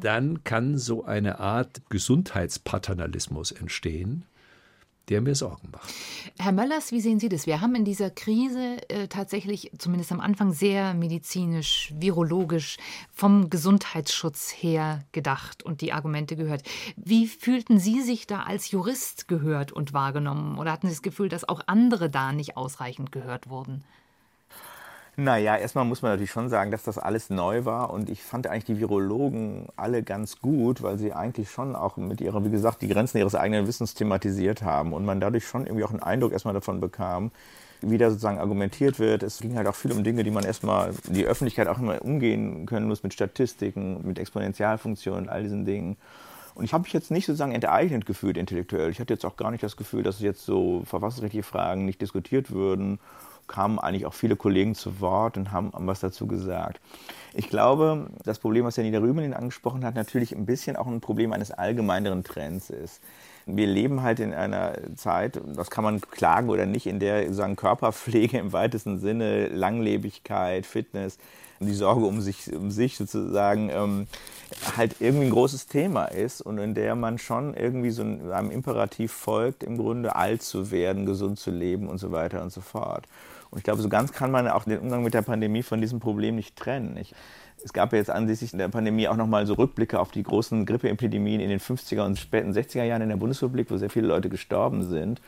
Dann 0.00 0.44
kann 0.44 0.78
so 0.78 1.04
eine 1.04 1.40
Art 1.40 1.82
Gesundheitspaternalismus 1.88 3.52
entstehen 3.52 4.24
der 5.08 5.20
mir 5.20 5.34
Sorgen 5.34 5.70
macht. 5.72 5.92
Herr 6.38 6.52
Möllers, 6.52 6.92
wie 6.92 7.00
sehen 7.00 7.18
Sie 7.18 7.28
das? 7.28 7.46
Wir 7.46 7.60
haben 7.60 7.74
in 7.74 7.84
dieser 7.84 8.10
Krise 8.10 8.76
äh, 8.88 9.08
tatsächlich, 9.08 9.70
zumindest 9.78 10.12
am 10.12 10.20
Anfang, 10.20 10.52
sehr 10.52 10.94
medizinisch, 10.94 11.92
virologisch, 11.96 12.76
vom 13.12 13.50
Gesundheitsschutz 13.50 14.52
her 14.52 15.04
gedacht 15.12 15.62
und 15.62 15.80
die 15.80 15.92
Argumente 15.92 16.36
gehört. 16.36 16.62
Wie 16.96 17.26
fühlten 17.26 17.78
Sie 17.78 18.02
sich 18.02 18.26
da 18.26 18.42
als 18.42 18.70
Jurist 18.70 19.28
gehört 19.28 19.72
und 19.72 19.92
wahrgenommen? 19.92 20.58
Oder 20.58 20.72
hatten 20.72 20.88
Sie 20.88 20.94
das 20.94 21.02
Gefühl, 21.02 21.28
dass 21.28 21.48
auch 21.48 21.62
andere 21.66 22.10
da 22.10 22.32
nicht 22.32 22.56
ausreichend 22.56 23.12
gehört 23.12 23.48
wurden? 23.48 23.84
Naja, 25.20 25.56
erstmal 25.56 25.84
muss 25.84 26.00
man 26.00 26.12
natürlich 26.12 26.30
schon 26.30 26.48
sagen, 26.48 26.70
dass 26.70 26.84
das 26.84 26.96
alles 26.96 27.28
neu 27.28 27.64
war 27.64 27.90
und 27.90 28.08
ich 28.08 28.22
fand 28.22 28.46
eigentlich 28.46 28.66
die 28.66 28.78
Virologen 28.78 29.66
alle 29.74 30.04
ganz 30.04 30.38
gut, 30.40 30.80
weil 30.80 30.96
sie 30.96 31.12
eigentlich 31.12 31.50
schon 31.50 31.74
auch 31.74 31.96
mit 31.96 32.20
ihrer, 32.20 32.44
wie 32.44 32.50
gesagt, 32.50 32.82
die 32.82 32.88
Grenzen 32.88 33.18
ihres 33.18 33.34
eigenen 33.34 33.66
Wissens 33.66 33.94
thematisiert 33.94 34.62
haben 34.62 34.92
und 34.92 35.04
man 35.04 35.18
dadurch 35.18 35.44
schon 35.44 35.66
irgendwie 35.66 35.82
auch 35.82 35.90
einen 35.90 36.04
Eindruck 36.04 36.30
erstmal 36.30 36.54
davon 36.54 36.78
bekam, 36.78 37.32
wie 37.80 37.98
da 37.98 38.10
sozusagen 38.10 38.38
argumentiert 38.38 39.00
wird. 39.00 39.24
Es 39.24 39.40
ging 39.40 39.56
halt 39.56 39.66
auch 39.66 39.74
viel 39.74 39.90
um 39.90 40.04
Dinge, 40.04 40.22
die 40.22 40.30
man 40.30 40.44
erstmal, 40.44 40.92
die 41.08 41.26
Öffentlichkeit 41.26 41.66
auch 41.66 41.80
immer 41.80 42.00
umgehen 42.00 42.64
können 42.66 42.86
muss 42.86 43.02
mit 43.02 43.12
Statistiken, 43.12 44.06
mit 44.06 44.20
Exponentialfunktionen, 44.20 45.28
all 45.28 45.42
diesen 45.42 45.64
Dingen. 45.64 45.96
Und 46.54 46.64
ich 46.64 46.72
habe 46.72 46.82
mich 46.84 46.92
jetzt 46.92 47.10
nicht 47.10 47.26
sozusagen 47.26 47.50
enteignet 47.50 48.06
gefühlt 48.06 48.36
intellektuell. 48.36 48.90
Ich 48.90 49.00
hatte 49.00 49.14
jetzt 49.14 49.26
auch 49.26 49.36
gar 49.36 49.50
nicht 49.50 49.64
das 49.64 49.76
Gefühl, 49.76 50.04
dass 50.04 50.20
jetzt 50.20 50.44
so 50.44 50.84
verfassungsrechtliche 50.84 51.42
Fragen 51.42 51.86
nicht 51.86 52.00
diskutiert 52.00 52.52
würden 52.52 53.00
kamen 53.48 53.78
eigentlich 53.78 54.06
auch 54.06 54.14
viele 54.14 54.36
Kollegen 54.36 54.74
zu 54.74 55.00
Wort 55.00 55.36
und 55.36 55.50
haben 55.50 55.72
was 55.74 56.00
dazu 56.00 56.26
gesagt. 56.26 56.80
Ich 57.34 57.50
glaube, 57.50 58.08
das 58.24 58.38
Problem, 58.38 58.64
was 58.64 58.76
Herr 58.76 58.84
Niederrümelin 58.84 59.34
angesprochen 59.34 59.84
hat, 59.84 59.94
natürlich 59.94 60.34
ein 60.34 60.46
bisschen 60.46 60.76
auch 60.76 60.86
ein 60.86 61.00
Problem 61.00 61.32
eines 61.32 61.50
allgemeineren 61.50 62.24
Trends 62.24 62.70
ist. 62.70 63.00
Wir 63.46 63.66
leben 63.66 64.02
halt 64.02 64.20
in 64.20 64.34
einer 64.34 64.74
Zeit, 64.96 65.40
das 65.56 65.70
kann 65.70 65.84
man 65.84 66.00
klagen 66.00 66.50
oder 66.50 66.66
nicht, 66.66 66.86
in 66.86 67.00
der 67.00 67.22
sozusagen 67.22 67.56
Körperpflege 67.56 68.38
im 68.38 68.52
weitesten 68.52 68.98
Sinne, 68.98 69.48
Langlebigkeit, 69.48 70.66
Fitness, 70.66 71.18
die 71.60 71.74
Sorge 71.74 72.04
um 72.04 72.20
sich, 72.20 72.52
um 72.54 72.70
sich 72.70 72.96
sozusagen 72.96 73.70
ähm, 73.70 74.06
halt 74.76 74.96
irgendwie 75.00 75.26
ein 75.26 75.32
großes 75.32 75.66
Thema 75.66 76.04
ist 76.04 76.40
und 76.40 76.58
in 76.58 76.74
der 76.74 76.94
man 76.94 77.18
schon 77.18 77.54
irgendwie 77.54 77.90
so 77.90 78.02
einem 78.02 78.50
Imperativ 78.50 79.12
folgt, 79.12 79.62
im 79.62 79.76
Grunde 79.76 80.14
alt 80.14 80.42
zu 80.42 80.70
werden, 80.70 81.06
gesund 81.06 81.38
zu 81.38 81.50
leben 81.50 81.88
und 81.88 81.98
so 81.98 82.12
weiter 82.12 82.42
und 82.42 82.52
so 82.52 82.60
fort. 82.60 83.06
Und 83.50 83.58
ich 83.58 83.64
glaube, 83.64 83.80
so 83.80 83.88
ganz 83.88 84.12
kann 84.12 84.30
man 84.30 84.48
auch 84.48 84.64
den 84.64 84.78
Umgang 84.78 85.02
mit 85.02 85.14
der 85.14 85.22
Pandemie 85.22 85.62
von 85.62 85.80
diesem 85.80 86.00
Problem 86.00 86.36
nicht 86.36 86.56
trennen. 86.56 86.96
Ich, 86.96 87.14
es 87.64 87.72
gab 87.72 87.92
ja 87.92 87.98
jetzt 87.98 88.10
ansichtlich 88.10 88.52
der 88.52 88.68
Pandemie 88.68 89.08
auch 89.08 89.16
nochmal 89.16 89.46
so 89.46 89.54
Rückblicke 89.54 89.98
auf 89.98 90.10
die 90.10 90.22
großen 90.22 90.66
Grippeepidemien 90.66 91.40
in 91.40 91.48
den 91.48 91.60
50er 91.60 92.04
und 92.04 92.18
späten 92.18 92.52
60er 92.52 92.84
Jahren 92.84 93.02
in 93.02 93.08
der 93.08 93.16
Bundesrepublik, 93.16 93.70
wo 93.70 93.76
sehr 93.76 93.90
viele 93.90 94.08
Leute 94.08 94.28
gestorben 94.28 94.82
sind. 94.84 95.20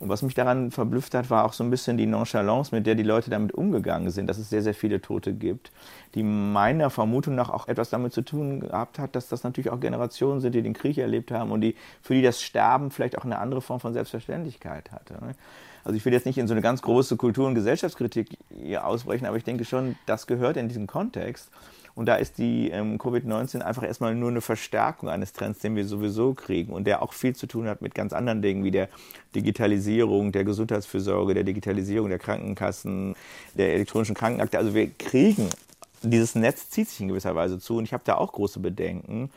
Und 0.00 0.08
was 0.08 0.22
mich 0.22 0.34
daran 0.34 0.70
verblüfft 0.70 1.14
hat, 1.14 1.28
war 1.28 1.44
auch 1.44 1.52
so 1.52 1.64
ein 1.64 1.70
bisschen 1.70 1.96
die 1.96 2.06
Nonchalance, 2.06 2.72
mit 2.72 2.86
der 2.86 2.94
die 2.94 3.02
Leute 3.02 3.30
damit 3.30 3.52
umgegangen 3.52 4.10
sind, 4.10 4.28
dass 4.28 4.38
es 4.38 4.48
sehr, 4.48 4.62
sehr 4.62 4.74
viele 4.74 5.00
Tote 5.00 5.32
gibt, 5.32 5.72
die 6.14 6.22
meiner 6.22 6.88
Vermutung 6.88 7.34
nach 7.34 7.50
auch 7.50 7.66
etwas 7.66 7.90
damit 7.90 8.12
zu 8.12 8.22
tun 8.22 8.60
gehabt 8.60 9.00
hat, 9.00 9.16
dass 9.16 9.28
das 9.28 9.42
natürlich 9.42 9.70
auch 9.70 9.80
Generationen 9.80 10.40
sind, 10.40 10.54
die 10.54 10.62
den 10.62 10.72
Krieg 10.72 10.98
erlebt 10.98 11.32
haben 11.32 11.50
und 11.50 11.62
die, 11.62 11.74
für 12.00 12.14
die 12.14 12.22
das 12.22 12.40
Sterben 12.40 12.92
vielleicht 12.92 13.18
auch 13.18 13.24
eine 13.24 13.38
andere 13.38 13.60
Form 13.60 13.80
von 13.80 13.92
Selbstverständlichkeit 13.92 14.92
hatte. 14.92 15.18
Also 15.88 15.96
ich 15.96 16.04
will 16.04 16.12
jetzt 16.12 16.26
nicht 16.26 16.36
in 16.36 16.46
so 16.46 16.52
eine 16.52 16.60
ganz 16.60 16.82
große 16.82 17.16
Kultur- 17.16 17.46
und 17.46 17.54
Gesellschaftskritik 17.54 18.36
hier 18.62 18.86
ausbrechen, 18.86 19.24
aber 19.24 19.38
ich 19.38 19.44
denke 19.44 19.64
schon, 19.64 19.96
das 20.04 20.26
gehört 20.26 20.58
in 20.58 20.68
diesen 20.68 20.86
Kontext. 20.86 21.48
Und 21.94 22.04
da 22.04 22.16
ist 22.16 22.36
die 22.36 22.68
ähm, 22.68 22.98
Covid-19 22.98 23.62
einfach 23.62 23.84
erstmal 23.84 24.14
nur 24.14 24.28
eine 24.28 24.42
Verstärkung 24.42 25.08
eines 25.08 25.32
Trends, 25.32 25.60
den 25.60 25.76
wir 25.76 25.86
sowieso 25.86 26.34
kriegen 26.34 26.74
und 26.74 26.86
der 26.86 27.00
auch 27.00 27.14
viel 27.14 27.34
zu 27.34 27.46
tun 27.46 27.66
hat 27.66 27.80
mit 27.80 27.94
ganz 27.94 28.12
anderen 28.12 28.42
Dingen 28.42 28.64
wie 28.64 28.70
der 28.70 28.90
Digitalisierung, 29.34 30.30
der 30.30 30.44
Gesundheitsfürsorge, 30.44 31.32
der 31.32 31.44
Digitalisierung 31.44 32.10
der 32.10 32.18
Krankenkassen, 32.18 33.16
der 33.54 33.72
elektronischen 33.72 34.14
Krankenakte. 34.14 34.58
Also 34.58 34.74
wir 34.74 34.90
kriegen, 34.90 35.48
dieses 36.02 36.34
Netz 36.34 36.68
zieht 36.68 36.90
sich 36.90 37.00
in 37.00 37.08
gewisser 37.08 37.34
Weise 37.34 37.58
zu 37.58 37.78
und 37.78 37.84
ich 37.84 37.94
habe 37.94 38.04
da 38.04 38.16
auch 38.16 38.32
große 38.32 38.60
Bedenken. 38.60 39.30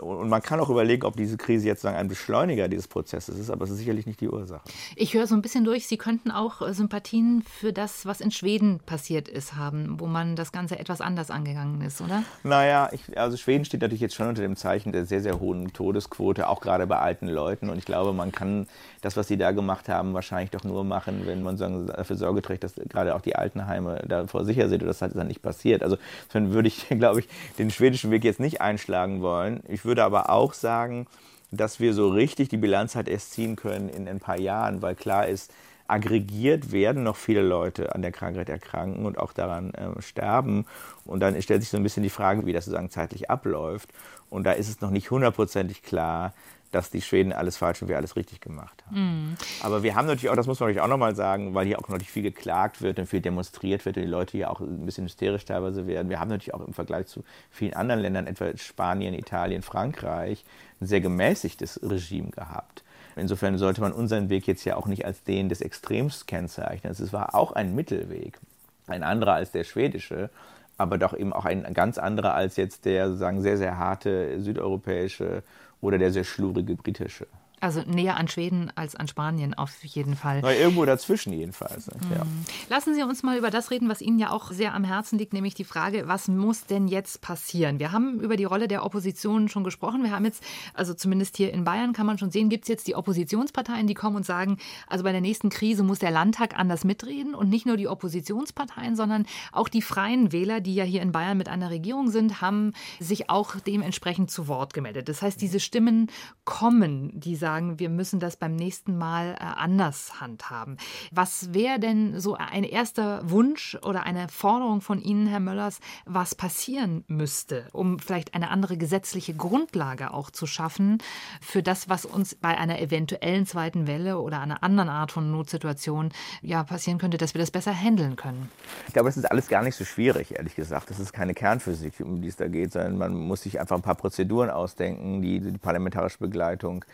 Und 0.00 0.28
man 0.28 0.42
kann 0.42 0.60
auch 0.60 0.68
überlegen, 0.68 1.04
ob 1.04 1.16
diese 1.16 1.36
Krise 1.36 1.66
jetzt 1.66 1.82
sagen, 1.82 1.96
ein 1.96 2.08
Beschleuniger 2.08 2.68
dieses 2.68 2.88
Prozesses 2.88 3.38
ist, 3.38 3.50
aber 3.50 3.64
es 3.64 3.70
ist 3.70 3.78
sicherlich 3.78 4.06
nicht 4.06 4.20
die 4.20 4.28
Ursache. 4.28 4.62
Ich 4.94 5.14
höre 5.14 5.26
so 5.26 5.34
ein 5.34 5.42
bisschen 5.42 5.64
durch, 5.64 5.86
Sie 5.86 5.96
könnten 5.96 6.30
auch 6.30 6.60
äh, 6.60 6.74
Sympathien 6.74 7.42
für 7.42 7.72
das, 7.72 8.04
was 8.04 8.20
in 8.20 8.30
Schweden 8.30 8.80
passiert 8.84 9.28
ist, 9.28 9.54
haben, 9.54 9.98
wo 9.98 10.06
man 10.06 10.36
das 10.36 10.52
Ganze 10.52 10.78
etwas 10.78 11.00
anders 11.00 11.30
angegangen 11.30 11.80
ist, 11.80 12.00
oder? 12.00 12.24
Naja, 12.42 12.90
ich, 12.92 13.18
also 13.18 13.36
Schweden 13.36 13.64
steht 13.64 13.80
natürlich 13.80 14.00
jetzt 14.00 14.14
schon 14.14 14.28
unter 14.28 14.42
dem 14.42 14.56
Zeichen 14.56 14.92
der 14.92 15.06
sehr, 15.06 15.20
sehr 15.20 15.40
hohen 15.40 15.72
Todesquote, 15.72 16.48
auch 16.48 16.60
gerade 16.60 16.86
bei 16.86 16.98
alten 16.98 17.28
Leuten. 17.28 17.70
Und 17.70 17.78
ich 17.78 17.84
glaube, 17.84 18.12
man 18.12 18.32
kann 18.32 18.66
das, 19.02 19.16
was 19.16 19.28
Sie 19.28 19.36
da 19.36 19.52
gemacht 19.52 19.88
haben, 19.88 20.14
wahrscheinlich 20.14 20.50
doch 20.50 20.64
nur 20.64 20.84
machen, 20.84 21.22
wenn 21.26 21.42
man 21.42 21.56
sagen, 21.56 21.86
dafür 21.86 22.16
Sorge 22.16 22.42
trägt, 22.42 22.64
dass 22.64 22.74
gerade 22.74 23.14
auch 23.14 23.20
die 23.20 23.36
Altenheime 23.36 24.02
davor 24.06 24.44
sicher 24.44 24.68
sind. 24.68 24.82
Und 24.82 24.88
das 24.88 25.00
hat 25.00 25.14
dann 25.14 25.28
nicht 25.28 25.42
passiert. 25.42 25.82
Also 25.82 25.96
dann 26.32 26.52
würde 26.52 26.68
ich, 26.68 26.88
glaube 26.90 27.20
ich, 27.20 27.28
den 27.58 27.70
schwedischen 27.70 28.10
Weg 28.10 28.24
jetzt 28.24 28.40
nicht 28.40 28.60
einschlagen 28.60 29.22
wollen. 29.22 29.62
Ich 29.68 29.75
würde 29.84 30.04
aber 30.04 30.30
auch 30.30 30.52
sagen, 30.52 31.06
dass 31.50 31.80
wir 31.80 31.94
so 31.94 32.08
richtig 32.08 32.48
die 32.48 32.56
Bilanz 32.56 32.96
halt 32.96 33.08
erst 33.08 33.32
ziehen 33.32 33.56
können 33.56 33.88
in 33.88 34.08
ein 34.08 34.20
paar 34.20 34.38
Jahren, 34.38 34.82
weil 34.82 34.94
klar 34.94 35.26
ist, 35.26 35.52
aggregiert 35.88 36.72
werden 36.72 37.04
noch 37.04 37.16
viele 37.16 37.42
Leute 37.42 37.94
an 37.94 38.02
der 38.02 38.12
Krankheit 38.12 38.48
erkranken 38.48 39.06
und 39.06 39.18
auch 39.18 39.32
daran 39.32 39.72
äh, 39.74 40.02
sterben. 40.02 40.66
Und 41.04 41.20
dann 41.20 41.40
stellt 41.42 41.62
sich 41.62 41.70
so 41.70 41.76
ein 41.76 41.82
bisschen 41.82 42.02
die 42.02 42.10
Frage, 42.10 42.44
wie 42.46 42.52
das 42.52 42.64
sozusagen 42.64 42.90
zeitlich 42.90 43.30
abläuft. 43.30 43.90
Und 44.28 44.44
da 44.44 44.52
ist 44.52 44.68
es 44.68 44.80
noch 44.80 44.90
nicht 44.90 45.10
hundertprozentig 45.10 45.82
klar, 45.82 46.34
dass 46.76 46.90
die 46.90 47.00
Schweden 47.00 47.32
alles 47.32 47.56
falsch 47.56 47.80
und 47.80 47.88
wir 47.88 47.96
alles 47.96 48.16
richtig 48.16 48.40
gemacht 48.40 48.84
haben. 48.86 49.30
Mm. 49.30 49.36
Aber 49.62 49.82
wir 49.82 49.94
haben 49.94 50.06
natürlich 50.06 50.28
auch, 50.28 50.36
das 50.36 50.46
muss 50.46 50.60
man 50.60 50.68
natürlich 50.68 50.82
auch 50.82 50.90
nochmal 50.90 51.14
sagen, 51.14 51.54
weil 51.54 51.66
hier 51.66 51.78
auch 51.78 51.88
natürlich 51.88 52.10
viel 52.10 52.22
geklagt 52.22 52.82
wird 52.82 52.98
und 52.98 53.06
viel 53.06 53.22
demonstriert 53.22 53.84
wird 53.86 53.96
und 53.96 54.02
die 54.02 54.08
Leute 54.08 54.32
hier 54.32 54.50
auch 54.50 54.60
ein 54.60 54.84
bisschen 54.84 55.04
hysterisch 55.04 55.46
teilweise 55.46 55.86
werden. 55.86 56.10
Wir 56.10 56.20
haben 56.20 56.28
natürlich 56.28 56.54
auch 56.54 56.66
im 56.66 56.74
Vergleich 56.74 57.06
zu 57.06 57.24
vielen 57.50 57.74
anderen 57.74 58.02
Ländern, 58.02 58.26
etwa 58.26 58.56
Spanien, 58.56 59.14
Italien, 59.14 59.62
Frankreich, 59.62 60.44
ein 60.80 60.86
sehr 60.86 61.00
gemäßigtes 61.00 61.80
Regime 61.82 62.30
gehabt. 62.30 62.84
Insofern 63.16 63.56
sollte 63.56 63.80
man 63.80 63.92
unseren 63.92 64.28
Weg 64.28 64.46
jetzt 64.46 64.64
ja 64.66 64.76
auch 64.76 64.86
nicht 64.86 65.06
als 65.06 65.22
den 65.22 65.48
des 65.48 65.62
Extrems 65.62 66.26
kennzeichnen. 66.26 66.92
Es 66.92 67.12
war 67.14 67.34
auch 67.34 67.52
ein 67.52 67.74
Mittelweg, 67.74 68.38
ein 68.86 69.02
anderer 69.02 69.32
als 69.32 69.52
der 69.52 69.64
schwedische, 69.64 70.28
aber 70.76 70.98
doch 70.98 71.16
eben 71.16 71.32
auch 71.32 71.46
ein 71.46 71.72
ganz 71.72 71.96
anderer 71.96 72.34
als 72.34 72.56
jetzt 72.56 72.84
der 72.84 73.08
sozusagen 73.08 73.40
sehr, 73.40 73.56
sehr 73.56 73.78
harte 73.78 74.38
südeuropäische 74.40 75.42
oder 75.80 75.98
der 75.98 76.12
sehr 76.12 76.24
schlurige 76.24 76.74
britische. 76.74 77.26
Also 77.58 77.80
näher 77.86 78.18
an 78.18 78.28
Schweden 78.28 78.70
als 78.74 78.96
an 78.96 79.08
Spanien 79.08 79.54
auf 79.54 79.82
jeden 79.82 80.14
Fall. 80.14 80.40
Na, 80.42 80.52
irgendwo 80.52 80.84
dazwischen 80.84 81.32
jedenfalls. 81.32 81.86
Mhm. 81.86 82.12
Ja. 82.14 82.26
Lassen 82.68 82.94
Sie 82.94 83.02
uns 83.02 83.22
mal 83.22 83.38
über 83.38 83.50
das 83.50 83.70
reden, 83.70 83.88
was 83.88 84.02
Ihnen 84.02 84.18
ja 84.18 84.30
auch 84.30 84.50
sehr 84.50 84.74
am 84.74 84.84
Herzen 84.84 85.18
liegt, 85.18 85.32
nämlich 85.32 85.54
die 85.54 85.64
Frage, 85.64 86.06
was 86.06 86.28
muss 86.28 86.66
denn 86.66 86.86
jetzt 86.86 87.22
passieren? 87.22 87.78
Wir 87.78 87.92
haben 87.92 88.20
über 88.20 88.36
die 88.36 88.44
Rolle 88.44 88.68
der 88.68 88.84
Opposition 88.84 89.48
schon 89.48 89.64
gesprochen. 89.64 90.02
Wir 90.02 90.10
haben 90.10 90.26
jetzt, 90.26 90.42
also 90.74 90.92
zumindest 90.92 91.38
hier 91.38 91.52
in 91.52 91.64
Bayern 91.64 91.94
kann 91.94 92.04
man 92.04 92.18
schon 92.18 92.30
sehen, 92.30 92.50
gibt 92.50 92.64
es 92.64 92.68
jetzt 92.68 92.88
die 92.88 92.94
Oppositionsparteien, 92.94 93.86
die 93.86 93.94
kommen 93.94 94.16
und 94.16 94.26
sagen, 94.26 94.58
also 94.86 95.04
bei 95.04 95.12
der 95.12 95.22
nächsten 95.22 95.48
Krise 95.48 95.82
muss 95.82 95.98
der 95.98 96.10
Landtag 96.10 96.58
anders 96.58 96.84
mitreden 96.84 97.34
und 97.34 97.48
nicht 97.48 97.64
nur 97.64 97.78
die 97.78 97.88
Oppositionsparteien, 97.88 98.96
sondern 98.96 99.24
auch 99.52 99.68
die 99.68 99.82
freien 99.82 100.30
Wähler, 100.30 100.60
die 100.60 100.74
ja 100.74 100.84
hier 100.84 101.00
in 101.00 101.12
Bayern 101.12 101.38
mit 101.38 101.48
einer 101.48 101.70
Regierung 101.70 102.10
sind, 102.10 102.42
haben 102.42 102.72
sich 103.00 103.30
auch 103.30 103.56
dementsprechend 103.66 104.30
zu 104.30 104.46
Wort 104.46 104.74
gemeldet. 104.74 105.08
Das 105.08 105.22
heißt, 105.22 105.40
diese 105.40 105.60
Stimmen 105.60 106.10
kommen, 106.44 107.18
die 107.18 107.36
sagen, 107.46 107.78
wir 107.78 107.90
müssen 107.90 108.18
das 108.18 108.36
beim 108.36 108.56
nächsten 108.56 108.98
Mal 108.98 109.36
äh, 109.38 109.44
anders 109.44 110.20
handhaben. 110.20 110.78
Was 111.12 111.54
wäre 111.54 111.78
denn 111.78 112.18
so 112.18 112.34
ein 112.34 112.64
erster 112.64 113.30
Wunsch 113.30 113.78
oder 113.82 114.02
eine 114.02 114.28
Forderung 114.28 114.80
von 114.80 115.00
Ihnen, 115.00 115.28
Herr 115.28 115.38
Möllers, 115.38 115.78
was 116.06 116.34
passieren 116.34 117.04
müsste, 117.06 117.68
um 117.70 118.00
vielleicht 118.00 118.34
eine 118.34 118.50
andere 118.50 118.76
gesetzliche 118.76 119.32
Grundlage 119.32 120.12
auch 120.12 120.30
zu 120.30 120.48
schaffen 120.48 120.98
für 121.40 121.62
das, 121.62 121.88
was 121.88 122.04
uns 122.04 122.34
bei 122.34 122.58
einer 122.58 122.80
eventuellen 122.80 123.46
zweiten 123.46 123.86
Welle 123.86 124.18
oder 124.18 124.40
einer 124.40 124.64
anderen 124.64 124.88
Art 124.88 125.12
von 125.12 125.30
Notsituation 125.30 126.10
ja 126.42 126.64
passieren 126.64 126.98
könnte, 126.98 127.16
dass 127.16 127.32
wir 127.34 127.40
das 127.40 127.52
besser 127.52 127.72
handeln 127.72 128.16
können? 128.16 128.50
Ich 128.88 128.92
glaube, 128.92 129.08
es 129.08 129.16
ist 129.16 129.30
alles 129.30 129.46
gar 129.46 129.62
nicht 129.62 129.76
so 129.76 129.84
schwierig, 129.84 130.34
ehrlich 130.34 130.56
gesagt. 130.56 130.90
Das 130.90 130.98
ist 130.98 131.12
keine 131.12 131.32
Kernphysik, 131.32 132.00
um 132.00 132.20
die 132.20 132.26
es 132.26 132.34
da 132.34 132.48
geht, 132.48 132.72
sondern 132.72 132.98
man 132.98 133.14
muss 133.14 133.42
sich 133.42 133.60
einfach 133.60 133.76
ein 133.76 133.82
paar 133.82 133.94
Prozeduren 133.94 134.50
ausdenken, 134.50 135.22
die 135.22 135.38
die 135.38 135.58
parlamentarische 135.58 136.18
Begleitung 136.18 136.84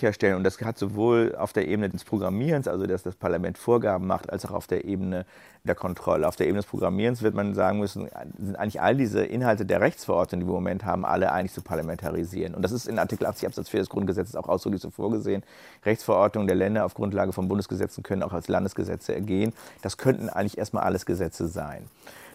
sicherstellen. 0.00 0.36
Und 0.36 0.44
das 0.44 0.60
hat 0.60 0.78
sowohl 0.78 1.34
auf 1.36 1.52
der 1.52 1.68
Ebene 1.68 1.88
des 1.88 2.04
Programmierens, 2.04 2.66
also 2.66 2.86
dass 2.86 3.02
das 3.02 3.16
Parlament 3.16 3.58
Vorgaben 3.58 4.06
macht, 4.06 4.30
als 4.30 4.44
auch 4.44 4.52
auf 4.52 4.66
der 4.66 4.84
Ebene 4.84 5.26
der 5.64 5.74
Kontrolle. 5.74 6.26
Auf 6.26 6.36
der 6.36 6.46
Ebene 6.46 6.60
des 6.60 6.70
Programmierens 6.70 7.22
wird 7.22 7.34
man 7.34 7.54
sagen 7.54 7.78
müssen, 7.78 8.08
sind 8.38 8.56
eigentlich 8.56 8.80
all 8.80 8.96
diese 8.96 9.24
Inhalte 9.24 9.66
der 9.66 9.80
Rechtsverordnung, 9.80 10.40
die 10.40 10.46
wir 10.46 10.50
im 10.50 10.54
Moment 10.54 10.84
haben, 10.84 11.04
alle 11.04 11.32
eigentlich 11.32 11.52
zu 11.52 11.62
parlamentarisieren. 11.62 12.54
Und 12.54 12.62
das 12.62 12.72
ist 12.72 12.86
in 12.86 12.98
Artikel 12.98 13.26
80 13.26 13.46
Absatz 13.46 13.68
4 13.68 13.80
des 13.80 13.88
Grundgesetzes 13.90 14.36
auch 14.36 14.48
ausdrücklich 14.48 14.80
so 14.80 14.90
vorgesehen. 14.90 15.42
Rechtsverordnungen 15.84 16.46
der 16.46 16.56
Länder 16.56 16.84
auf 16.84 16.94
Grundlage 16.94 17.32
von 17.32 17.48
Bundesgesetzen 17.48 18.02
können 18.02 18.22
auch 18.22 18.32
als 18.32 18.48
Landesgesetze 18.48 19.14
ergehen. 19.14 19.52
Das 19.82 19.98
könnten 19.98 20.28
eigentlich 20.28 20.58
erstmal 20.58 20.84
alles 20.84 21.04
Gesetze 21.04 21.46
sein. 21.46 21.84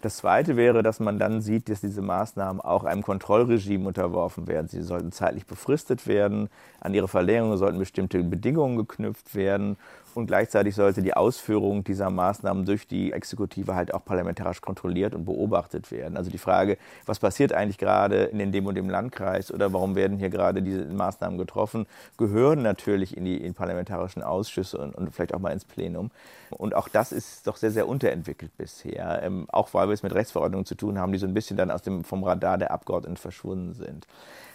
Das 0.02 0.18
Zweite 0.18 0.56
wäre, 0.56 0.84
dass 0.84 1.00
man 1.00 1.18
dann 1.18 1.42
sieht, 1.42 1.68
dass 1.68 1.82
diese 1.82 2.04
Maßnahmen 2.04 2.62
auch 2.62 2.84
einem 2.84 3.02
Kontrollregime 3.02 3.88
unterworfen 3.88 4.48
werden. 4.48 4.68
Sie 4.68 4.84
sollten 4.84 5.12
zeitlich 5.12 5.48
befristet 5.48 6.06
werden, 6.06 6.50
an 6.80 6.94
ihre 6.94 7.08
Verlängerung 7.08 7.58
sollten 7.58 7.80
bestimmte 7.80 8.22
Bedingungen 8.24 8.78
geknüpft 8.78 9.34
werden 9.34 9.78
und 10.16 10.28
gleichzeitig 10.28 10.76
sollte 10.76 11.02
die 11.02 11.14
Ausführung 11.14 11.84
dieser 11.84 12.10
Maßnahmen 12.10 12.66
durch 12.66 12.88
die 12.88 13.12
Exekutive 13.12 13.76
halt 13.76 13.94
auch 13.94 14.04
parlamentarisch 14.04 14.62
kontrolliert 14.62 15.14
und 15.14 15.26
beobachtet 15.26 15.92
werden. 15.92 16.18
Also 16.18 16.32
die 16.32 16.38
Frage, 16.38 16.78
was 17.06 17.20
passiert 17.20 17.54
eigentlich 17.54 17.78
gerade 17.78 18.24
in 18.24 18.52
dem 18.52 18.66
und 18.66 18.76
dem 18.76 18.90
Landkreis 18.90 19.52
oder 19.52 19.74
warum 19.74 19.96
werden 19.96 20.18
hier 20.18 20.30
gerade 20.30 20.62
diese 20.62 20.86
Maßnahmen 20.86 21.38
getroffen, 21.38 21.86
gehören 22.18 22.62
natürlich 22.62 23.18
in 23.18 23.26
die 23.26 23.38
in 23.38 23.54
parlamentarischen 23.54 24.24
Ausschüsse 24.24 24.78
und, 24.78 24.96
und, 24.96 25.14
vielleicht 25.14 25.34
auch 25.34 25.40
mal 25.40 25.52
ins 25.52 25.66
Plenum. 25.66 26.12
Und 26.50 26.76
auch 26.76 26.88
das 26.88 27.12
ist 27.12 27.48
doch 27.48 27.58
sehr, 27.58 27.72
sehr 27.72 27.88
unterentwickelt 27.88 28.56
bisher, 28.58 29.22
ähm, 29.24 29.48
auch 29.50 29.74
weil 29.74 29.88
wir 29.90 29.94
es 29.94 30.04
mit 30.04 30.14
Rechtsverordnungen 30.14 30.66
zu 30.66 30.76
tun 30.76 30.98
haben, 30.98 31.12
die 31.12 31.18
so 31.18 31.28
ein 31.28 31.34
bisschen 31.34 31.58
dann 31.58 31.72
aus 31.72 31.82
dem, 31.82 32.04
vom 32.04 32.24
Radar 32.24 32.58
der 32.58 32.72
Abgeordneten 32.72 33.18
verschwunden 33.18 33.74
sind. 33.74 34.08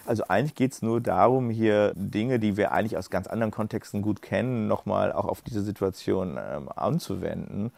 Also 0.07 0.25
eigentlich 0.29 0.55
geht 0.55 0.73
es 0.73 0.83
nur 0.83 1.01
darum, 1.01 1.51
hier 1.51 1.93
Dinge, 1.95 2.39
die 2.39 2.57
wir 2.57 2.73
eigentlich 2.73 2.97
aus 2.97 3.11
ganz 3.11 3.27
anderen 3.27 3.51
Kontexten 3.51 4.03
gut 4.03 4.23
kennen, 4.23 4.67
nochmal 4.67 5.13
auch 5.13 5.27
auf 5.27 5.43
diese 5.43 5.63
Situation 5.63 6.39
ähm, 6.39 6.69
anzuwenden 6.75 7.71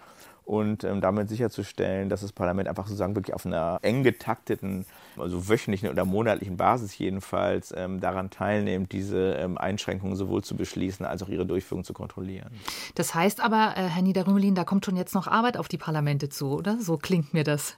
und 0.44 0.84
ähm, 0.84 1.00
damit 1.00 1.28
sicherzustellen, 1.28 2.08
dass 2.08 2.22
das 2.22 2.32
Parlament 2.32 2.68
einfach 2.68 2.86
sozusagen 2.86 3.14
wirklich 3.14 3.34
auf 3.34 3.46
einer 3.46 3.78
eng 3.82 4.02
getakteten, 4.02 4.86
also 5.16 5.48
wöchentlichen 5.48 5.88
oder 5.88 6.04
monatlichen 6.04 6.56
Basis 6.56 6.98
jedenfalls 6.98 7.72
ähm, 7.76 8.00
daran 8.00 8.30
teilnimmt, 8.30 8.92
diese 8.92 9.34
ähm, 9.34 9.56
Einschränkungen 9.56 10.16
sowohl 10.16 10.42
zu 10.42 10.56
beschließen 10.56 11.06
als 11.06 11.22
auch 11.22 11.28
ihre 11.28 11.46
Durchführung 11.46 11.84
zu 11.84 11.92
kontrollieren. 11.92 12.50
Das 12.94 13.14
heißt 13.14 13.40
aber, 13.40 13.74
äh, 13.76 13.82
Herr 13.82 14.02
Niederrümelin, 14.02 14.54
da 14.54 14.64
kommt 14.64 14.84
schon 14.84 14.96
jetzt 14.96 15.14
noch 15.14 15.28
Arbeit 15.28 15.56
auf 15.56 15.68
die 15.68 15.78
Parlamente 15.78 16.28
zu, 16.28 16.52
oder? 16.52 16.78
So 16.80 16.96
klingt 16.96 17.32
mir 17.34 17.44
das. 17.44 17.76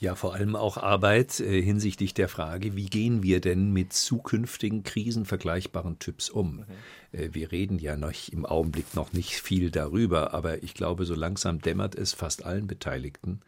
Ja, 0.00 0.14
vor 0.14 0.34
allem 0.34 0.54
auch 0.54 0.76
Arbeit 0.76 1.40
äh, 1.40 1.60
hinsichtlich 1.60 2.14
der 2.14 2.28
Frage, 2.28 2.76
wie 2.76 2.86
gehen 2.86 3.24
wir 3.24 3.40
denn 3.40 3.72
mit 3.72 3.92
zukünftigen 3.92 4.84
Krisen 4.84 5.24
vergleichbaren 5.24 5.98
Typs 5.98 6.30
um? 6.30 6.58
Mhm. 6.58 6.64
Äh, 7.10 7.28
wir 7.32 7.50
reden 7.50 7.80
ja 7.80 7.96
noch 7.96 8.12
im 8.30 8.46
Augenblick 8.46 8.94
noch 8.94 9.12
nicht 9.12 9.32
viel 9.32 9.72
darüber, 9.72 10.34
aber 10.34 10.62
ich 10.62 10.74
glaube, 10.74 11.04
so 11.04 11.16
langsam 11.16 11.60
dämmert 11.60 11.96
es 11.96 12.12
fast 12.12 12.44
allen 12.44 12.68
Beteiligten, 12.68 13.40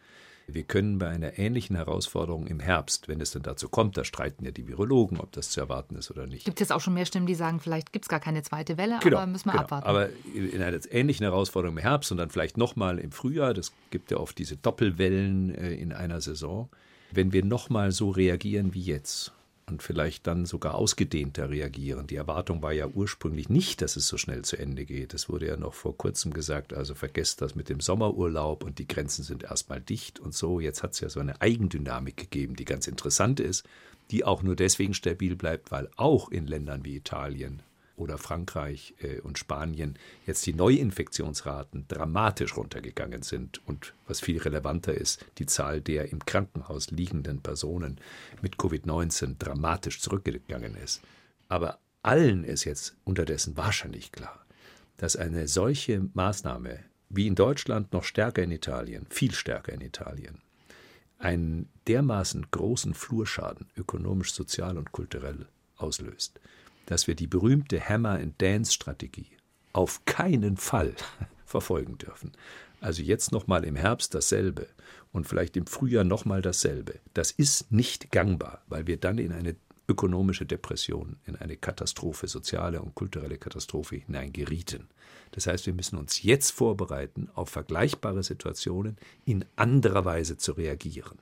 wir 0.55 0.63
können 0.63 0.99
bei 0.99 1.09
einer 1.09 1.39
ähnlichen 1.39 1.77
Herausforderung 1.77 2.47
im 2.47 2.61
Herbst, 2.61 3.09
wenn 3.09 3.21
es 3.21 3.33
denn 3.33 3.43
dazu 3.43 3.69
kommt, 3.69 3.97
da 3.97 4.05
streiten 4.05 4.45
ja 4.45 4.51
die 4.51 4.67
Virologen, 4.69 5.19
ob 5.19 5.33
das 5.33 5.51
zu 5.51 5.61
erwarten 5.61 5.97
ist 5.97 6.11
oder 6.11 6.27
nicht. 6.27 6.45
Gibt 6.45 6.59
es 6.59 6.69
jetzt 6.69 6.73
auch 6.73 6.81
schon 6.81 6.95
mehr 6.95 7.07
Stimmen, 7.07 7.27
die 7.27 7.35
sagen, 7.35 7.61
vielleicht 7.61 7.93
gibt 7.93 8.05
es 8.05 8.09
gar 8.09 8.21
keine 8.21 8.43
zweite 8.43 8.77
Welle, 8.77 8.99
genau, 9.03 9.19
aber 9.19 9.27
müssen 9.27 9.47
wir 9.47 9.53
genau. 9.53 9.65
abwarten. 9.65 9.87
Aber 9.87 10.09
in 10.35 10.63
einer 10.63 10.79
ähnlichen 10.91 11.25
Herausforderung 11.25 11.77
im 11.77 11.83
Herbst 11.83 12.11
und 12.13 12.19
dann 12.19 12.31
vielleicht 12.31 12.57
nochmal 12.57 12.99
im 12.99 13.13
Frühjahr, 13.13 13.55
das 13.55 13.73
gibt 13.91 14.11
ja 14.11 14.19
oft 14.19 14.39
diese 14.39 14.57
Doppelwellen 14.57 15.55
äh, 15.55 15.73
in 15.75 15.93
einer 15.93 16.21
Saison, 16.21 16.69
wenn 17.13 17.33
wir 17.33 17.45
nochmal 17.45 17.93
so 17.93 18.11
reagieren 18.11 18.75
wie 18.75 18.83
jetzt, 18.83 19.33
und 19.71 19.83
vielleicht 19.83 20.27
dann 20.27 20.47
sogar 20.47 20.75
ausgedehnter 20.75 21.51
reagieren. 21.51 22.07
Die 22.07 22.17
Erwartung 22.17 22.63
war 22.63 22.73
ja 22.73 22.87
ursprünglich 22.89 23.49
nicht, 23.49 23.81
dass 23.83 23.97
es 23.97 24.07
so 24.07 24.19
schnell 24.19 24.43
zu 24.43 24.59
Ende 24.59 24.85
geht. 24.85 25.15
Es 25.15 25.29
wurde 25.29 25.47
ja 25.47 25.57
noch 25.57 25.75
vor 25.75 25.97
kurzem 25.97 26.33
gesagt, 26.33 26.75
also 26.75 26.95
vergesst 26.95 27.41
das 27.41 27.55
mit 27.55 27.69
dem 27.69 27.81
Sommerurlaub 27.81 28.65
und 28.65 28.79
die 28.79 28.89
Grenzen 28.89 29.23
sind 29.23 29.45
erstmal 29.45 29.81
dicht 29.81 30.19
und 30.21 30.35
so. 30.35 30.61
Jetzt 30.61 30.83
hat 30.83 30.93
es 30.93 31.01
ja 31.01 31.09
so 31.09 31.21
eine 31.21 31.41
Eigendynamik 31.41 32.17
gegeben, 32.17 32.57
die 32.57 32.65
ganz 32.65 32.87
interessant 32.87 33.41
ist, 33.41 33.65
die 34.11 34.25
auch 34.25 34.43
nur 34.43 34.57
deswegen 34.57 34.95
stabil 34.95 35.37
bleibt, 35.37 35.71
weil 35.71 35.89
auch 35.97 36.31
in 36.31 36.47
Ländern 36.47 36.85
wie 36.85 36.97
Italien, 36.97 37.63
oder 38.01 38.19
Frankreich 38.19 38.95
äh, 39.01 39.21
und 39.21 39.39
Spanien 39.39 39.99
jetzt 40.27 40.45
die 40.47 40.55
Neuinfektionsraten 40.55 41.87
dramatisch 41.87 42.57
runtergegangen 42.57 43.23
sind 43.23 43.67
und 43.67 43.95
was 44.09 44.21
viel 44.21 44.39
relevanter 44.39 44.95
ist, 44.95 45.25
die 45.39 45.47
Zahl 45.47 45.81
der 45.81 46.11
im 46.11 46.25
Krankenhaus 46.25 46.91
liegenden 46.91 47.41
Personen 47.41 48.01
mit 48.43 48.57
Covid-19 48.57 49.37
dramatisch 49.39 50.01
zurückgegangen 50.01 50.75
ist. 50.77 51.03
Aber 51.49 51.79
allen 52.03 52.45
ist 52.45 52.65
jetzt 52.65 52.97
unterdessen 53.05 53.57
wahrscheinlich 53.57 54.11
klar, 54.13 54.45
dass 54.97 55.17
eine 55.17 55.47
solche 55.47 56.09
Maßnahme 56.15 56.81
wie 57.11 57.27
in 57.27 57.35
Deutschland 57.35 57.93
noch 57.93 58.05
stärker 58.05 58.43
in 58.43 58.53
Italien, 58.53 59.07
viel 59.11 59.33
stärker 59.33 59.73
in 59.73 59.81
Italien, 59.81 60.41
einen 61.19 61.69
dermaßen 61.87 62.47
großen 62.51 62.95
Flurschaden 62.95 63.69
ökonomisch, 63.77 64.33
sozial 64.33 64.79
und 64.79 64.93
kulturell 64.93 65.47
auslöst, 65.77 66.41
dass 66.91 67.07
wir 67.07 67.15
die 67.15 67.29
berühmte 67.29 67.81
Hammer-and-Dance-Strategie 67.81 69.29
auf 69.73 70.05
keinen 70.07 70.57
Fall 70.57 70.95
verfolgen 71.47 71.99
dürfen. 71.99 72.33
Also 72.81 73.01
jetzt 73.03 73.31
nochmal 73.31 73.65
im 73.65 73.77
Herbst 73.77 74.13
dasselbe 74.13 74.67
und 75.13 75.29
vielleicht 75.29 75.57
im 75.57 75.67
Frühjahr 75.67 76.03
nochmal 76.03 76.43
dasselbe. 76.43 76.99
Das 77.15 77.31
ist 77.31 77.71
nicht 77.71 78.11
gangbar, 78.11 78.63
weil 78.67 78.89
wir 78.89 78.97
dann 78.97 79.19
in 79.19 79.31
eine 79.31 79.55
ökonomische 79.89 80.47
Depression, 80.47 81.17
in 81.27 81.37
eine 81.37 81.57
Katastrophe, 81.57 82.27
soziale 82.27 82.83
und 82.83 82.97
kulturelle 82.97 83.39
Katastrophe 83.39 83.97
hineingerieten. 83.97 84.89
Das 85.31 85.47
heißt, 85.47 85.67
wir 85.67 85.75
müssen 85.75 85.97
uns 85.97 86.25
jetzt 86.25 86.51
vorbereiten, 86.51 87.29
auf 87.35 87.51
vergleichbare 87.51 88.25
Situationen 88.25 88.97
in 89.25 89.45
anderer 89.55 90.05
Weise 90.05 90.39
zu 90.39 90.53
reagieren. 90.53 91.19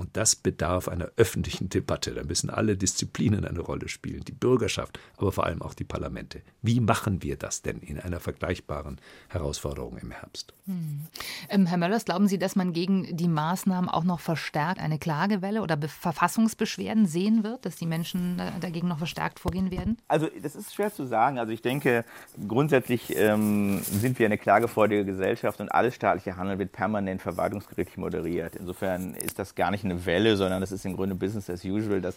Und 0.00 0.16
das 0.16 0.36
bedarf 0.36 0.86
einer 0.86 1.10
öffentlichen 1.16 1.70
Debatte. 1.70 2.14
Da 2.14 2.22
müssen 2.22 2.50
alle 2.50 2.76
Disziplinen 2.76 3.44
eine 3.44 3.58
Rolle 3.58 3.88
spielen, 3.88 4.22
die 4.24 4.32
Bürgerschaft, 4.32 5.00
aber 5.16 5.32
vor 5.32 5.44
allem 5.44 5.60
auch 5.60 5.74
die 5.74 5.82
Parlamente. 5.82 6.42
Wie 6.62 6.78
machen 6.78 7.24
wir 7.24 7.36
das 7.36 7.62
denn 7.62 7.80
in 7.80 7.98
einer 7.98 8.20
vergleichbaren 8.20 9.00
Herausforderung 9.28 9.98
im 9.98 10.12
Herbst? 10.12 10.54
Hm. 10.66 11.08
Ähm, 11.48 11.66
Herr 11.66 11.78
Möllers, 11.78 12.04
glauben 12.04 12.28
Sie, 12.28 12.38
dass 12.38 12.54
man 12.54 12.72
gegen 12.72 13.16
die 13.16 13.26
Maßnahmen 13.26 13.90
auch 13.90 14.04
noch 14.04 14.20
verstärkt 14.20 14.78
eine 14.78 15.00
Klagewelle 15.00 15.62
oder 15.62 15.76
Be 15.76 15.88
Verfassungsbeschwerden 15.88 17.06
sehen 17.06 17.42
wird, 17.42 17.66
dass 17.66 17.74
die 17.74 17.86
Menschen 17.86 18.40
dagegen 18.60 18.86
noch 18.86 18.98
verstärkt 18.98 19.40
vorgehen 19.40 19.72
werden? 19.72 19.98
Also 20.06 20.28
das 20.40 20.54
ist 20.54 20.74
schwer 20.74 20.94
zu 20.94 21.06
sagen. 21.06 21.40
Also 21.40 21.52
ich 21.52 21.62
denke, 21.62 22.04
grundsätzlich 22.46 23.16
ähm, 23.16 23.80
sind 23.82 24.20
wir 24.20 24.26
eine 24.26 24.38
klagefreudige 24.38 25.04
Gesellschaft 25.04 25.60
und 25.60 25.70
alles 25.70 25.96
staatliche 25.96 26.36
Handeln 26.36 26.60
wird 26.60 26.70
permanent 26.70 27.20
verwaltungsgerichtlich 27.20 27.96
moderiert. 27.96 28.54
Insofern 28.54 29.14
ist 29.14 29.40
das 29.40 29.56
gar 29.56 29.72
nicht 29.72 29.87
eine 29.90 30.06
Welle, 30.06 30.36
sondern 30.36 30.60
das 30.60 30.72
ist 30.72 30.84
im 30.84 30.96
Grunde 30.96 31.14
Business 31.14 31.48
as 31.50 31.64
usual, 31.64 32.00
dass, 32.00 32.16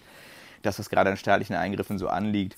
dass 0.61 0.77
das 0.77 0.89
gerade 0.89 1.09
an 1.09 1.17
staatlichen 1.17 1.55
Eingriffen 1.55 1.97
so 1.97 2.07
anliegt, 2.07 2.57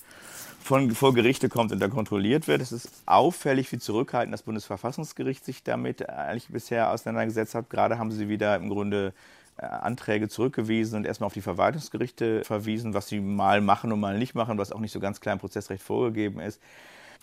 von, 0.60 0.92
vor 0.92 1.12
Gerichte 1.12 1.50
kommt 1.50 1.72
und 1.72 1.80
da 1.80 1.88
kontrolliert 1.88 2.48
wird. 2.48 2.62
Es 2.62 2.72
ist 2.72 2.88
auffällig, 3.04 3.70
wie 3.70 3.78
zurückhaltend 3.78 4.32
das 4.32 4.42
Bundesverfassungsgericht 4.42 5.44
sich 5.44 5.62
damit 5.62 6.08
eigentlich 6.08 6.48
bisher 6.48 6.90
auseinandergesetzt 6.90 7.54
hat. 7.54 7.68
Gerade 7.68 7.98
haben 7.98 8.10
sie 8.10 8.30
wieder 8.30 8.56
im 8.56 8.70
Grunde 8.70 9.12
äh, 9.58 9.66
Anträge 9.66 10.28
zurückgewiesen 10.28 10.96
und 10.96 11.06
erstmal 11.06 11.26
auf 11.26 11.34
die 11.34 11.42
Verwaltungsgerichte 11.42 12.44
verwiesen, 12.44 12.94
was 12.94 13.08
sie 13.08 13.20
mal 13.20 13.60
machen 13.60 13.92
und 13.92 14.00
mal 14.00 14.18
nicht 14.18 14.34
machen, 14.34 14.56
was 14.56 14.72
auch 14.72 14.80
nicht 14.80 14.92
so 14.92 15.00
ganz 15.00 15.20
klar 15.20 15.34
im 15.34 15.38
Prozessrecht 15.38 15.82
vorgegeben 15.82 16.40
ist. 16.40 16.60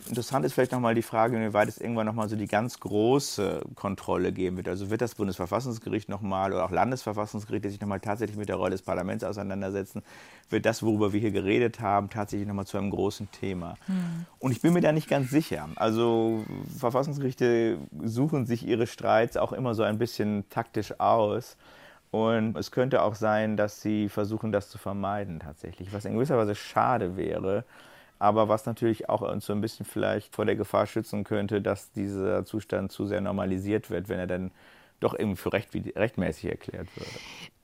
Interessant 0.08 0.44
ist 0.44 0.54
vielleicht 0.54 0.72
nochmal 0.72 0.94
die 0.94 1.02
Frage, 1.02 1.36
inwieweit 1.36 1.68
es 1.68 1.78
irgendwann 1.78 2.06
nochmal 2.06 2.28
so 2.28 2.34
die 2.34 2.48
ganz 2.48 2.80
große 2.80 3.62
Kontrolle 3.76 4.32
geben 4.32 4.56
wird. 4.56 4.68
Also 4.68 4.90
wird 4.90 5.00
das 5.00 5.14
Bundesverfassungsgericht 5.14 6.08
nochmal 6.08 6.52
oder 6.52 6.64
auch 6.64 6.70
Landesverfassungsgerichte 6.70 7.70
sich 7.70 7.80
nochmal 7.80 8.00
tatsächlich 8.00 8.36
mit 8.36 8.48
der 8.48 8.56
Rolle 8.56 8.72
des 8.72 8.82
Parlaments 8.82 9.22
auseinandersetzen? 9.22 10.02
Wird 10.50 10.66
das, 10.66 10.82
worüber 10.82 11.12
wir 11.12 11.20
hier 11.20 11.30
geredet 11.30 11.80
haben, 11.80 12.10
tatsächlich 12.10 12.48
nochmal 12.48 12.66
zu 12.66 12.78
einem 12.78 12.90
großen 12.90 13.30
Thema? 13.30 13.76
Mhm. 13.86 14.26
Und 14.40 14.50
ich 14.50 14.60
bin 14.60 14.72
mir 14.72 14.80
da 14.80 14.90
nicht 14.90 15.08
ganz 15.08 15.30
sicher. 15.30 15.68
Also 15.76 16.44
Verfassungsgerichte 16.78 17.78
suchen 18.02 18.44
sich 18.44 18.66
ihre 18.66 18.88
Streits 18.88 19.36
auch 19.36 19.52
immer 19.52 19.74
so 19.74 19.84
ein 19.84 19.98
bisschen 19.98 20.48
taktisch 20.50 20.98
aus. 20.98 21.56
Und 22.10 22.58
es 22.58 22.72
könnte 22.72 23.02
auch 23.02 23.14
sein, 23.14 23.56
dass 23.56 23.80
sie 23.80 24.08
versuchen, 24.08 24.52
das 24.52 24.68
zu 24.68 24.78
vermeiden 24.78 25.40
tatsächlich, 25.40 25.94
was 25.94 26.04
in 26.04 26.14
gewisser 26.14 26.36
Weise 26.36 26.54
schade 26.54 27.16
wäre 27.16 27.64
aber 28.22 28.48
was 28.48 28.66
natürlich 28.66 29.08
auch 29.08 29.20
uns 29.20 29.46
so 29.46 29.52
ein 29.52 29.60
bisschen 29.60 29.84
vielleicht 29.84 30.34
vor 30.34 30.44
der 30.44 30.54
Gefahr 30.54 30.86
schützen 30.86 31.24
könnte, 31.24 31.60
dass 31.60 31.90
dieser 31.90 32.44
Zustand 32.44 32.92
zu 32.92 33.04
sehr 33.04 33.20
normalisiert 33.20 33.90
wird, 33.90 34.08
wenn 34.08 34.20
er 34.20 34.28
dann 34.28 34.52
doch 35.00 35.14
irgendwie 35.18 35.36
für 35.36 35.52
recht, 35.52 35.70
rechtmäßig 35.74 36.50
erklärt 36.50 36.86
würde. 36.96 37.10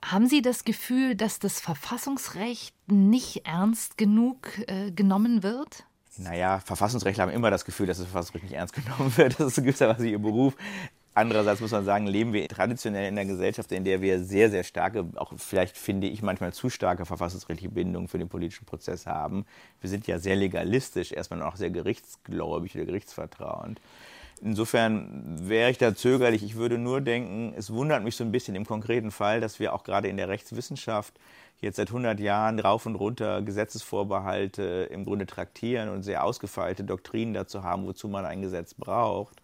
Haben 0.02 0.26
Sie 0.26 0.42
das 0.42 0.64
Gefühl, 0.64 1.14
dass 1.14 1.38
das 1.38 1.60
Verfassungsrecht 1.60 2.74
nicht 2.90 3.46
ernst 3.46 3.96
genug 3.96 4.58
äh, 4.66 4.90
genommen 4.90 5.44
wird? 5.44 5.84
Naja, 6.16 6.58
Verfassungsrechtler 6.58 7.22
haben 7.22 7.32
immer 7.32 7.52
das 7.52 7.64
Gefühl, 7.64 7.86
dass 7.86 7.98
das 7.98 8.08
Verfassungsrecht 8.08 8.44
nicht 8.44 8.54
ernst 8.54 8.74
genommen 8.74 9.12
wird. 9.16 9.38
Das 9.38 9.46
ist 9.46 9.56
gewisserweise 9.56 10.08
ihr 10.08 10.18
Beruf. 10.18 10.56
Andererseits 11.18 11.60
muss 11.60 11.72
man 11.72 11.84
sagen, 11.84 12.06
leben 12.06 12.32
wir 12.32 12.46
traditionell 12.46 13.08
in 13.08 13.18
einer 13.18 13.28
Gesellschaft, 13.28 13.72
in 13.72 13.82
der 13.82 14.00
wir 14.00 14.22
sehr, 14.22 14.50
sehr 14.50 14.62
starke, 14.62 15.04
auch 15.16 15.32
vielleicht 15.36 15.76
finde 15.76 16.06
ich 16.06 16.22
manchmal 16.22 16.52
zu 16.52 16.70
starke 16.70 17.04
verfassungsrechtliche 17.06 17.74
Bindungen 17.74 18.06
für 18.06 18.18
den 18.18 18.28
politischen 18.28 18.66
Prozess 18.66 19.04
haben. 19.04 19.44
Wir 19.80 19.90
sind 19.90 20.06
ja 20.06 20.20
sehr 20.20 20.36
legalistisch, 20.36 21.10
erstmal 21.10 21.42
auch 21.42 21.56
sehr 21.56 21.70
gerichtsgläubig 21.70 22.76
oder 22.76 22.84
gerichtsvertrauend. 22.84 23.80
Insofern 24.42 25.48
wäre 25.48 25.72
ich 25.72 25.78
da 25.78 25.92
zögerlich. 25.92 26.44
Ich 26.44 26.54
würde 26.54 26.78
nur 26.78 27.00
denken, 27.00 27.52
es 27.56 27.72
wundert 27.72 28.04
mich 28.04 28.14
so 28.14 28.22
ein 28.22 28.30
bisschen 28.30 28.54
im 28.54 28.64
konkreten 28.64 29.10
Fall, 29.10 29.40
dass 29.40 29.58
wir 29.58 29.74
auch 29.74 29.82
gerade 29.82 30.06
in 30.06 30.18
der 30.18 30.28
Rechtswissenschaft 30.28 31.14
jetzt 31.60 31.78
seit 31.78 31.88
100 31.88 32.20
Jahren 32.20 32.60
rauf 32.60 32.86
und 32.86 32.94
runter 32.94 33.42
Gesetzesvorbehalte 33.42 34.88
im 34.92 35.04
Grunde 35.04 35.26
traktieren 35.26 35.88
und 35.88 36.04
sehr 36.04 36.22
ausgefeilte 36.22 36.84
Doktrinen 36.84 37.34
dazu 37.34 37.64
haben, 37.64 37.86
wozu 37.88 38.06
man 38.06 38.24
ein 38.24 38.40
Gesetz 38.40 38.74
braucht. 38.74 39.42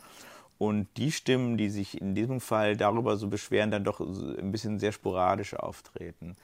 Und 0.58 0.86
die 0.96 1.10
Stimmen, 1.12 1.56
die 1.56 1.68
sich 1.68 2.00
in 2.00 2.14
diesem 2.14 2.40
Fall 2.40 2.76
darüber 2.76 3.16
so 3.16 3.28
beschweren, 3.28 3.70
dann 3.70 3.84
doch 3.84 4.00
ein 4.00 4.52
bisschen 4.52 4.78
sehr 4.78 4.92
sporadisch 4.92 5.54
auftreten. 5.54 6.36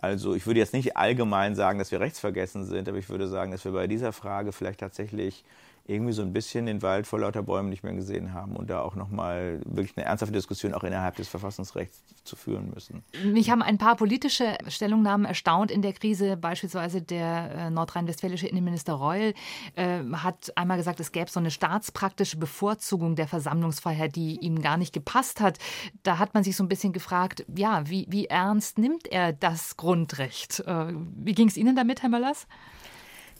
Also 0.00 0.34
ich 0.34 0.46
würde 0.46 0.60
jetzt 0.60 0.74
nicht 0.74 0.96
allgemein 0.96 1.54
sagen, 1.54 1.78
dass 1.78 1.90
wir 1.90 2.00
rechtsvergessen 2.00 2.66
sind, 2.66 2.88
aber 2.88 2.98
ich 2.98 3.08
würde 3.08 3.26
sagen, 3.26 3.52
dass 3.52 3.64
wir 3.64 3.72
bei 3.72 3.86
dieser 3.86 4.12
Frage 4.12 4.52
vielleicht 4.52 4.80
tatsächlich 4.80 5.44
irgendwie 5.86 6.12
so 6.12 6.22
ein 6.22 6.32
bisschen 6.32 6.64
den 6.64 6.80
Wald 6.80 7.06
vor 7.06 7.20
lauter 7.20 7.42
Bäumen 7.42 7.68
nicht 7.68 7.82
mehr 7.82 7.92
gesehen 7.92 8.32
haben 8.32 8.56
und 8.56 8.70
da 8.70 8.80
auch 8.80 8.94
nochmal 8.94 9.60
wirklich 9.66 9.96
eine 9.96 10.06
ernsthafte 10.06 10.32
Diskussion 10.32 10.72
auch 10.72 10.82
innerhalb 10.82 11.16
des 11.16 11.28
Verfassungsrechts 11.28 12.02
zu 12.24 12.36
führen 12.36 12.70
müssen. 12.72 13.04
Mich 13.22 13.50
haben 13.50 13.60
ein 13.60 13.76
paar 13.76 13.96
politische 13.96 14.56
Stellungnahmen 14.66 15.26
erstaunt 15.26 15.70
in 15.70 15.82
der 15.82 15.92
Krise. 15.92 16.38
Beispielsweise 16.38 17.02
der 17.02 17.50
äh, 17.54 17.70
nordrhein-westfälische 17.70 18.46
Innenminister 18.46 18.94
Reul 18.94 19.34
äh, 19.76 19.98
hat 20.14 20.56
einmal 20.56 20.78
gesagt, 20.78 21.00
es 21.00 21.12
gäbe 21.12 21.30
so 21.30 21.38
eine 21.38 21.50
staatspraktische 21.50 22.38
Bevorzugung 22.38 23.14
der 23.14 23.28
Versammlungsfreiheit, 23.28 24.16
die 24.16 24.38
ihm 24.40 24.62
gar 24.62 24.78
nicht 24.78 24.94
gepasst 24.94 25.42
hat. 25.42 25.58
Da 26.02 26.18
hat 26.18 26.32
man 26.32 26.44
sich 26.44 26.56
so 26.56 26.64
ein 26.64 26.68
bisschen 26.68 26.94
gefragt, 26.94 27.44
ja, 27.54 27.86
wie, 27.90 28.06
wie 28.08 28.26
ernst 28.26 28.78
nimmt 28.78 29.06
er 29.08 29.34
das 29.34 29.76
Grundrecht? 29.76 30.60
Äh, 30.60 30.94
wie 31.16 31.34
ging 31.34 31.48
es 31.48 31.58
Ihnen 31.58 31.76
damit, 31.76 32.02
Herr 32.02 32.08
Möllers? 32.08 32.46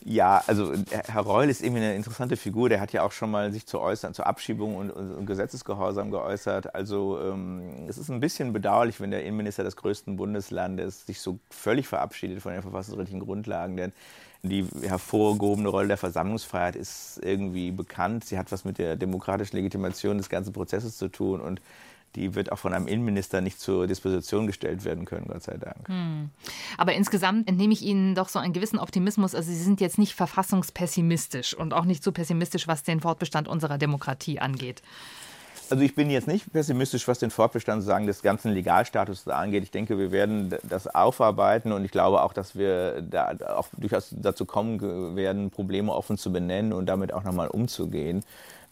Ja, 0.07 0.45
also 0.47 0.75
Herr 0.91 1.23
Reul 1.23 1.49
ist 1.49 1.63
irgendwie 1.63 1.83
eine 1.83 1.95
interessante 1.95 2.37
Figur. 2.37 2.69
Der 2.69 2.79
hat 2.81 2.93
ja 2.93 3.03
auch 3.03 3.13
schon 3.13 3.31
mal 3.31 3.51
sich 3.53 3.65
zu 3.65 3.81
äußern, 3.81 4.13
zur 4.13 4.27
Abschiebung 4.27 4.77
und, 4.77 4.91
und 4.91 5.25
Gesetzesgehorsam 5.25 6.11
geäußert. 6.11 6.75
Also 6.75 7.19
ähm, 7.23 7.87
es 7.89 7.97
ist 7.97 8.11
ein 8.11 8.21
bisschen 8.21 8.53
bedauerlich, 8.53 9.01
wenn 9.01 9.11
der 9.11 9.25
Innenminister 9.25 9.65
des 9.65 9.77
größten 9.77 10.17
Bundeslandes 10.17 11.07
sich 11.07 11.21
so 11.21 11.39
völlig 11.49 11.89
verabschiedet 11.89 12.43
von 12.43 12.53
den 12.53 12.61
verfassungsrechtlichen 12.61 13.25
Grundlagen. 13.25 13.79
Denn 13.79 13.93
die 14.43 14.67
hervorgehobene 14.83 15.71
Rolle 15.71 15.89
der 15.89 15.97
Versammlungsfreiheit 15.97 16.77
ist 16.77 17.19
irgendwie 17.23 17.71
bekannt. 17.71 18.27
Sie 18.27 18.37
hat 18.37 18.53
was 18.53 18.67
mit 18.67 18.77
der 18.77 18.97
demokratischen 18.97 19.57
Legitimation 19.57 20.19
des 20.19 20.29
ganzen 20.29 20.53
Prozesses 20.53 20.99
zu 20.99 21.09
tun 21.09 21.41
und 21.41 21.63
die 22.17 22.35
wird 22.35 22.53
auch 22.53 22.59
von 22.59 22.73
einem 22.73 22.87
Innenminister 22.87 23.41
nicht 23.41 23.61
zur 23.61 23.87
Disposition 23.87 24.47
gestellt 24.47 24.85
werden 24.85 25.05
können, 25.05 25.27
Gott 25.27 25.43
sei 25.43 25.57
Dank. 25.57 25.89
Hm. 25.89 26.31
Aber 26.79 26.95
insgesamt 26.95 27.49
entnehme 27.49 27.73
ich 27.73 27.83
Ihnen 27.83 28.15
doch 28.15 28.29
so 28.29 28.39
einen 28.39 28.53
gewissen 28.53 28.79
Optimismus. 28.79 29.35
Also 29.35 29.51
Sie 29.51 29.63
sind 29.63 29.81
jetzt 29.81 29.99
nicht 29.99 30.15
verfassungspessimistisch 30.15 31.55
und 31.55 31.75
auch 31.75 31.85
nicht 31.85 32.03
so 32.05 32.13
pessimistisch, 32.13 32.69
was 32.69 32.83
den 32.83 33.01
Fortbestand 33.01 33.49
unserer 33.49 33.79
Demokratie 33.79 34.41
angeht. 34.41 34.83
Also 35.71 35.83
ich 35.83 35.95
bin 35.95 36.11
jetzt 36.11 36.29
nicht 36.29 36.53
pessimistisch, 36.53 37.09
was 37.09 37.19
den 37.19 37.31
Fortbestand 37.31 37.83
sagen, 37.83 38.07
des 38.07 38.23
ganzen 38.23 38.53
Legalstatus 38.53 39.27
angeht. 39.29 39.63
Ich 39.63 39.71
denke, 39.71 39.99
wir 39.99 40.13
werden 40.13 40.55
das 40.63 40.87
aufarbeiten 40.87 41.73
und 41.73 41.85
ich 41.85 41.91
glaube 41.91 42.23
auch, 42.23 42.35
dass 42.35 42.55
wir 42.55 43.01
da 43.03 43.35
auch 43.57 43.69
durchaus 43.77 44.15
dazu 44.17 44.45
kommen 44.45 45.17
werden, 45.17 45.51
Probleme 45.51 45.93
offen 45.93 46.19
zu 46.19 46.33
benennen 46.33 46.73
und 46.73 46.87
damit 46.87 47.15
auch 47.15 47.25
nochmal 47.25 47.49
umzugehen. 47.49 48.23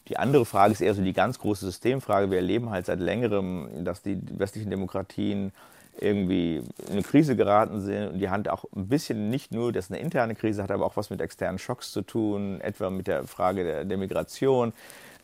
Die 0.08 0.16
andere 0.18 0.44
Frage 0.44 0.72
ist 0.72 0.80
eher 0.80 0.94
so 0.94 1.02
die 1.02 1.12
ganz 1.12 1.38
große 1.38 1.64
Systemfrage. 1.64 2.30
Wir 2.30 2.38
erleben 2.38 2.70
halt 2.70 2.86
seit 2.86 2.98
längerem, 2.98 3.84
dass 3.84 4.02
die 4.02 4.18
westlichen 4.38 4.70
Demokratien 4.70 5.52
irgendwie 6.00 6.62
in 6.86 6.92
eine 6.92 7.02
Krise 7.02 7.36
geraten 7.36 7.80
sind 7.80 8.12
und 8.12 8.18
die 8.18 8.30
Hand 8.30 8.48
auch 8.48 8.64
ein 8.74 8.88
bisschen 8.88 9.30
nicht 9.30 9.52
nur, 9.52 9.72
dass 9.72 9.90
eine 9.90 10.00
interne 10.00 10.34
Krise 10.34 10.62
hat, 10.62 10.70
aber 10.70 10.86
auch 10.86 10.96
was 10.96 11.10
mit 11.10 11.20
externen 11.20 11.58
Schocks 11.58 11.92
zu 11.92 12.02
tun, 12.02 12.60
etwa 12.62 12.90
mit 12.90 13.06
der 13.06 13.24
Frage 13.24 13.62
der, 13.62 13.84
der 13.84 13.98
Migration 13.98 14.72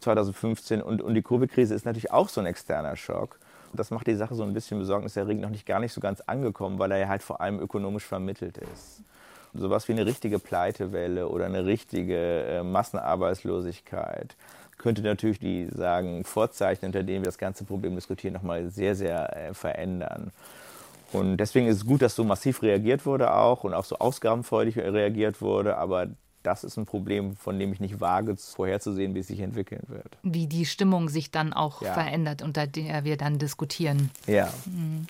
2015 0.00 0.82
und, 0.82 1.02
und 1.02 1.14
die 1.14 1.22
Kurve-Krise 1.22 1.74
ist 1.74 1.86
natürlich 1.86 2.12
auch 2.12 2.28
so 2.28 2.40
ein 2.40 2.46
externer 2.46 2.96
Schock. 2.96 3.38
Das 3.72 3.90
macht 3.90 4.06
die 4.06 4.14
Sache 4.14 4.34
so 4.34 4.42
ein 4.42 4.54
bisschen 4.54 4.78
besorgniserregend 4.78 5.42
noch 5.42 5.50
nicht 5.50 5.66
gar 5.66 5.80
nicht 5.80 5.92
so 5.92 6.00
ganz 6.00 6.20
angekommen, 6.22 6.78
weil 6.78 6.92
er 6.92 6.98
ja 6.98 7.08
halt 7.08 7.22
vor 7.22 7.40
allem 7.40 7.60
ökonomisch 7.60 8.04
vermittelt 8.04 8.58
ist. 8.58 9.02
Sowas 9.54 9.88
wie 9.88 9.92
eine 9.92 10.06
richtige 10.06 10.38
Pleitewelle 10.38 11.28
oder 11.28 11.46
eine 11.46 11.66
richtige 11.66 12.44
äh, 12.44 12.62
Massenarbeitslosigkeit 12.62 14.36
könnte 14.78 15.02
natürlich 15.02 15.38
die 15.38 15.68
sagen, 15.70 16.24
Vorzeichen, 16.24 16.86
unter 16.86 17.02
denen 17.02 17.22
wir 17.22 17.26
das 17.26 17.38
ganze 17.38 17.64
Problem 17.64 17.94
diskutieren, 17.94 18.34
nochmal 18.34 18.70
sehr, 18.70 18.94
sehr 18.94 19.36
äh, 19.36 19.54
verändern. 19.54 20.30
Und 21.12 21.38
deswegen 21.38 21.66
ist 21.66 21.78
es 21.78 21.86
gut, 21.86 22.02
dass 22.02 22.14
so 22.14 22.24
massiv 22.24 22.62
reagiert 22.62 23.06
wurde 23.06 23.32
auch 23.32 23.64
und 23.64 23.74
auch 23.74 23.84
so 23.84 23.98
ausgabenfreudig 23.98 24.76
reagiert 24.76 25.40
wurde, 25.40 25.76
aber 25.76 26.08
das 26.42 26.64
ist 26.64 26.76
ein 26.76 26.86
Problem, 26.86 27.36
von 27.36 27.58
dem 27.58 27.72
ich 27.72 27.80
nicht 27.80 28.00
wage, 28.00 28.36
vorherzusehen, 28.36 29.14
wie 29.14 29.20
es 29.20 29.26
sich 29.26 29.40
entwickeln 29.40 29.82
wird. 29.88 30.18
Wie 30.22 30.46
die 30.46 30.66
Stimmung 30.66 31.08
sich 31.08 31.30
dann 31.30 31.52
auch 31.52 31.82
ja. 31.82 31.92
verändert, 31.92 32.42
unter 32.42 32.66
der 32.66 33.04
wir 33.04 33.16
dann 33.16 33.38
diskutieren. 33.38 34.10
Ja. 34.26 34.52
Hm. 34.64 35.06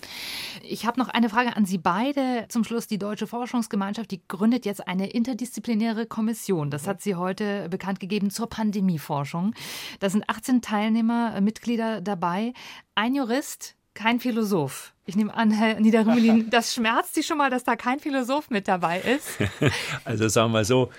Ich 0.63 0.87
habe 0.87 0.99
noch 0.99 1.09
eine 1.09 1.29
Frage 1.29 1.57
an 1.57 1.67
Sie 1.67 1.79
beide. 1.79 2.47
Zum 2.49 2.65
Schluss, 2.65 2.87
die 2.87 2.99
Deutsche 2.99 3.27
Forschungsgemeinschaft, 3.27 4.11
die 4.11 4.21
gründet 4.27 4.67
jetzt 4.67 4.87
eine 4.89 5.11
interdisziplinäre 5.11 6.07
Kommission. 6.07 6.71
Das 6.71 6.87
hat 6.87 7.03
sie 7.03 7.15
heute 7.15 7.69
bekannt 7.69 8.01
gegeben 8.01 8.31
zur 8.31 8.49
Pandemieforschung. 8.49 9.55
Da 10.01 10.11
sind 10.11 10.29
18 10.29 10.63
Teilnehmer, 10.63 11.41
Mitglieder 11.41 12.01
dabei. 12.01 12.53
Ein 12.95 13.15
Jurist, 13.15 13.77
kein 13.99 14.21
Philosoph. 14.21 14.93
Ich 15.07 15.17
nehme 15.17 15.35
an, 15.35 15.51
Herr 15.51 15.81
Niederrümelin, 15.81 16.51
das 16.51 16.73
schmerzt 16.73 17.15
Sie 17.15 17.23
schon 17.23 17.37
mal, 17.37 17.51
dass 17.51 17.65
da 17.65 17.75
kein 17.75 17.99
Philosoph 17.99 18.49
mit 18.51 18.69
dabei 18.69 19.01
ist? 19.01 19.39
Also 20.05 20.29
sagen 20.29 20.51
wir 20.51 20.59
mal 20.59 20.65
so, 20.65 20.91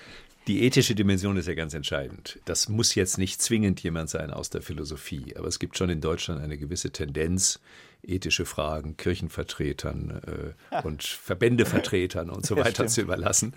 die 0.47 0.63
ethische 0.63 0.95
Dimension 0.95 1.37
ist 1.37 1.47
ja 1.47 1.53
ganz 1.53 1.73
entscheidend. 1.73 2.39
Das 2.45 2.67
muss 2.67 2.95
jetzt 2.95 3.17
nicht 3.17 3.41
zwingend 3.41 3.81
jemand 3.81 4.09
sein 4.09 4.31
aus 4.31 4.49
der 4.49 4.61
Philosophie, 4.61 5.33
aber 5.37 5.47
es 5.47 5.59
gibt 5.59 5.77
schon 5.77 5.89
in 5.89 6.01
Deutschland 6.01 6.41
eine 6.41 6.57
gewisse 6.57 6.91
Tendenz, 6.91 7.59
ethische 8.03 8.45
Fragen 8.45 8.97
Kirchenvertretern 8.97 10.55
äh, 10.71 10.81
und 10.83 11.03
Verbändevertretern 11.03 12.29
und 12.29 12.45
so 12.45 12.55
weiter 12.55 12.87
zu 12.87 13.01
überlassen. 13.01 13.53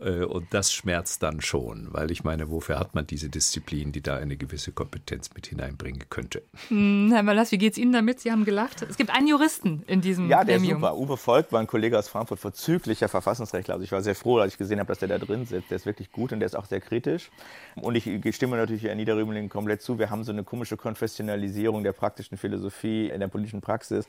Äh, 0.00 0.24
und 0.24 0.52
das 0.54 0.72
schmerzt 0.72 1.22
dann 1.22 1.40
schon, 1.40 1.88
weil 1.90 2.10
ich 2.10 2.24
meine, 2.24 2.50
wofür 2.50 2.78
hat 2.78 2.94
man 2.94 3.06
diese 3.06 3.28
Disziplin, 3.28 3.92
die 3.92 4.00
da 4.02 4.16
eine 4.16 4.36
gewisse 4.36 4.72
Kompetenz 4.72 5.30
mit 5.34 5.46
hineinbringen 5.46 6.04
könnte? 6.10 6.42
Hm, 6.68 7.10
Herr 7.12 7.22
Möllers, 7.22 7.52
wie 7.52 7.58
geht 7.58 7.72
es 7.72 7.78
Ihnen 7.78 7.92
damit? 7.92 8.20
Sie 8.20 8.32
haben 8.32 8.44
gelacht. 8.44 8.82
Es 8.82 8.96
gibt 8.96 9.10
einen 9.10 9.28
Juristen 9.28 9.82
in 9.86 10.00
diesem 10.00 10.28
Ja, 10.28 10.44
der 10.44 10.56
Gremium. 10.56 10.82
ist 10.82 10.88
super. 10.88 10.96
Uwe 10.96 11.16
Volk 11.16 11.52
war 11.52 11.60
ein 11.60 11.66
Kollege 11.66 11.98
aus 11.98 12.08
Frankfurt, 12.08 12.40
vorzüglicher 12.40 13.08
Verfassungsrechtler. 13.08 13.74
Also 13.74 13.84
ich 13.84 13.92
war 13.92 14.02
sehr 14.02 14.14
froh, 14.14 14.38
als 14.38 14.54
ich 14.54 14.58
gesehen 14.58 14.78
habe, 14.80 14.88
dass 14.88 14.98
der 14.98 15.08
da 15.08 15.18
drin 15.18 15.46
sitzt. 15.46 15.70
Der 15.70 15.76
ist 15.76 15.86
wirklich 15.86 16.10
gut 16.10 16.32
und 16.32 16.40
der 16.40 16.46
ist 16.46 16.56
auch 16.56 16.66
sehr 16.66 16.80
kritisch. 16.80 17.30
Und 17.76 17.94
ich 17.94 18.34
stimme 18.34 18.56
natürlich 18.56 18.84
Herrn 18.84 18.96
Niederrümeling 18.96 19.48
komplett 19.48 19.82
zu. 19.82 19.98
Wir 19.98 20.10
haben 20.10 20.24
so 20.24 20.32
eine 20.32 20.44
komische 20.44 20.76
Konfessionalisierung 20.76 21.82
der 21.84 21.92
praktischen 21.92 22.36
Philosophie 22.36 23.08
in 23.08 23.20
der 23.20 23.28
politischen 23.28 23.60
Praxis 23.60 23.81
Praxis. 23.82 24.06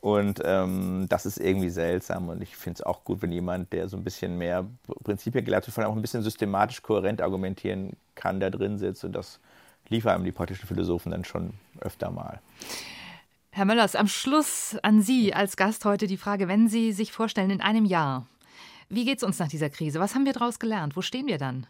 Und 0.00 0.40
ähm, 0.44 1.06
das 1.10 1.26
ist 1.26 1.38
irgendwie 1.38 1.68
seltsam. 1.68 2.30
Und 2.30 2.42
ich 2.42 2.56
finde 2.56 2.78
es 2.78 2.82
auch 2.82 3.04
gut, 3.04 3.20
wenn 3.20 3.32
jemand, 3.32 3.72
der 3.72 3.88
so 3.88 3.98
ein 3.98 4.04
bisschen 4.04 4.38
mehr 4.38 4.66
Prinzipien 5.04 5.44
gelernt 5.44 5.66
hat, 5.66 5.74
vor 5.74 5.84
allem 5.84 5.92
auch 5.92 5.96
ein 5.96 6.00
bisschen 6.00 6.22
systematisch 6.22 6.82
kohärent 6.82 7.20
argumentieren 7.20 7.96
kann, 8.14 8.40
da 8.40 8.48
drin 8.48 8.78
sitzt. 8.78 9.04
Und 9.04 9.12
das 9.12 9.40
liefern 9.88 10.14
einem 10.14 10.24
die 10.24 10.32
praktischen 10.32 10.66
Philosophen 10.66 11.12
dann 11.12 11.24
schon 11.24 11.52
öfter 11.80 12.10
mal. 12.10 12.40
Herr 13.50 13.66
Möllers, 13.66 13.94
am 13.94 14.08
Schluss 14.08 14.76
an 14.82 15.02
Sie 15.02 15.34
als 15.34 15.56
Gast 15.56 15.84
heute 15.84 16.06
die 16.06 16.16
Frage, 16.16 16.48
wenn 16.48 16.68
Sie 16.68 16.92
sich 16.92 17.12
vorstellen, 17.12 17.50
in 17.50 17.60
einem 17.60 17.84
Jahr, 17.84 18.26
wie 18.88 19.04
geht 19.04 19.18
es 19.18 19.24
uns 19.24 19.38
nach 19.38 19.48
dieser 19.48 19.68
Krise? 19.68 20.00
Was 20.00 20.14
haben 20.14 20.24
wir 20.24 20.32
daraus 20.32 20.58
gelernt? 20.58 20.96
Wo 20.96 21.02
stehen 21.02 21.26
wir 21.26 21.36
dann? 21.36 21.66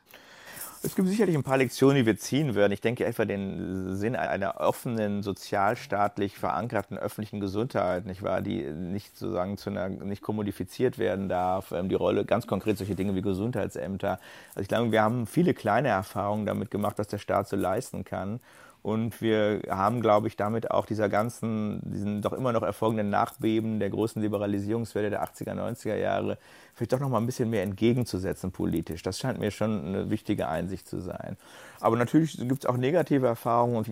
Es 0.83 0.95
gibt 0.95 1.09
sicherlich 1.09 1.37
ein 1.37 1.43
paar 1.43 1.59
Lektionen, 1.59 1.97
die 1.97 2.07
wir 2.07 2.17
ziehen 2.17 2.55
werden. 2.55 2.73
Ich 2.73 2.81
denke 2.81 3.05
etwa 3.05 3.27
den 3.27 3.95
Sinn 3.97 4.17
einer 4.17 4.61
offenen, 4.61 5.23
sozialstaatlich 5.23 6.39
verankerten 6.39 6.97
öffentlichen 6.97 7.39
Gesundheit, 7.39 8.07
nicht 8.07 8.23
wahr, 8.23 8.41
die 8.41 8.63
nicht 8.63 9.15
sozusagen 9.19 9.59
zu 9.59 9.69
einer, 9.69 9.91
nicht 9.91 10.23
kommodifiziert 10.23 10.99
werden 10.99 11.29
darf. 11.29 11.73
Ähm, 11.73 11.91
die 11.91 11.97
Rolle, 11.97 12.25
ganz 12.25 12.47
konkret 12.47 12.79
solche 12.79 12.95
Dinge 12.95 13.15
wie 13.15 13.21
Gesundheitsämter. 13.21 14.21
Also 14.51 14.63
ich 14.63 14.69
glaube, 14.69 14.91
wir 14.91 15.03
haben 15.03 15.27
viele 15.27 15.53
kleine 15.53 15.89
Erfahrungen 15.89 16.47
damit 16.47 16.71
gemacht, 16.71 16.99
was 16.99 17.09
der 17.09 17.19
Staat 17.19 17.47
so 17.47 17.57
leisten 17.57 18.05
kann. 18.05 18.41
Und 18.83 19.21
wir 19.21 19.63
haben, 19.69 20.01
glaube 20.01 20.29
ich, 20.29 20.37
damit 20.37 20.71
auch 20.71 20.87
dieser 20.87 21.09
ganzen, 21.09 21.81
diesen 21.85 22.23
doch 22.23 22.33
immer 22.33 22.53
noch 22.53 22.63
erfolgenden 22.63 23.11
Nachbeben 23.11 23.79
der 23.79 23.91
großen 23.91 24.23
Liberalisierungswelle 24.23 25.11
der 25.11 25.23
80er, 25.23 25.55
90er 25.55 25.97
Jahre 25.97 26.39
vielleicht 26.75 26.95
doch 26.95 27.01
noch 27.01 27.11
mal 27.11 27.19
ein 27.19 27.27
bisschen 27.27 27.51
mehr 27.51 27.63
entgegenzusetzen 27.63 28.53
politisch. 28.53 29.03
Das 29.03 29.19
scheint 29.19 29.39
mir 29.39 29.51
schon 29.51 29.85
eine 29.85 30.09
wichtige 30.09 30.49
Einsicht 30.49 30.89
zu 30.89 31.01
sein. 31.01 31.37
Aber 31.79 31.97
natürlich 31.97 32.39
gibt 32.39 32.65
es 32.65 32.67
auch 32.67 32.79
negative 32.79 33.27
Erfahrungen 33.27 33.77
und 33.77 33.89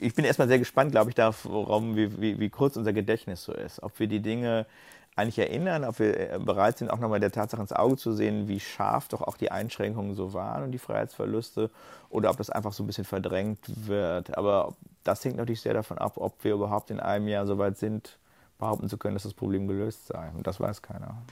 ich 0.00 0.14
bin 0.14 0.24
erstmal 0.24 0.48
sehr 0.48 0.58
gespannt, 0.58 0.90
glaube 0.90 1.10
ich, 1.10 1.14
darauf, 1.14 1.44
wie, 1.44 2.20
wie, 2.20 2.40
wie 2.40 2.50
kurz 2.50 2.76
unser 2.76 2.92
Gedächtnis 2.92 3.44
so 3.44 3.52
ist. 3.52 3.82
Ob 3.84 4.00
wir 4.00 4.08
die 4.08 4.20
Dinge 4.20 4.66
eigentlich 5.16 5.38
erinnern, 5.38 5.84
ob 5.84 5.98
wir 5.98 6.32
äh, 6.32 6.38
bereit 6.38 6.78
sind, 6.78 6.90
auch 6.90 6.98
nochmal 6.98 7.20
der 7.20 7.30
Tatsache 7.30 7.60
ins 7.60 7.72
Auge 7.72 7.96
zu 7.96 8.12
sehen, 8.12 8.48
wie 8.48 8.60
scharf 8.60 9.08
doch 9.08 9.22
auch 9.22 9.36
die 9.36 9.50
Einschränkungen 9.50 10.14
so 10.14 10.32
waren 10.32 10.64
und 10.64 10.72
die 10.72 10.78
Freiheitsverluste, 10.78 11.70
oder 12.10 12.30
ob 12.30 12.36
das 12.36 12.50
einfach 12.50 12.72
so 12.72 12.82
ein 12.82 12.86
bisschen 12.86 13.04
verdrängt 13.04 13.58
wird. 13.86 14.36
Aber 14.36 14.74
das 15.04 15.24
hängt 15.24 15.36
natürlich 15.36 15.60
sehr 15.60 15.74
davon 15.74 15.98
ab, 15.98 16.14
ob 16.16 16.42
wir 16.42 16.54
überhaupt 16.54 16.90
in 16.90 17.00
einem 17.00 17.28
Jahr 17.28 17.46
so 17.46 17.58
weit 17.58 17.78
sind, 17.78 18.18
behaupten 18.58 18.88
zu 18.88 18.98
können, 18.98 19.14
dass 19.14 19.24
das 19.24 19.34
Problem 19.34 19.68
gelöst 19.68 20.06
sei. 20.06 20.30
Und 20.34 20.46
das 20.46 20.60
weiß 20.60 20.82
keiner. 20.82 21.22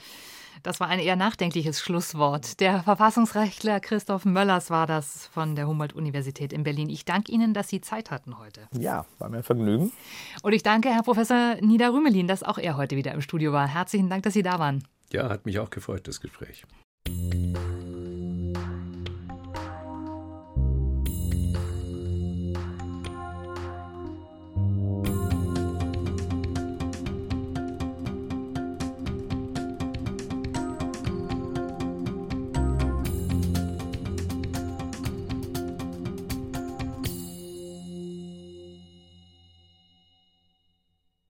Das 0.62 0.80
war 0.80 0.88
ein 0.88 0.98
eher 0.98 1.16
nachdenkliches 1.16 1.80
Schlusswort. 1.80 2.60
Der 2.60 2.82
Verfassungsrechtler 2.82 3.80
Christoph 3.80 4.24
Möllers 4.24 4.70
war 4.70 4.86
das 4.86 5.26
von 5.28 5.56
der 5.56 5.66
Humboldt-Universität 5.66 6.52
in 6.52 6.62
Berlin. 6.62 6.88
Ich 6.88 7.04
danke 7.04 7.32
Ihnen, 7.32 7.54
dass 7.54 7.68
Sie 7.68 7.80
Zeit 7.80 8.10
hatten 8.10 8.38
heute. 8.38 8.62
Ja, 8.72 9.06
war 9.18 9.28
mir 9.28 9.38
ein 9.38 9.42
Vergnügen. 9.42 9.92
Und 10.42 10.52
ich 10.52 10.62
danke 10.62 10.90
Herr 10.90 11.02
Professor 11.02 11.56
Nida 11.60 11.88
Rümelin, 11.88 12.26
dass 12.26 12.42
auch 12.42 12.58
er 12.58 12.76
heute 12.76 12.96
wieder 12.96 13.12
im 13.12 13.20
Studio 13.20 13.52
war. 13.52 13.66
Herzlichen 13.66 14.08
Dank, 14.08 14.22
dass 14.22 14.34
Sie 14.34 14.42
da 14.42 14.58
waren. 14.58 14.84
Ja, 15.12 15.28
hat 15.28 15.46
mich 15.46 15.58
auch 15.58 15.70
gefreut, 15.70 16.08
das 16.08 16.20
Gespräch. 16.20 16.64